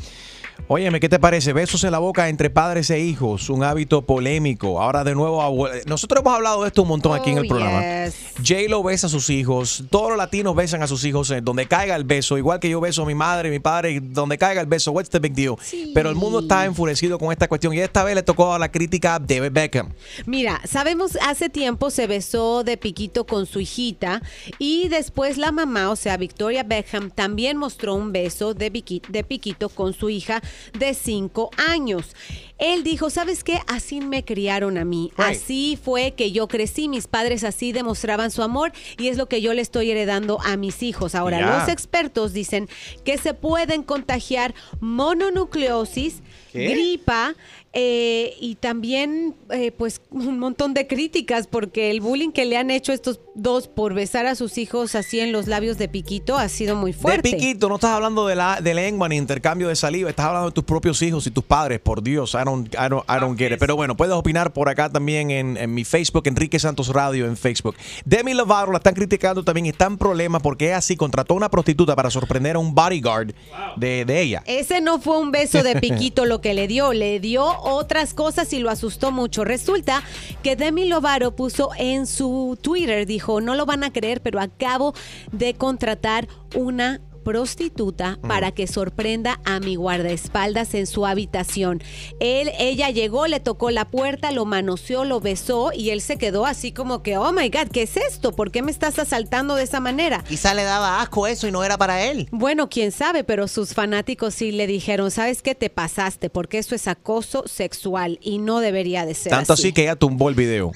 Óyeme, 0.67 0.99
¿qué 0.99 1.09
te 1.09 1.17
parece? 1.17 1.53
Besos 1.53 1.83
en 1.83 1.91
la 1.91 1.97
boca 1.99 2.29
entre 2.29 2.51
padres 2.51 2.89
e 2.91 2.99
hijos, 2.99 3.49
un 3.49 3.63
hábito 3.63 4.03
polémico. 4.03 4.79
Ahora 4.79 5.03
de 5.03 5.15
nuevo, 5.15 5.67
nosotros 5.87 6.21
hemos 6.21 6.35
hablado 6.35 6.61
de 6.61 6.67
esto 6.67 6.83
un 6.83 6.89
montón 6.89 7.19
aquí 7.19 7.31
en 7.31 7.39
el 7.39 7.45
Oh, 7.45 7.49
programa. 7.49 7.81
yes. 8.05 8.15
J-Lo 8.47 8.83
besa 8.83 9.07
a 9.07 9.09
sus 9.09 9.29
hijos, 9.31 9.83
todos 9.89 10.09
los 10.09 10.17
latinos 10.17 10.55
besan 10.55 10.83
a 10.83 10.87
sus 10.87 11.03
hijos 11.03 11.31
en 11.31 11.43
donde 11.43 11.65
caiga 11.65 11.95
el 11.95 12.03
beso, 12.03 12.37
igual 12.37 12.59
que 12.59 12.69
yo 12.69 12.79
beso 12.79 13.01
a 13.03 13.05
mi 13.07 13.15
madre, 13.15 13.49
mi 13.49 13.59
padre, 13.59 13.99
donde 14.01 14.37
caiga 14.37 14.61
el 14.61 14.67
beso, 14.67 14.91
what's 14.91 15.09
the 15.09 15.19
big 15.19 15.33
deal? 15.33 15.55
Pero 15.95 16.09
el 16.09 16.15
mundo 16.15 16.41
está 16.41 16.65
enfurecido 16.65 17.17
con 17.17 17.30
esta 17.31 17.47
cuestión 17.47 17.73
y 17.73 17.79
esta 17.79 18.03
vez 18.03 18.15
le 18.15 18.23
tocó 18.23 18.53
a 18.53 18.59
la 18.59 18.71
crítica 18.71 19.19
David 19.19 19.51
Beckham. 19.51 19.89
Mira, 20.25 20.61
sabemos 20.65 21.17
hace 21.21 21.49
tiempo 21.49 21.89
se 21.89 22.07
besó 22.07 22.63
de 22.63 22.77
piquito 22.77 23.25
con 23.25 23.45
su 23.45 23.59
hijita 23.59 24.21
y 24.59 24.87
después 24.89 25.37
la 25.37 25.51
mamá, 25.51 25.89
o 25.89 25.95
sea, 25.95 26.17
Victoria 26.17 26.63
Beckham, 26.63 27.09
también 27.11 27.57
mostró 27.57 27.95
un 27.95 28.11
beso 28.11 28.53
de, 28.53 28.71
piqui- 28.71 29.05
de 29.07 29.23
piquito 29.23 29.69
con 29.69 29.93
su 29.93 30.09
hija 30.09 30.41
de 30.77 30.93
cinco 30.93 31.49
años. 31.69 32.15
Él 32.61 32.83
dijo, 32.83 33.09
¿sabes 33.09 33.43
qué? 33.43 33.59
Así 33.65 34.01
me 34.01 34.23
criaron 34.23 34.77
a 34.77 34.85
mí. 34.85 35.11
Right. 35.17 35.35
Así 35.35 35.79
fue 35.83 36.11
que 36.11 36.31
yo 36.31 36.47
crecí. 36.47 36.87
Mis 36.87 37.07
padres 37.07 37.43
así 37.43 37.71
demostraban 37.71 38.29
su 38.29 38.43
amor 38.43 38.71
y 38.99 39.07
es 39.07 39.17
lo 39.17 39.27
que 39.27 39.41
yo 39.41 39.53
le 39.55 39.63
estoy 39.63 39.89
heredando 39.89 40.39
a 40.41 40.57
mis 40.57 40.83
hijos. 40.83 41.15
Ahora, 41.15 41.59
los 41.59 41.69
expertos 41.69 42.33
dicen 42.33 42.69
que 43.03 43.17
se 43.17 43.33
pueden 43.33 43.81
contagiar 43.81 44.53
mononucleosis, 44.79 46.21
¿Qué? 46.53 46.67
gripa 46.69 47.33
Eh, 47.73 48.35
y 48.41 48.55
también, 48.55 49.33
eh, 49.49 49.71
pues, 49.71 50.01
un 50.11 50.39
montón 50.39 50.73
de 50.73 50.87
críticas 50.87 51.47
porque 51.47 51.89
el 51.89 52.01
bullying 52.01 52.31
que 52.31 52.43
le 52.43 52.57
han 52.57 52.69
hecho 52.69 52.91
estos 52.91 53.21
dos 53.33 53.69
por 53.69 53.93
besar 53.93 54.25
a 54.25 54.35
sus 54.35 54.57
hijos 54.57 54.93
así 54.93 55.21
en 55.21 55.31
los 55.31 55.47
labios 55.47 55.77
de 55.77 55.87
Piquito 55.87 56.37
ha 56.37 56.49
sido 56.49 56.75
muy 56.75 56.91
De 56.91 56.97
fuerte. 56.97 57.31
piquito, 57.31 57.69
no 57.69 57.75
estás 57.75 57.91
hablando 57.91 58.27
de, 58.27 58.35
la, 58.35 58.59
de 58.59 58.73
lengua 58.73 59.07
ni 59.07 59.15
intercambio 59.15 59.69
de 59.69 59.77
saliva, 59.77 60.09
estás 60.09 60.25
hablando 60.25 60.49
de 60.49 60.53
tus 60.53 60.65
propios 60.65 61.01
hijos 61.01 61.25
y 61.27 61.31
tus 61.31 61.45
padres, 61.45 61.79
por 61.79 62.03
Dios, 62.03 62.33
I 62.33 62.43
don't, 62.43 62.67
I 62.73 62.89
don't, 62.89 63.05
I 63.09 63.19
don't 63.21 63.39
get 63.39 63.53
it. 63.53 63.59
Pero 63.59 63.77
bueno, 63.77 63.95
puedes 63.95 64.13
opinar 64.13 64.51
por 64.51 64.67
acá 64.67 64.89
también 64.89 65.31
en, 65.31 65.55
en 65.55 65.73
mi 65.73 65.85
Facebook, 65.85 66.23
Enrique 66.25 66.59
Santos 66.59 66.89
Radio 66.89 67.25
en 67.25 67.37
Facebook. 67.37 67.77
Demi 68.03 68.33
Lovato 68.33 68.71
la 68.73 68.79
están 68.79 68.95
criticando 68.95 69.45
también, 69.45 69.67
está 69.67 69.85
en 69.85 69.97
problema 69.97 70.41
porque 70.41 70.71
es 70.71 70.75
así, 70.75 70.97
contrató 70.97 71.35
a 71.35 71.37
una 71.37 71.49
prostituta 71.49 71.95
para 71.95 72.09
sorprender 72.09 72.57
a 72.57 72.59
un 72.59 72.75
bodyguard 72.75 73.33
de, 73.77 74.03
de 74.03 74.21
ella. 74.21 74.43
Ese 74.45 74.81
no 74.81 74.99
fue 74.99 75.17
un 75.17 75.31
beso 75.31 75.63
de 75.63 75.75
piquito 75.79 76.25
lo 76.25 76.41
que 76.41 76.53
le 76.53 76.67
dio, 76.67 76.91
le 76.91 77.21
dio 77.21 77.60
otras 77.61 78.13
cosas 78.13 78.51
y 78.53 78.59
lo 78.59 78.69
asustó 78.69 79.11
mucho. 79.11 79.43
Resulta 79.43 80.03
que 80.43 80.55
Demi 80.55 80.85
Lovato 80.85 81.35
puso 81.35 81.69
en 81.77 82.07
su 82.07 82.57
Twitter, 82.61 83.05
dijo, 83.05 83.41
no 83.41 83.55
lo 83.55 83.65
van 83.65 83.83
a 83.83 83.93
creer, 83.93 84.21
pero 84.21 84.39
acabo 84.39 84.93
de 85.31 85.53
contratar 85.53 86.27
una 86.55 87.01
prostituta 87.23 88.19
para 88.27 88.51
que 88.51 88.67
sorprenda 88.67 89.39
a 89.45 89.59
mi 89.59 89.75
guardaespaldas 89.75 90.73
en 90.73 90.87
su 90.87 91.05
habitación. 91.05 91.81
Él, 92.19 92.51
ella 92.59 92.89
llegó, 92.89 93.27
le 93.27 93.39
tocó 93.39 93.71
la 93.71 93.85
puerta, 93.85 94.31
lo 94.31 94.45
manoseó, 94.45 95.05
lo 95.05 95.19
besó 95.19 95.71
y 95.73 95.89
él 95.91 96.01
se 96.01 96.17
quedó 96.17 96.45
así 96.45 96.71
como 96.71 97.03
que, 97.03 97.17
oh 97.17 97.31
my 97.31 97.49
God, 97.49 97.69
¿qué 97.71 97.83
es 97.83 97.97
esto? 97.97 98.31
¿Por 98.33 98.51
qué 98.51 98.61
me 98.61 98.71
estás 98.71 98.99
asaltando 98.99 99.55
de 99.55 99.63
esa 99.63 99.79
manera? 99.79 100.23
Quizá 100.27 100.53
le 100.53 100.63
daba 100.63 101.01
asco 101.01 101.27
eso 101.27 101.47
y 101.47 101.51
no 101.51 101.63
era 101.63 101.77
para 101.77 102.03
él. 102.05 102.27
Bueno, 102.31 102.69
quién 102.69 102.91
sabe, 102.91 103.23
pero 103.23 103.47
sus 103.47 103.73
fanáticos 103.73 104.33
sí 104.35 104.51
le 104.51 104.67
dijeron, 104.67 105.11
¿sabes 105.11 105.41
qué 105.41 105.55
te 105.55 105.69
pasaste? 105.69 106.29
Porque 106.29 106.57
eso 106.57 106.75
es 106.75 106.87
acoso 106.87 107.43
sexual 107.47 108.19
y 108.21 108.37
no 108.39 108.59
debería 108.59 109.05
de 109.05 109.13
ser 109.13 109.31
Tanto 109.31 109.53
así. 109.53 109.63
así 109.63 109.73
que 109.73 109.83
ella 109.83 109.95
tumbó 109.95 110.29
el 110.29 110.35
video. 110.35 110.71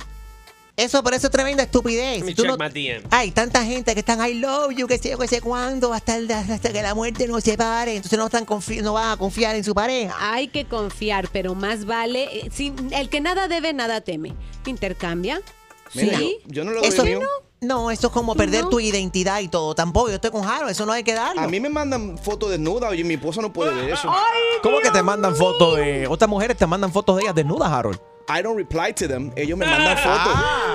Eso, 0.78 1.04
pero 1.04 1.16
eso 1.16 1.26
es 1.26 1.32
tremenda 1.32 1.64
estupidez. 1.64 2.24
Me 2.24 2.36
tú 2.36 2.44
check 2.44 2.52
no- 2.52 2.58
my 2.58 2.70
DM. 2.70 3.04
Hay 3.10 3.32
tanta 3.32 3.66
gente 3.66 3.96
que 3.96 4.02
están 4.02 4.24
I 4.24 4.36
love 4.36 4.72
you, 4.76 4.86
que 4.86 5.00
sé 5.00 5.10
yo, 5.10 5.18
que 5.18 5.28
sé 5.28 5.42
cuándo, 5.42 5.92
hasta, 5.92 6.16
el- 6.18 6.32
hasta 6.32 6.72
que 6.72 6.84
la 6.84 6.94
muerte 6.94 7.28
nos 7.28 7.44
separe. 7.44 7.96
Entonces 7.96 8.20
no 8.20 8.26
están 8.26 8.46
confi- 8.46 8.84
no 8.84 8.94
van 8.94 9.10
a 9.10 9.18
confiar 9.18 9.56
en 9.56 9.64
su 9.64 9.74
pareja. 9.74 10.16
Hay 10.20 10.50
que 10.50 10.66
confiar, 10.66 11.30
pero 11.34 11.56
más 11.56 11.86
vale. 11.86 12.26
eh, 12.32 12.50
sin- 12.54 12.94
el 12.94 13.10
que 13.10 13.22
nada 13.22 13.48
debe, 13.48 13.74
nada 13.74 14.02
teme. 14.02 14.36
Intercambia. 14.68 15.42
Mira, 15.96 16.18
sí. 16.20 16.38
yo, 16.46 16.54
yo 16.54 16.64
no 16.66 16.72
lo 16.74 16.82
Eso 16.84 17.04
mío. 17.04 17.22
no, 17.62 17.90
eso 17.90 18.08
es 18.08 18.14
como 18.14 18.34
¿Tú 18.34 18.38
perder 18.38 18.66
no? 18.66 18.70
tu 18.70 18.80
identidad 18.80 19.40
y 19.40 19.48
todo. 19.48 19.74
Tampoco, 19.74 20.10
yo 20.10 20.16
estoy 20.16 20.30
con 20.30 20.44
Jaro, 20.44 20.70
eso 20.70 20.86
no 20.86 20.92
hay 20.92 21.04
que 21.04 21.14
darlo. 21.16 21.42
A 21.42 21.48
mí 21.48 21.60
me 21.60 21.70
mandan 21.70 22.20
fotos 22.20 22.52
desnudas 22.52 22.94
y 22.94 23.04
mi 23.04 23.16
esposa 23.16 23.42
no 23.42 23.52
puede 23.52 23.74
ver 23.74 23.90
eso. 23.92 24.14
¿Cómo 24.62 24.80
que 24.82 24.92
te 24.92 25.02
mandan 25.02 25.36
fotos 25.36 25.78
de... 25.78 26.06
Otras 26.08 26.30
mujeres 26.30 26.56
te 26.56 26.68
mandan 26.68 26.92
fotos 26.92 27.16
de 27.16 27.24
ellas 27.24 27.34
desnudas, 27.34 27.72
Harold? 27.72 28.00
I 28.30 28.42
don't 28.44 28.58
reply 28.58 28.92
to 28.94 29.08
them. 29.08 29.32
Ellos 29.38 29.58
me 29.58 29.66
mandan 29.66 29.98
Ah. 29.98 30.04
fotos. 30.04 30.67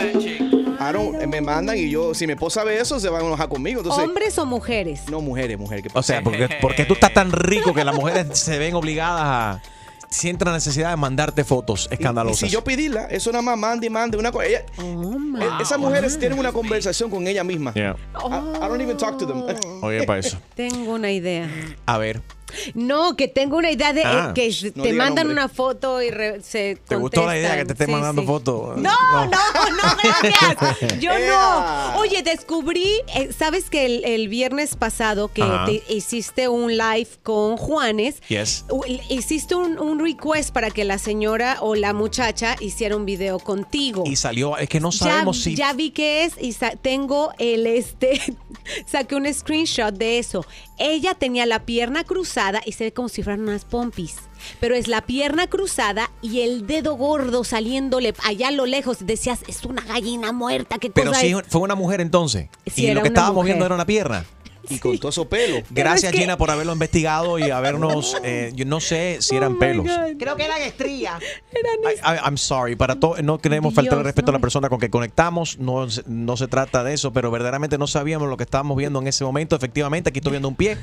I 0.00 0.92
don't, 0.92 1.20
eh, 1.22 1.26
me 1.26 1.40
mandan 1.40 1.76
y 1.78 1.88
yo, 1.88 2.14
si 2.14 2.26
mi 2.26 2.32
esposa 2.34 2.64
ve 2.64 2.78
eso, 2.80 2.98
se 3.00 3.08
van 3.08 3.22
a 3.22 3.26
enojar 3.26 3.48
conmigo. 3.48 3.80
Entonces, 3.80 4.04
¿Hombres 4.04 4.36
o 4.38 4.44
mujeres? 4.46 5.02
no, 5.08 5.20
mujeres, 5.20 5.58
mujeres. 5.58 5.82
¿qué 5.82 5.88
O 5.88 5.92
pasa? 5.92 6.14
sea, 6.14 6.22
porque, 6.22 6.48
porque 6.60 6.84
tú 6.84 6.94
estás 6.94 7.12
tan 7.14 7.30
rico 7.32 7.72
que 7.72 7.84
las 7.84 7.94
mujeres 7.94 8.38
se 8.38 8.58
ven 8.58 8.74
obligadas 8.74 9.22
a... 9.22 9.62
Sienten 10.10 10.46
la 10.46 10.54
necesidad 10.54 10.90
de 10.90 10.96
mandarte 10.96 11.42
fotos 11.42 11.88
Y 11.90 11.94
escandalosas. 11.94 12.38
si 12.38 12.48
yo 12.48 12.62
pedirla, 12.62 13.06
eso 13.06 13.32
nada 13.32 13.42
más 13.42 13.58
mande 13.58 13.88
y 13.88 13.90
mande 13.90 14.16
una 14.16 14.30
cosa. 14.30 14.46
Ella- 14.46 14.64
eh, 14.78 15.48
esas 15.60 15.76
mujeres 15.76 16.16
tienen 16.20 16.38
una 16.38 16.52
conversación 16.52 17.10
con 17.10 17.26
ella 17.26 17.42
misma. 17.42 17.72
Yeah. 17.74 17.96
I, 18.14 18.26
I 18.28 18.68
don't 18.68 18.80
even 18.80 18.96
talk 18.96 19.18
to 19.18 19.26
them. 19.26 19.42
Oye, 19.82 20.04
para 20.04 20.20
eso. 20.20 20.38
Tengo 20.54 20.92
una 20.94 21.10
idea. 21.10 21.48
A 21.86 21.98
ver, 21.98 22.20
No, 22.74 23.16
que 23.16 23.28
tengo 23.28 23.56
una 23.56 23.70
idea 23.70 23.92
de 23.92 24.02
eh, 24.02 24.04
Ah. 24.06 24.32
que 24.34 24.48
No 24.76 24.82
te 24.82 24.90
diga 24.92 25.04
mandan 25.04 25.26
nombre. 25.28 25.44
una 25.44 25.48
foto 25.48 26.00
y 26.02 26.10
re- 26.10 26.40
se 26.42 26.76
¿te 26.88 26.96
gustó 26.96 27.24
la 27.26 27.36
idea 27.38 27.56
que 27.56 27.64
te 27.64 27.72
esté 27.72 27.86
Sí, 27.86 27.90
mandando 27.92 28.22
sí. 28.22 28.26
fotos? 28.26 28.76
No, 28.78 28.90
no, 29.12 29.26
no, 29.26 29.96
gracias. 30.22 30.98
Yo 31.00 31.10
no. 31.18 31.96
Oye, 31.98 32.22
descubrí, 32.22 32.88
eh, 33.14 33.30
¿sabes 33.36 33.70
que 33.70 33.86
el, 33.86 34.04
el 34.04 34.28
viernes 34.28 34.76
pasado 34.76 35.28
que 35.28 35.42
Ajá. 35.42 35.66
te 35.66 35.82
hiciste 35.88 36.48
un 36.48 36.76
live 36.76 37.08
con 37.22 37.56
Juanes? 37.56 38.20
Yes. 38.28 38.64
u- 38.70 38.84
Hiciste 39.08 39.54
un, 39.54 39.78
un 39.78 39.98
request 39.98 40.50
para 40.52 40.70
que 40.70 40.84
la 40.84 40.98
señora 40.98 41.58
o 41.60 41.74
la 41.74 41.92
muchacha 41.92 42.56
hiciera 42.60 42.96
un 42.96 43.04
video 43.06 43.38
contigo. 43.38 44.04
Y 44.06 44.16
salió, 44.16 44.56
es 44.58 44.68
que 44.68 44.80
no 44.80 44.90
Ya, 44.90 44.98
sabemos 44.98 45.40
si... 45.42 45.54
ya 45.54 45.72
vi 45.72 45.90
que 45.90 46.24
es 46.24 46.34
y 46.40 46.52
sa- 46.52 46.72
tengo 46.76 47.32
el 47.38 47.66
este 47.66 48.20
saqué 48.86 49.14
un 49.16 49.32
screenshot 49.32 49.94
de 49.94 50.18
eso. 50.18 50.44
Ella 50.78 51.14
tenía 51.14 51.46
la 51.46 51.60
pierna 51.64 52.02
cruzada 52.04 52.60
y 52.64 52.72
se 52.72 52.84
ve 52.84 52.92
como 52.92 53.08
si 53.08 53.22
fueran 53.22 53.42
unas 53.42 53.64
pompis. 53.64 54.16
Pero 54.60 54.74
es 54.74 54.88
la 54.88 55.02
pierna 55.02 55.46
cruzada 55.46 56.10
y 56.20 56.40
el 56.40 56.66
dedo 56.66 56.96
gordo 56.96 57.44
saliéndole 57.44 58.12
allá 58.24 58.48
a 58.48 58.50
lo 58.50 58.66
lejos. 58.66 58.98
Decías, 59.06 59.40
es 59.46 59.64
una 59.64 59.82
gallina 59.82 60.32
muerta, 60.32 60.78
qué 60.78 60.90
Pero 60.90 61.10
cosa 61.10 61.20
sí, 61.20 61.28
es? 61.32 61.42
fue 61.48 61.60
una 61.60 61.74
mujer 61.76 62.00
entonces. 62.00 62.48
Sí, 62.66 62.82
y 62.82 62.86
era 62.86 62.94
lo 62.96 63.02
que 63.02 63.08
una 63.08 63.14
estábamos 63.20 63.34
mujer. 63.36 63.46
viendo 63.52 63.66
era 63.66 63.74
una 63.74 63.86
pierna. 63.86 64.24
Y 64.74 64.78
con 64.78 64.98
todo 64.98 65.10
esos 65.10 65.26
pelos. 65.26 65.62
Gracias, 65.70 66.04
es 66.04 66.12
que- 66.12 66.18
Gina, 66.22 66.36
por 66.36 66.50
haberlo 66.50 66.72
investigado 66.72 67.38
y 67.38 67.50
habernos... 67.50 68.16
eh, 68.24 68.52
yo 68.54 68.64
no 68.64 68.80
sé 68.80 69.18
si 69.20 69.36
eran 69.36 69.58
pelos. 69.58 69.86
Creo 70.18 70.36
que 70.36 70.44
eran 70.44 70.60
estrías. 70.62 71.22
I- 71.22 71.98
I- 71.98 72.18
I'm 72.24 72.36
sorry, 72.38 72.76
para 72.76 72.96
todo, 72.96 73.16
no 73.22 73.38
queremos 73.38 73.74
faltar 73.74 73.98
el 73.98 74.04
respeto 74.04 74.30
a 74.30 74.32
la 74.32 74.38
no. 74.38 74.42
persona 74.42 74.68
con 74.68 74.78
que 74.78 74.90
conectamos, 74.90 75.58
no, 75.58 75.88
se- 75.90 76.02
no 76.06 76.36
se 76.36 76.48
trata 76.48 76.82
de 76.84 76.94
eso, 76.94 77.12
pero 77.12 77.30
verdaderamente 77.30 77.78
no 77.78 77.86
sabíamos 77.86 78.28
lo 78.28 78.36
que 78.36 78.44
estábamos 78.44 78.76
viendo 78.76 78.98
en 79.00 79.06
ese 79.08 79.24
momento. 79.24 79.56
Efectivamente, 79.56 80.10
aquí 80.10 80.18
estoy 80.18 80.32
viendo 80.32 80.48
un 80.48 80.56
pie. 80.56 80.78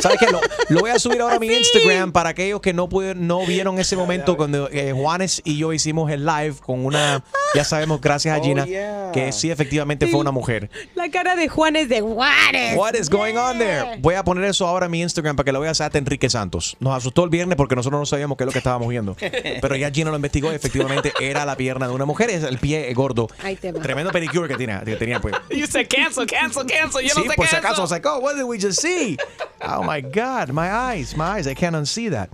¿Sabes 0.00 0.18
qué? 0.18 0.26
Lo, 0.30 0.40
lo 0.68 0.80
voy 0.80 0.90
a 0.90 0.98
subir 0.98 1.20
ahora 1.20 1.36
a 1.36 1.38
mi 1.38 1.46
Instagram 1.48 2.12
para 2.12 2.30
aquellos 2.30 2.60
que 2.60 2.72
no 2.72 2.88
pudieron, 2.88 3.26
no 3.26 3.44
vieron 3.46 3.78
ese 3.78 3.96
momento 3.96 4.36
cuando 4.36 4.68
eh, 4.70 4.92
Juanes 4.92 5.42
y 5.44 5.56
yo 5.58 5.72
hicimos 5.72 6.10
el 6.10 6.24
live 6.24 6.54
con 6.64 6.84
una, 6.84 7.22
ya 7.54 7.64
sabemos, 7.64 8.00
gracias 8.00 8.36
a 8.36 8.40
Oh, 8.40 8.44
Gina, 8.44 8.66
yeah. 8.66 9.10
que 9.12 9.32
sí 9.32 9.50
efectivamente 9.50 10.06
fue 10.06 10.20
una 10.20 10.30
mujer. 10.32 10.68
La 10.94 11.10
cara 11.10 11.34
de 11.36 11.48
Juan 11.48 11.76
es 11.76 11.88
de 11.88 12.00
Juárez. 12.00 12.76
What 12.76 12.94
is 12.94 13.08
going 13.08 13.23
on 13.32 13.58
there? 13.58 13.98
Voy 14.00 14.14
a 14.14 14.24
poner 14.24 14.44
eso 14.44 14.66
ahora 14.66 14.86
en 14.86 14.92
mi 14.92 15.02
Instagram 15.02 15.36
para 15.36 15.44
que 15.44 15.52
lo 15.52 15.60
veas 15.60 15.80
a 15.80 15.90
Enrique 15.92 16.28
Santos. 16.28 16.76
Nos 16.80 16.96
asustó 16.96 17.24
el 17.24 17.30
viernes 17.30 17.56
porque 17.56 17.74
nosotros 17.76 18.00
no 18.00 18.06
sabíamos 18.06 18.36
qué 18.36 18.44
es 18.44 18.46
lo 18.46 18.52
que 18.52 18.58
estábamos 18.58 18.88
viendo. 18.88 19.16
Pero 19.60 19.76
ya 19.76 19.90
Gina 19.90 20.10
lo 20.10 20.16
investigó 20.16 20.52
y 20.52 20.54
efectivamente 20.56 21.12
era 21.20 21.44
la 21.44 21.56
pierna 21.56 21.86
de 21.86 21.94
una 21.94 22.04
mujer, 22.04 22.30
es 22.30 22.44
el 22.44 22.58
pie 22.58 22.92
gordo. 22.94 23.28
Ahí 23.42 23.56
te 23.56 23.72
va. 23.72 23.80
Tremendo 23.80 24.10
pedicure 24.12 24.48
que 24.48 24.56
tenía, 24.56 24.82
que 24.84 24.96
tenía 24.96 25.20
pues. 25.20 25.34
You 25.50 25.66
said 25.66 25.88
cancel, 25.88 26.26
cancel, 26.26 26.66
cancel. 26.66 27.02
Yo 27.02 27.14
sí, 27.14 27.22
no 27.24 27.30
sé 27.30 27.36
por 27.36 27.46
si 27.46 27.52
cancel. 27.52 27.58
acaso, 27.58 27.80
I 27.80 27.82
was 27.82 27.90
like, 27.90 28.06
oh, 28.08 28.18
what 28.18 28.36
did 28.36 28.44
we 28.44 28.58
just 28.58 28.80
see? 28.80 29.16
Oh 29.62 29.82
my 29.82 30.00
God, 30.00 30.50
my 30.52 30.70
eyes, 30.70 31.16
my 31.16 31.38
eyes, 31.38 31.46
I 31.46 31.54
can't 31.54 31.76
unsee 31.76 32.10
that. 32.10 32.30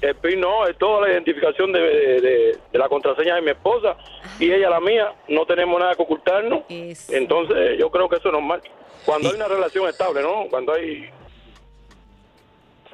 El 0.01 0.13
PIN 0.15 0.41
no, 0.41 0.67
es 0.67 0.77
toda 0.77 1.07
la 1.07 1.13
identificación 1.13 1.71
de, 1.71 1.79
de- 1.79 2.21
de- 2.21 2.57
de 2.71 2.79
la 2.79 2.87
contraseña 2.89 3.35
de 3.35 3.41
mi 3.41 3.51
esposa 3.51 3.95
y 4.39 4.51
ella 4.51 4.69
la 4.69 4.79
mía. 4.81 5.13
No 5.29 5.45
tenemos 5.45 5.79
nada 5.79 5.95
que 5.95 6.01
ocultarnos. 6.03 6.63
Entonces, 6.69 7.77
yo 7.79 7.89
creo 7.89 8.07
que 8.09 8.17
eso 8.17 8.27
es 8.29 8.33
normal. 8.33 8.61
Cuando 9.05 9.29
hay 9.29 9.35
una 9.35 9.47
relación 9.47 9.87
estable, 9.87 10.21
¿no? 10.21 10.45
Cuando 10.49 10.73
hay... 10.73 11.09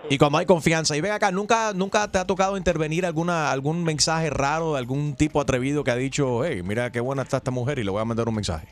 Y 0.09 0.17
cuando 0.17 0.39
hay 0.39 0.45
confianza. 0.45 0.97
Y 0.97 1.01
ven 1.01 1.11
acá, 1.11 1.31
¿nunca, 1.31 1.73
nunca 1.73 2.11
te 2.11 2.17
ha 2.17 2.25
tocado 2.25 2.57
intervenir 2.57 3.05
alguna, 3.05 3.51
algún 3.51 3.83
mensaje 3.83 4.29
raro 4.29 4.73
de 4.73 4.79
algún 4.79 5.15
tipo 5.15 5.39
atrevido 5.39 5.83
que 5.83 5.91
ha 5.91 5.95
dicho, 5.95 6.43
hey, 6.43 6.63
mira 6.63 6.91
qué 6.91 6.99
buena 6.99 7.21
está 7.21 7.37
esta 7.37 7.51
mujer 7.51 7.77
y 7.79 7.83
le 7.83 7.91
voy 7.91 8.01
a 8.01 8.05
mandar 8.05 8.27
un 8.27 8.35
mensaje? 8.35 8.67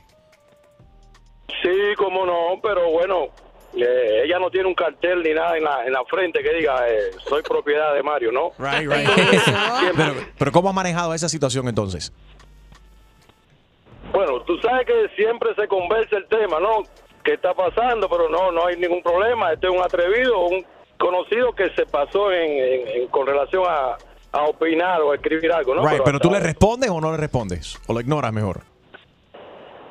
Sí, 1.62 1.96
cómo 1.98 2.26
no, 2.26 2.60
pero 2.64 2.90
bueno, 2.90 3.28
eh, 3.76 4.24
ella 4.26 4.40
no 4.40 4.50
tiene 4.50 4.68
un 4.68 4.74
cartel 4.74 5.22
ni 5.22 5.34
nada 5.34 5.56
en 5.58 5.64
la, 5.64 5.86
en 5.86 5.94
la 5.94 6.04
frente 6.06 6.42
que 6.42 6.54
diga, 6.54 6.90
eh, 6.90 7.12
soy 7.28 7.44
propiedad 7.44 7.94
de 7.94 8.02
Mario, 8.02 8.32
¿no? 8.32 8.52
Right, 8.58 8.90
right. 8.90 9.08
pero, 9.96 10.14
pero 10.38 10.52
¿cómo 10.52 10.70
has 10.70 10.76
manejado 10.76 11.14
esa 11.14 11.30
situación 11.30 11.68
entonces? 11.68 12.12
Bueno, 14.12 14.42
tú 14.42 14.58
sabes 14.58 14.88
que 14.88 15.10
siempre 15.16 15.54
se 15.56 15.68
conversa 15.68 16.18
el 16.18 16.28
tema, 16.28 16.60
¿no? 16.60 16.84
¿Qué 17.30 17.36
está 17.36 17.54
pasando? 17.54 18.10
Pero 18.10 18.28
no, 18.28 18.52
no 18.52 18.66
hay 18.66 18.76
ningún 18.78 19.04
problema. 19.04 19.54
Este 19.54 19.68
es 19.68 19.72
un 19.74 19.82
atrevido, 19.84 20.48
un 20.48 20.66
conocido 20.98 21.54
que 21.54 21.70
se 21.76 21.86
pasó 21.86 22.32
en, 22.32 22.52
en- 22.52 22.88
en- 23.04 23.08
con 23.10 23.28
relación 23.28 23.64
a, 23.68 23.98
a 24.32 24.44
opinar 24.46 25.00
o 25.02 25.12
a 25.12 25.16
escribir 25.16 25.52
algo, 25.52 25.76
¿no? 25.76 25.88
right, 25.88 26.02
pero 26.04 26.20
tú 26.20 26.32
le 26.32 26.40
respondes 26.40 26.90
o 26.90 27.00
no 27.00 27.12
le 27.12 27.18
respondes? 27.18 27.78
¿O 27.86 27.94
lo 27.94 28.02
ignoras 28.02 28.34
mejor? 28.34 28.62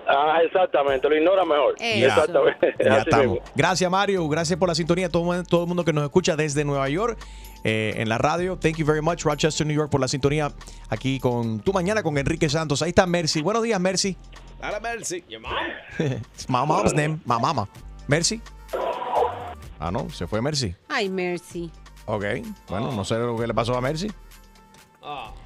Ah, 0.09 0.41
exactamente, 0.43 1.09
lo 1.09 1.17
ignora 1.17 1.45
mejor. 1.45 1.75
Exactamente. 1.79 2.75
Ya 2.83 2.99
estamos. 3.03 3.27
mismo. 3.27 3.41
Gracias, 3.55 3.89
Mario. 3.91 4.27
Gracias 4.29 4.59
por 4.59 4.69
la 4.69 4.75
sintonía. 4.75 5.09
Todo, 5.09 5.45
todo 5.45 5.63
el 5.63 5.69
mundo 5.69 5.85
que 5.85 5.93
nos 5.93 6.03
escucha 6.03 6.35
desde 6.35 6.65
Nueva 6.65 6.89
York 6.89 7.19
eh, 7.63 7.93
en 7.99 8.09
la 8.09 8.19
radio. 8.19 8.57
Thank 8.59 8.79
you 8.79 8.87
very 8.87 9.03
much, 9.03 9.23
Rochester, 9.23 9.65
New 9.67 9.77
York, 9.77 9.91
por 9.91 10.01
la 10.01 10.09
sintonía 10.09 10.51
aquí 10.89 11.21
con 11.21 11.61
Tu 11.61 11.73
Mañana 11.73 12.03
con 12.03 12.19
Enrique 12.19 12.49
Santos. 12.49 12.83
Ahí 12.83 12.89
está 12.89 13.07
Mercy. 13.07 13.43
Buenos 13.43 13.63
días, 13.63 13.79
Mercy. 13.79 14.17
Hola, 14.61 14.81
Mercy. 14.81 15.25
Your 15.29 15.41
mom. 15.41 15.53
It's 15.99 16.49
my 16.49 16.65
mom's 16.65 16.93
name. 16.95 17.21
My 17.25 17.39
mama. 17.39 17.69
Mercy. 18.09 18.41
Ah, 19.81 19.91
no, 19.93 20.09
se 20.11 20.27
fue 20.27 20.41
Mercy. 20.43 20.75
Ay, 20.89 21.09
Mercy. 21.09 21.71
Ok. 22.07 22.25
Bueno, 22.69 22.91
no 22.93 23.05
sé 23.05 23.17
lo 23.19 23.37
que 23.37 23.47
le 23.47 23.55
pasó 23.55 23.77
a 23.77 23.81
Mercy. 23.81 24.11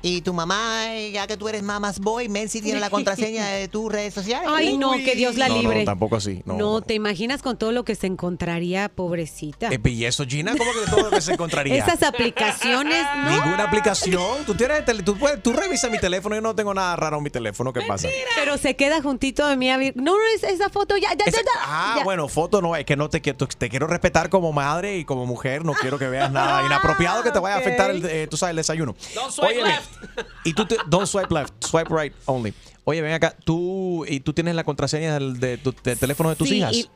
Y 0.05 0.21
tu 0.23 0.33
mamá, 0.33 0.87
ya 1.13 1.27
que 1.29 1.37
tú 1.37 1.49
eres 1.49 1.63
mamás 1.63 2.01
boy, 2.01 2.29
Mercy 2.29 2.61
tiene 2.61 2.81
la 2.81 2.91
contraseña 2.91 3.47
de 3.49 3.69
tus 3.69 3.91
redes 3.93 4.13
sociales. 4.13 4.49
Ay, 4.53 4.77
no, 4.77 4.93
que 4.93 5.15
Dios 5.15 5.37
la 5.37 5.49
No, 5.49 5.59
libre. 5.59 5.79
no, 5.81 5.85
tampoco 5.85 6.17
así. 6.17 6.43
No. 6.45 6.55
No, 6.57 6.81
¿te 6.81 6.95
imaginas 6.95 7.41
con 7.43 7.57
todo 7.57 7.71
lo 7.71 7.85
que 7.85 7.95
se 7.95 8.09
encontraría, 8.09 8.89
pobrecita? 8.89 9.69
Eh, 9.69 9.81
¿Y 9.85 10.05
eso, 10.05 10.25
Gina? 10.27 10.57
¿Cómo 10.57 10.71
que 10.73 10.91
todo 10.91 11.03
lo 11.03 11.11
que 11.11 11.21
se 11.21 11.35
encontraría? 11.35 11.77
Esas 11.87 12.03
aplicaciones, 12.03 13.07
no. 13.17 13.31
Ninguna 13.31 13.65
aplicación. 13.65 14.45
Tú 14.45 14.55
tienes 14.55 14.83
tú, 15.05 15.17
puedes, 15.17 15.41
tú 15.43 15.53
revisas 15.53 15.91
mi 15.91 15.99
teléfono. 16.01 16.35
Yo 16.35 16.41
no 16.41 16.55
tengo 16.57 16.75
nada 16.75 16.97
raro 16.97 17.19
en 17.19 17.23
mi 17.23 17.31
teléfono. 17.31 17.73
¿Qué 17.73 17.83
pasa? 17.83 18.09
Pero 18.35 18.59
se 18.59 18.75
queda 18.75 19.01
juntito 19.03 19.47
de 19.47 19.57
mí. 19.57 19.71
a 19.71 19.77
ver- 19.77 19.95
No, 19.97 20.13
no, 20.17 20.19
es- 20.35 20.43
esa 20.43 20.69
foto 20.69 20.97
ya, 20.97 21.11
ya, 21.11 21.25
ya, 21.27 21.31
ya. 21.31 21.39
Ah, 21.65 21.95
Ya. 21.99 22.05
bueno, 22.05 22.27
foto 22.29 22.61
no, 22.61 22.75
es 22.75 22.85
que 22.85 22.97
no 22.97 23.09
te, 23.09 23.21
quiero- 23.21 23.47
te 23.47 23.69
quiero 23.69 23.87
respetar 23.87 24.31
como 24.31 24.53
madre 24.53 24.99
y 24.99 25.05
como 25.05 25.27
mujer. 25.27 25.65
No 25.65 25.75
quiero 25.75 25.99
que 25.99 26.09
veas 26.09 26.33
nada 26.33 26.63
inapropiado 26.67 27.23
que 27.23 27.31
te 27.31 27.39
vaya 27.39 27.57
a 27.57 27.59
afectar 27.59 27.91
el, 27.91 28.05
eh, 28.05 28.27
tú 28.29 28.37
sabes, 28.37 28.51
el 28.51 28.57
desayuno. 28.57 28.97
Don't 29.15 29.31
swipe 29.53 29.63
Óyeme, 29.65 29.75
left. 29.77 30.29
Y 30.45 30.53
tú 30.55 30.67
te, 30.67 30.77
don't 30.87 31.07
swipe 31.07 31.33
left, 31.35 31.53
swipe 31.65 31.89
right 31.95 32.13
only. 32.27 32.53
Oye, 32.85 33.01
ven 33.01 33.13
acá, 33.13 33.37
tú 33.45 34.05
y 34.09 34.21
tú 34.21 34.33
tienes 34.33 34.55
la 34.57 34.65
contraseña 34.65 35.15
del, 35.15 35.39
de 35.39 35.57
tu 35.59 35.73
del 35.85 35.99
teléfono 35.99 36.31
de 36.31 36.37
tus 36.37 36.49
Sí, 36.49 36.57
hijas. 36.57 36.73
y- 36.75 36.91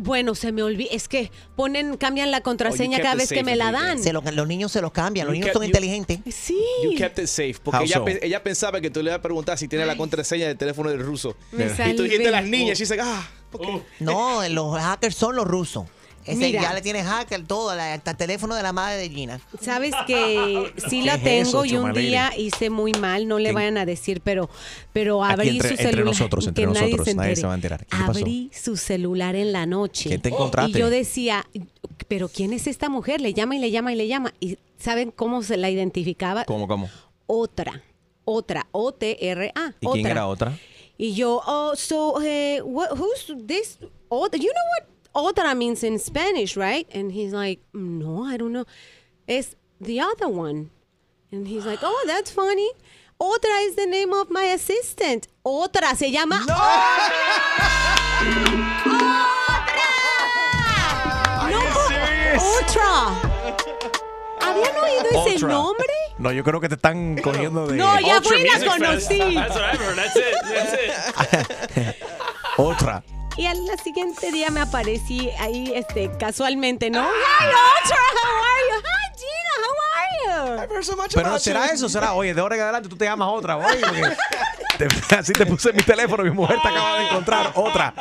bueno, 0.00 0.34
se 0.34 0.50
me 0.50 0.62
olvida. 0.62 0.88
Es 0.92 1.06
que 1.08 1.30
ponen, 1.56 1.96
cambian 1.98 2.30
la 2.30 2.40
contraseña 2.40 2.98
cada 3.00 3.14
vez 3.16 3.28
que 3.28 3.44
me 3.44 3.54
la 3.54 3.70
dan. 3.70 4.02
Se 4.02 4.12
lo- 4.12 4.22
los 4.22 4.48
niños 4.48 4.72
se 4.72 4.80
los 4.80 4.90
cambian, 4.92 5.26
los 5.26 5.34
You 5.34 5.40
niños 5.40 5.50
kept- 5.50 5.52
son 5.52 5.62
you- 5.62 5.66
inteligentes. 5.66 6.20
Sí. 6.34 6.58
You 6.82 6.96
kept 6.96 7.18
it 7.18 7.26
safe. 7.26 7.56
Porque 7.62 7.84
ella, 7.84 7.96
so? 7.98 8.04
pe- 8.04 8.18
ella 8.26 8.42
pensaba 8.42 8.80
que 8.80 8.90
tú 8.90 9.00
le 9.02 9.10
ibas 9.10 9.18
a 9.18 9.22
preguntar 9.22 9.58
si 9.58 9.68
tiene 9.68 9.84
la 9.86 9.96
contraseña 9.96 10.48
del 10.48 10.56
teléfono 10.56 10.88
del 10.90 11.00
ruso. 11.00 11.36
Me 11.52 11.66
y 11.66 11.94
tú 11.96 12.02
dijiste 12.04 12.30
las 12.30 12.44
niñas. 12.44 12.80
Y 12.80 12.84
dice, 12.84 12.96
ah, 13.00 13.28
No, 14.00 14.48
los 14.48 14.76
hackers 14.80 15.14
son 15.14 15.36
los 15.36 15.46
rusos. 15.46 15.84
Ese 16.24 16.36
Mira. 16.36 16.62
ya 16.62 16.72
le 16.74 16.82
tiene 16.82 17.02
hacker 17.02 17.46
todo, 17.46 17.74
la- 17.74 17.94
hasta 17.94 18.12
el 18.12 18.16
teléfono 18.16 18.54
de 18.54 18.62
la 18.62 18.72
madre 18.72 18.96
de 18.96 19.08
Gina. 19.10 19.40
Sabes 19.60 19.92
que 20.06 20.72
sí 20.88 21.00
¿Qué 21.00 21.06
la 21.06 21.14
es 21.14 21.22
tengo 21.22 21.48
eso, 21.48 21.64
y 21.64 21.76
un 21.76 21.92
día 21.92 22.32
hice 22.36 22.70
muy 22.70 22.92
mal, 22.92 23.26
no 23.26 23.38
le 23.38 23.48
¿Qué? 23.48 23.54
vayan 23.54 23.78
a 23.78 23.84
decir, 23.86 24.20
pero, 24.22 24.48
pero 24.92 25.24
Aquí 25.24 25.32
abrí 25.34 25.48
entre- 25.50 25.68
su 25.68 25.72
entre 25.74 25.86
celular. 25.90 26.04
nosotros, 26.06 26.46
entre 26.46 26.64
que 26.64 26.66
nadie 26.70 26.82
nosotros, 26.82 27.06
se 27.08 27.14
nadie 27.14 27.36
se 27.36 27.46
va 27.46 27.52
a 27.52 27.56
enterar. 27.56 27.86
¿Qué 27.86 27.96
pasó? 28.06 28.20
Abrí 28.20 28.50
su 28.54 28.76
celular 28.76 29.34
en 29.36 29.52
la 29.52 29.66
noche. 29.66 30.10
¿Qué 30.10 30.18
te 30.18 30.28
encontraste? 30.28 30.78
Y 30.78 30.80
yo 30.80 30.90
decía, 30.90 31.46
pero 32.08 32.28
¿quién 32.28 32.52
es 32.52 32.66
esta 32.66 32.88
mujer? 32.88 33.20
Le 33.20 33.34
llama 33.34 33.56
y 33.56 33.58
le 33.58 33.70
llama 33.70 33.92
y 33.92 33.96
le 33.96 34.06
llama. 34.06 34.32
¿Y 34.40 34.58
saben 34.78 35.10
cómo 35.10 35.42
se 35.42 35.56
la 35.56 35.70
identificaba? 35.70 36.44
¿Cómo, 36.44 36.68
cómo? 36.68 36.88
Otra. 37.26 37.82
Otra. 38.24 38.66
O-T-R-A. 38.72 39.74
¿Y 39.80 39.86
quién 39.88 40.06
era 40.06 40.26
otra? 40.28 40.56
Y 40.98 41.14
yo, 41.14 41.42
oh, 41.46 41.72
so, 41.74 42.20
eh, 42.22 42.60
what, 42.62 42.90
who's 42.92 43.26
this? 43.46 43.78
Otra? 44.08 44.38
You 44.38 44.50
know 44.50 44.64
what 44.78 44.88
otra 45.14 45.56
means 45.56 45.82
in 45.82 45.98
Spanish, 45.98 46.56
right? 46.56 46.86
And 46.92 47.12
he's 47.12 47.32
like, 47.32 47.60
no, 47.72 48.24
I 48.24 48.36
don't 48.36 48.52
know. 48.52 48.64
It's 49.26 49.54
the 49.80 50.00
other 50.00 50.28
one. 50.28 50.70
And 51.30 51.48
he's 51.48 51.64
like, 51.64 51.80
oh, 51.82 52.04
that's 52.06 52.30
funny. 52.30 52.70
Otra 53.20 53.66
is 53.66 53.76
the 53.76 53.86
name 53.86 54.12
of 54.12 54.30
my 54.30 54.44
assistant. 54.44 55.28
Otra 55.44 55.94
se 55.96 56.10
llama. 56.10 56.44
¡Otra! 62.38 63.20
¿Habían 64.40 64.76
oído 64.76 65.26
ese 65.26 65.36
Otra. 65.36 65.48
nombre? 65.48 65.86
No, 66.18 66.32
yo 66.32 66.44
creo 66.44 66.60
que 66.60 66.68
te 66.68 66.74
están 66.74 67.16
cogiendo 67.22 67.66
de. 67.66 67.76
No, 67.76 67.98
ya 68.00 68.20
fui 68.20 68.42
y 68.42 68.44
la 68.44 68.58
conocí. 68.66 69.18
That's 69.34 69.54
what 69.54 69.64
I've 69.64 69.80
heard. 69.80 69.96
That's 69.96 70.16
it. 70.16 70.34
That's 71.30 71.76
it. 71.76 71.96
Otra. 72.56 73.02
Y 73.36 73.46
al 73.46 73.58
siguiente 73.82 74.30
día 74.30 74.50
me 74.50 74.60
aparecí 74.60 75.30
ahí, 75.38 75.72
este, 75.74 76.10
casualmente, 76.18 76.90
¿no? 76.90 77.00
Hi, 77.00 77.46
Otra, 77.84 77.96
how 77.96 78.44
are 78.44 78.62
you? 78.70 78.78
Hi, 78.84 79.06
Gina, 79.18 79.54
how 79.64 80.58
are 80.58 80.66
you? 80.68 81.14
Pero 81.14 81.38
será 81.38 81.66
eso, 81.66 81.88
será, 81.88 82.12
oye, 82.12 82.34
de 82.34 82.40
ahora 82.40 82.56
en 82.56 82.62
adelante 82.62 82.88
tú 82.88 82.96
te 82.96 83.06
llamas 83.06 83.28
otra, 83.32 83.56
oye, 83.56 83.80
porque 83.80 84.16
te- 85.08 85.14
así 85.16 85.32
te 85.32 85.46
puse 85.46 85.72
mi 85.72 85.82
teléfono, 85.82 86.22
mi 86.24 86.30
mujer 86.30 86.58
te 86.62 86.68
acaba 86.68 86.98
de 86.98 87.04
encontrar 87.06 87.52
otra. 87.54 87.94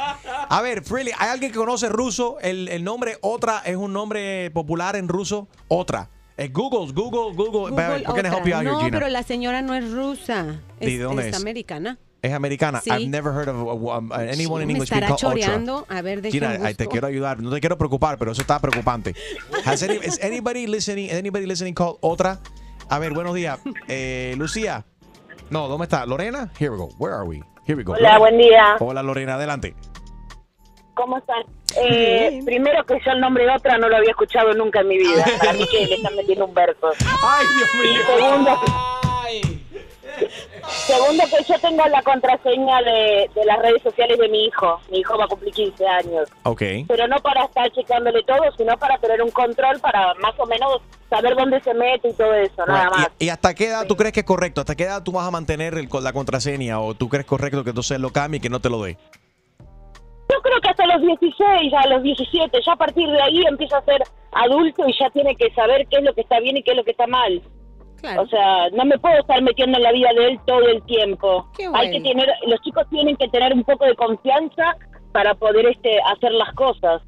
A 0.49 0.61
ver, 0.61 0.83
Freely, 0.83 1.11
¿hay 1.17 1.29
alguien 1.29 1.51
que 1.51 1.57
conoce 1.57 1.87
ruso? 1.87 2.37
El, 2.41 2.67
el 2.67 2.83
nombre 2.83 3.17
otra 3.21 3.61
es 3.65 3.77
un 3.77 3.93
nombre 3.93 4.51
popular 4.51 4.97
en 4.97 5.07
ruso, 5.07 5.47
otra. 5.69 6.09
Es 6.35 6.51
Google, 6.51 6.91
Google, 6.93 7.35
Google. 7.35 7.71
Google 7.75 8.27
help 8.27 8.45
you 8.47 8.53
out 8.55 8.63
here, 8.63 8.71
no, 8.71 8.79
Gina? 8.79 8.91
pero 8.97 9.07
la 9.09 9.23
señora 9.23 9.61
no 9.61 9.75
es 9.75 9.89
rusa. 9.91 10.59
¿De 10.79 10.95
Es, 10.95 11.01
dónde 11.01 11.29
es 11.29 11.35
es? 11.35 11.41
americana. 11.41 11.99
Es 12.21 12.33
americana. 12.33 12.81
Sí. 12.81 12.89
I've 12.91 13.07
never 13.09 13.31
heard 13.33 13.49
of 13.49 13.55
um, 13.57 14.11
anyone 14.13 14.61
in 14.61 14.67
Me 14.67 14.73
English 14.73 14.89
being 14.91 15.01
called 15.07 15.19
Otra. 15.19 15.29
choreando. 15.29 15.85
A 15.89 16.01
ver, 16.03 16.21
Gina, 16.29 16.57
te 16.75 16.87
quiero 16.87 17.07
ayudar. 17.07 17.41
No 17.41 17.49
te 17.51 17.59
quiero 17.59 17.77
preocupar, 17.77 18.17
pero 18.19 18.31
eso 18.31 18.41
está 18.41 18.59
preocupante. 18.59 19.15
Has 19.65 19.81
any- 19.81 19.95
is 20.03 20.19
anybody 20.23 20.67
listening? 20.67 21.09
Anybody 21.11 21.45
listening 21.47 21.73
called 21.73 21.97
Otra? 22.01 22.39
A 22.89 22.99
ver, 22.99 23.13
buenos 23.13 23.33
días. 23.33 23.59
Eh, 23.87 24.35
Lucía. 24.37 24.85
No, 25.49 25.67
¿dónde 25.67 25.85
está? 25.85 26.05
Lorena. 26.05 26.51
Here 26.59 26.69
we 26.69 26.77
go. 26.77 26.89
Where 26.99 27.15
are 27.15 27.25
we? 27.25 27.41
Here 27.65 27.75
we 27.75 27.83
go. 27.83 27.93
Hola, 27.93 28.01
Lorena. 28.01 28.19
buen 28.19 28.37
día. 28.37 28.75
Hola, 28.79 29.01
Lorena. 29.03 29.35
Adelante. 29.35 29.73
¿Cómo 30.93 31.17
están? 31.17 31.43
Eh, 31.81 32.41
primero 32.45 32.85
que 32.85 32.99
yo 33.05 33.11
el 33.13 33.19
nombre 33.21 33.45
de 33.45 33.51
otra 33.55 33.77
no 33.77 33.87
lo 33.89 33.95
había 33.95 34.11
escuchado 34.11 34.53
nunca 34.53 34.81
en 34.81 34.89
mi 34.89 34.97
vida. 34.97 35.25
Para 35.39 35.53
mí 35.53 35.65
que 35.71 35.87
le 35.87 35.95
están 35.95 36.15
metiendo 36.15 36.45
un 36.45 36.53
verso. 36.53 36.91
¡Ay, 37.23 37.45
Dios 37.57 37.69
mío! 37.81 38.01
Y 38.01 38.21
segundo, 38.21 38.59
segundo 40.87 41.23
que 41.25 41.43
yo 41.51 41.59
tengo 41.59 41.85
la 41.87 42.01
contraseña 42.01 42.81
de, 42.81 43.29
de 43.33 43.45
las 43.45 43.59
redes 43.59 43.81
sociales 43.81 44.17
de 44.17 44.29
mi 44.29 44.45
hijo. 44.45 44.79
Mi 44.89 44.99
hijo 44.99 45.17
va 45.17 45.25
a 45.25 45.27
cumplir 45.27 45.53
15 45.53 45.87
años. 45.87 46.29
Ok. 46.43 46.61
Pero 46.87 47.07
no 47.07 47.17
para 47.19 47.45
estar 47.45 47.71
checándole 47.71 48.23
todo, 48.23 48.43
sino 48.57 48.77
para 48.77 48.97
tener 48.97 49.21
un 49.21 49.31
control 49.31 49.79
para 49.79 50.13
más 50.15 50.33
o 50.39 50.45
menos 50.45 50.81
saber 51.09 51.35
dónde 51.35 51.59
se 51.61 51.73
mete 51.73 52.09
y 52.09 52.13
todo 52.13 52.33
eso, 52.35 52.65
nada 52.65 52.83
Right. 52.85 52.97
más. 52.97 53.07
¿Y, 53.19 53.25
y 53.25 53.29
hasta 53.29 53.53
qué 53.53 53.67
edad 53.67 53.85
tú 53.87 53.95
crees 53.97 54.13
que 54.13 54.21
es 54.21 54.25
correcto? 54.25 54.61
¿Hasta 54.61 54.75
qué 54.75 54.83
edad 54.83 55.03
tú 55.03 55.11
vas 55.11 55.27
a 55.27 55.31
mantener 55.31 55.73
el- 55.75 55.89
con 55.89 56.03
la 56.03 56.13
contraseña? 56.13 56.79
¿O 56.79 56.93
tú 56.93 57.09
crees 57.09 57.25
correcto 57.25 57.63
que 57.63 57.71
entonces 57.71 57.99
lo 57.99 58.11
cambie 58.11 58.37
y 58.37 58.41
que 58.41 58.49
no 58.49 58.59
te 58.61 58.69
lo 58.69 58.81
dé? 58.83 58.97
Yo 60.29 60.41
creo 60.41 60.61
que 60.61 60.69
hasta 60.69 60.85
los 60.85 61.01
16, 61.01 61.71
ya 61.71 61.79
a 61.81 61.87
los 61.87 62.03
17, 62.03 62.57
ya 62.65 62.71
a 62.71 62.75
partir 62.77 63.05
de 63.09 63.21
ahí 63.21 63.43
empieza 63.45 63.77
a 63.79 63.83
ser 63.83 64.01
adulto 64.31 64.87
y 64.87 64.93
ya 64.97 65.09
tiene 65.09 65.35
que 65.35 65.51
saber 65.53 65.85
qué 65.87 65.97
es 65.97 66.03
lo 66.03 66.13
que 66.13 66.21
está 66.21 66.39
bien 66.39 66.55
y 66.55 66.63
qué 66.63 66.71
es 66.71 66.77
lo 66.77 66.85
que 66.85 66.91
está 66.91 67.05
mal. 67.05 67.41
O 68.19 68.27
sea, 68.27 68.69
no 68.73 68.85
me 68.85 68.97
puedo 68.99 69.19
estar 69.19 69.41
metiendo 69.41 69.77
en 69.77 69.83
la 69.83 69.91
vida 69.91 70.09
de 70.17 70.27
él 70.29 70.39
todo 70.45 70.65
el 70.67 70.81
tiempo. 70.83 71.49
Qué 71.57 71.65
Hay 71.73 71.91
que 71.91 71.99
bueno. 71.99 72.09
tener, 72.09 72.27
los 72.47 72.59
chicos 72.61 72.83
tienen 72.89 73.15
que 73.17 73.27
tener 73.29 73.53
un 73.53 73.63
poco 73.63 73.85
de 73.85 73.95
confianza 73.95 74.75
para 75.11 75.35
poder 75.35 75.65
este 75.67 75.97
hacer 76.13 76.31
las 76.31 76.53
cosas. 76.55 77.01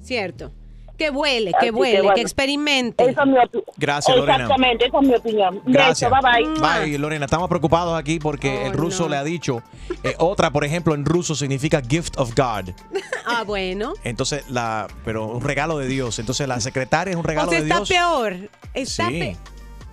Cierto. 0.00 0.50
Que 0.98 1.10
vuele, 1.10 1.50
Así 1.50 1.58
que 1.58 1.66
que 1.66 1.70
vuele, 1.72 1.96
que, 1.96 2.02
bueno. 2.02 2.16
experimente. 2.20 3.02
Esa 3.04 3.22
es 3.22 3.26
mi 3.28 3.38
opinión. 3.38 3.64
Gracias, 3.76 4.16
Lorena. 4.16 4.34
Exactamente, 4.42 4.86
esa 4.86 4.98
es 5.00 5.08
mi 5.08 5.14
opinión. 5.14 5.60
Gracias. 5.64 6.10
Beso, 6.10 6.22
bye 6.22 6.44
bye. 6.60 6.84
Bye, 6.90 6.98
Lorena. 6.98 7.24
Estamos 7.24 7.48
preocupados 7.48 7.98
aquí 7.98 8.18
porque 8.18 8.66
el 8.66 8.72
ruso 8.74 9.08
le 9.08 9.16
ha 9.16 9.24
dicho. 9.24 9.62
eh, 10.04 10.14
otra, 10.18 10.50
por 10.50 10.64
ejemplo, 10.64 10.94
en 10.94 11.04
ruso 11.04 11.34
significa 11.34 11.80
gift 11.80 12.18
of 12.18 12.34
God. 12.36 12.70
Ah, 13.24 13.44
bueno. 13.46 13.92
Entonces, 14.02 14.50
la, 14.50 14.88
pero 15.04 15.26
un 15.26 15.42
regalo 15.42 15.78
de 15.78 15.86
Dios. 15.86 16.18
Entonces, 16.18 16.48
la 16.48 16.58
secretaria 16.60 17.12
es 17.12 17.16
un 17.16 17.22
regalo 17.22 17.48
o 17.48 17.50
sea, 17.52 17.60
de 17.60 17.66
está 17.68 17.76
Dios. 17.76 17.88
peor. 17.88 18.36
Está 18.74 19.06
Sí. 19.08 19.18
pe- 19.20 19.36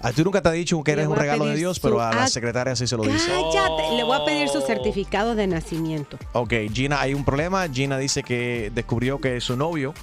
A 0.02 0.14
ti 0.14 0.24
nunca 0.24 0.42
te 0.42 0.50
ha 0.50 0.54
dicho 0.54 0.82
que 0.84 0.92
eres 0.92 1.08
un 1.08 1.16
regalo 1.16 1.46
de 1.46 1.56
Dios, 1.56 1.78
su 1.78 1.82
pero 1.82 2.02
a 2.02 2.14
la 2.14 2.28
secretaria 2.28 2.76
sí 2.76 2.88
se 2.88 2.96
lo 2.96 3.04
dice. 3.04 3.28
Cállate. 3.28 3.96
Le 3.96 4.04
voy 4.04 4.18
a 4.20 4.26
pedir 4.26 4.48
su 4.48 4.62
certificado 4.62 5.36
de 5.36 5.48
nacimiento. 5.48 6.18
Ok, 6.34 6.54
Gina, 6.74 7.02
hay 7.02 7.14
un 7.14 7.26
problema. 7.26 7.68
Gina 7.68 7.98
dice 7.98 8.24
que 8.24 8.72
descubrió 8.74 9.20
que 9.20 9.42
su 9.42 9.58
novio 9.58 9.94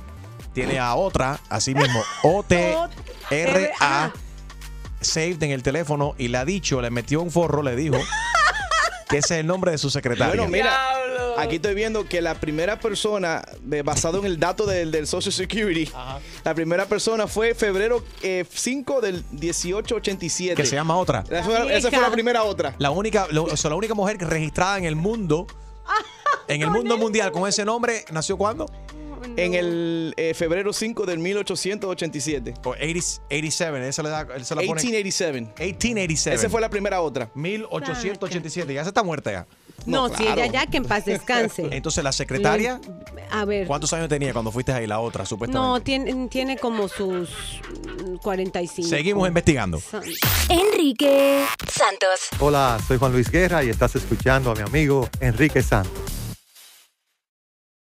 tiene 0.53 0.78
a 0.78 0.94
otra, 0.94 1.40
así 1.49 1.74
mismo, 1.74 2.03
O-T-R-A, 2.22 4.12
saved 5.01 5.42
en 5.42 5.51
el 5.51 5.62
teléfono 5.62 6.14
y 6.16 6.28
le 6.28 6.38
ha 6.38 6.44
dicho, 6.44 6.80
le 6.80 6.90
metió 6.90 7.20
un 7.20 7.30
forro, 7.30 7.62
le 7.62 7.76
dijo 7.76 7.97
que 9.09 9.18
ese 9.18 9.34
es 9.34 9.40
el 9.40 9.46
nombre 9.46 9.70
de 9.70 9.78
su 9.78 9.88
secretaria. 9.90 10.34
Bueno, 10.34 10.48
mira, 10.48 10.74
aquí 11.38 11.57
estoy 11.57 11.74
viendo 11.74 12.09
que 12.09 12.20
la 12.20 12.34
primera 12.34 12.80
persona, 12.80 13.44
de- 13.62 13.82
basado 13.82 14.18
en 14.18 14.24
el 14.26 14.38
dato 14.40 14.66
del, 14.66 14.90
del 14.90 15.07
Social 15.07 15.32
Security, 15.32 15.90
la 16.44 16.54
primera 16.54 16.86
persona 16.86 17.26
fue 17.26 17.54
febrero 17.54 18.02
eh, 18.22 18.44
5 18.48 19.00
del 19.00 19.22
1887. 19.32 20.54
que 20.61 20.66
se 20.66 20.74
llama 20.76 20.96
otra. 20.96 21.24
Esa 21.30 21.42
fue, 21.44 21.76
esa 21.76 21.90
fue 21.90 22.00
la 22.00 22.11
primera 22.11 22.42
otra. 22.42 22.74
La 22.78 22.90
única, 22.90 23.26
lo- 23.30 23.44
o 23.44 23.57
sea, 23.57 23.70
la 23.70 23.76
única 23.76 23.94
mujer 23.94 24.18
que 24.18 24.24
registrada 24.24 24.78
en 24.78 24.84
el 24.84 24.96
mundo, 24.96 25.46
en 26.48 26.62
el 26.62 26.70
mundo 26.72 26.96
mundial 26.98 27.30
con 27.32 27.48
ese 27.48 27.64
nombre, 27.64 28.04
¿nació 28.12 28.36
cuándo? 28.36 28.66
En 29.37 29.55
el 29.55 30.14
eh, 30.16 30.35
febrero 30.35 30.72
5 30.72 31.07
del 31.07 31.18
1887. 31.18 32.55
O 32.64 32.70
80 32.70 33.22
87, 33.27 33.89
esa 33.89 34.03
le 34.03 34.09
da, 34.09 34.27
él 34.35 34.45
se 34.45 34.55
la 34.55 34.62
pone- 34.62 34.83
1887. 34.83 35.41
1887. 35.41 36.37
Esa 36.37 36.49
fue 36.49 36.61
la 36.61 36.68
primera 36.68 37.01
otra. 37.01 37.31
1887, 37.35 38.72
ya 38.74 38.83
se 38.83 38.89
está 38.89 39.03
muerta 39.03 39.33
ya. 39.33 39.47
No, 39.85 40.09
si 40.09 40.27
ella 40.27 40.47
ya 40.47 40.66
que 40.66 40.79
en 40.79 40.85
paz 40.85 41.05
descanse. 41.05 41.68
Entonces, 41.70 42.03
la 42.03 42.12
secretaria, 42.12 42.81
A 43.31 43.45
ver. 43.45 43.66
¿cuántos 43.66 43.93
años 43.93 44.09
tenía 44.09 44.33
cuando 44.33 44.51
fuiste 44.51 44.72
ahí, 44.72 44.87
la 44.87 45.01
otra, 45.01 45.24
supuestamente? 45.27 45.68
No, 45.68 45.81
tiene, 45.81 46.29
tiene 46.29 46.57
como 46.57 46.89
sus 46.89 47.61
mm, 48.05 48.16
45. 48.16 48.89
Seguimos 48.89 49.29
investigando. 49.29 49.81
Enrique 50.49 51.45
Santos. 51.72 52.20
Hola, 52.41 52.79
soy 52.87 52.99
Juan 52.99 53.12
Luis 53.12 53.31
Guerra 53.31 53.62
y 53.64 53.68
estás 53.68 53.95
escuchando 53.97 54.51
a 54.51 54.55
mi 54.55 54.62
amigo 54.62 55.09
Enrique 55.20 55.62
Santos. 55.62 56.26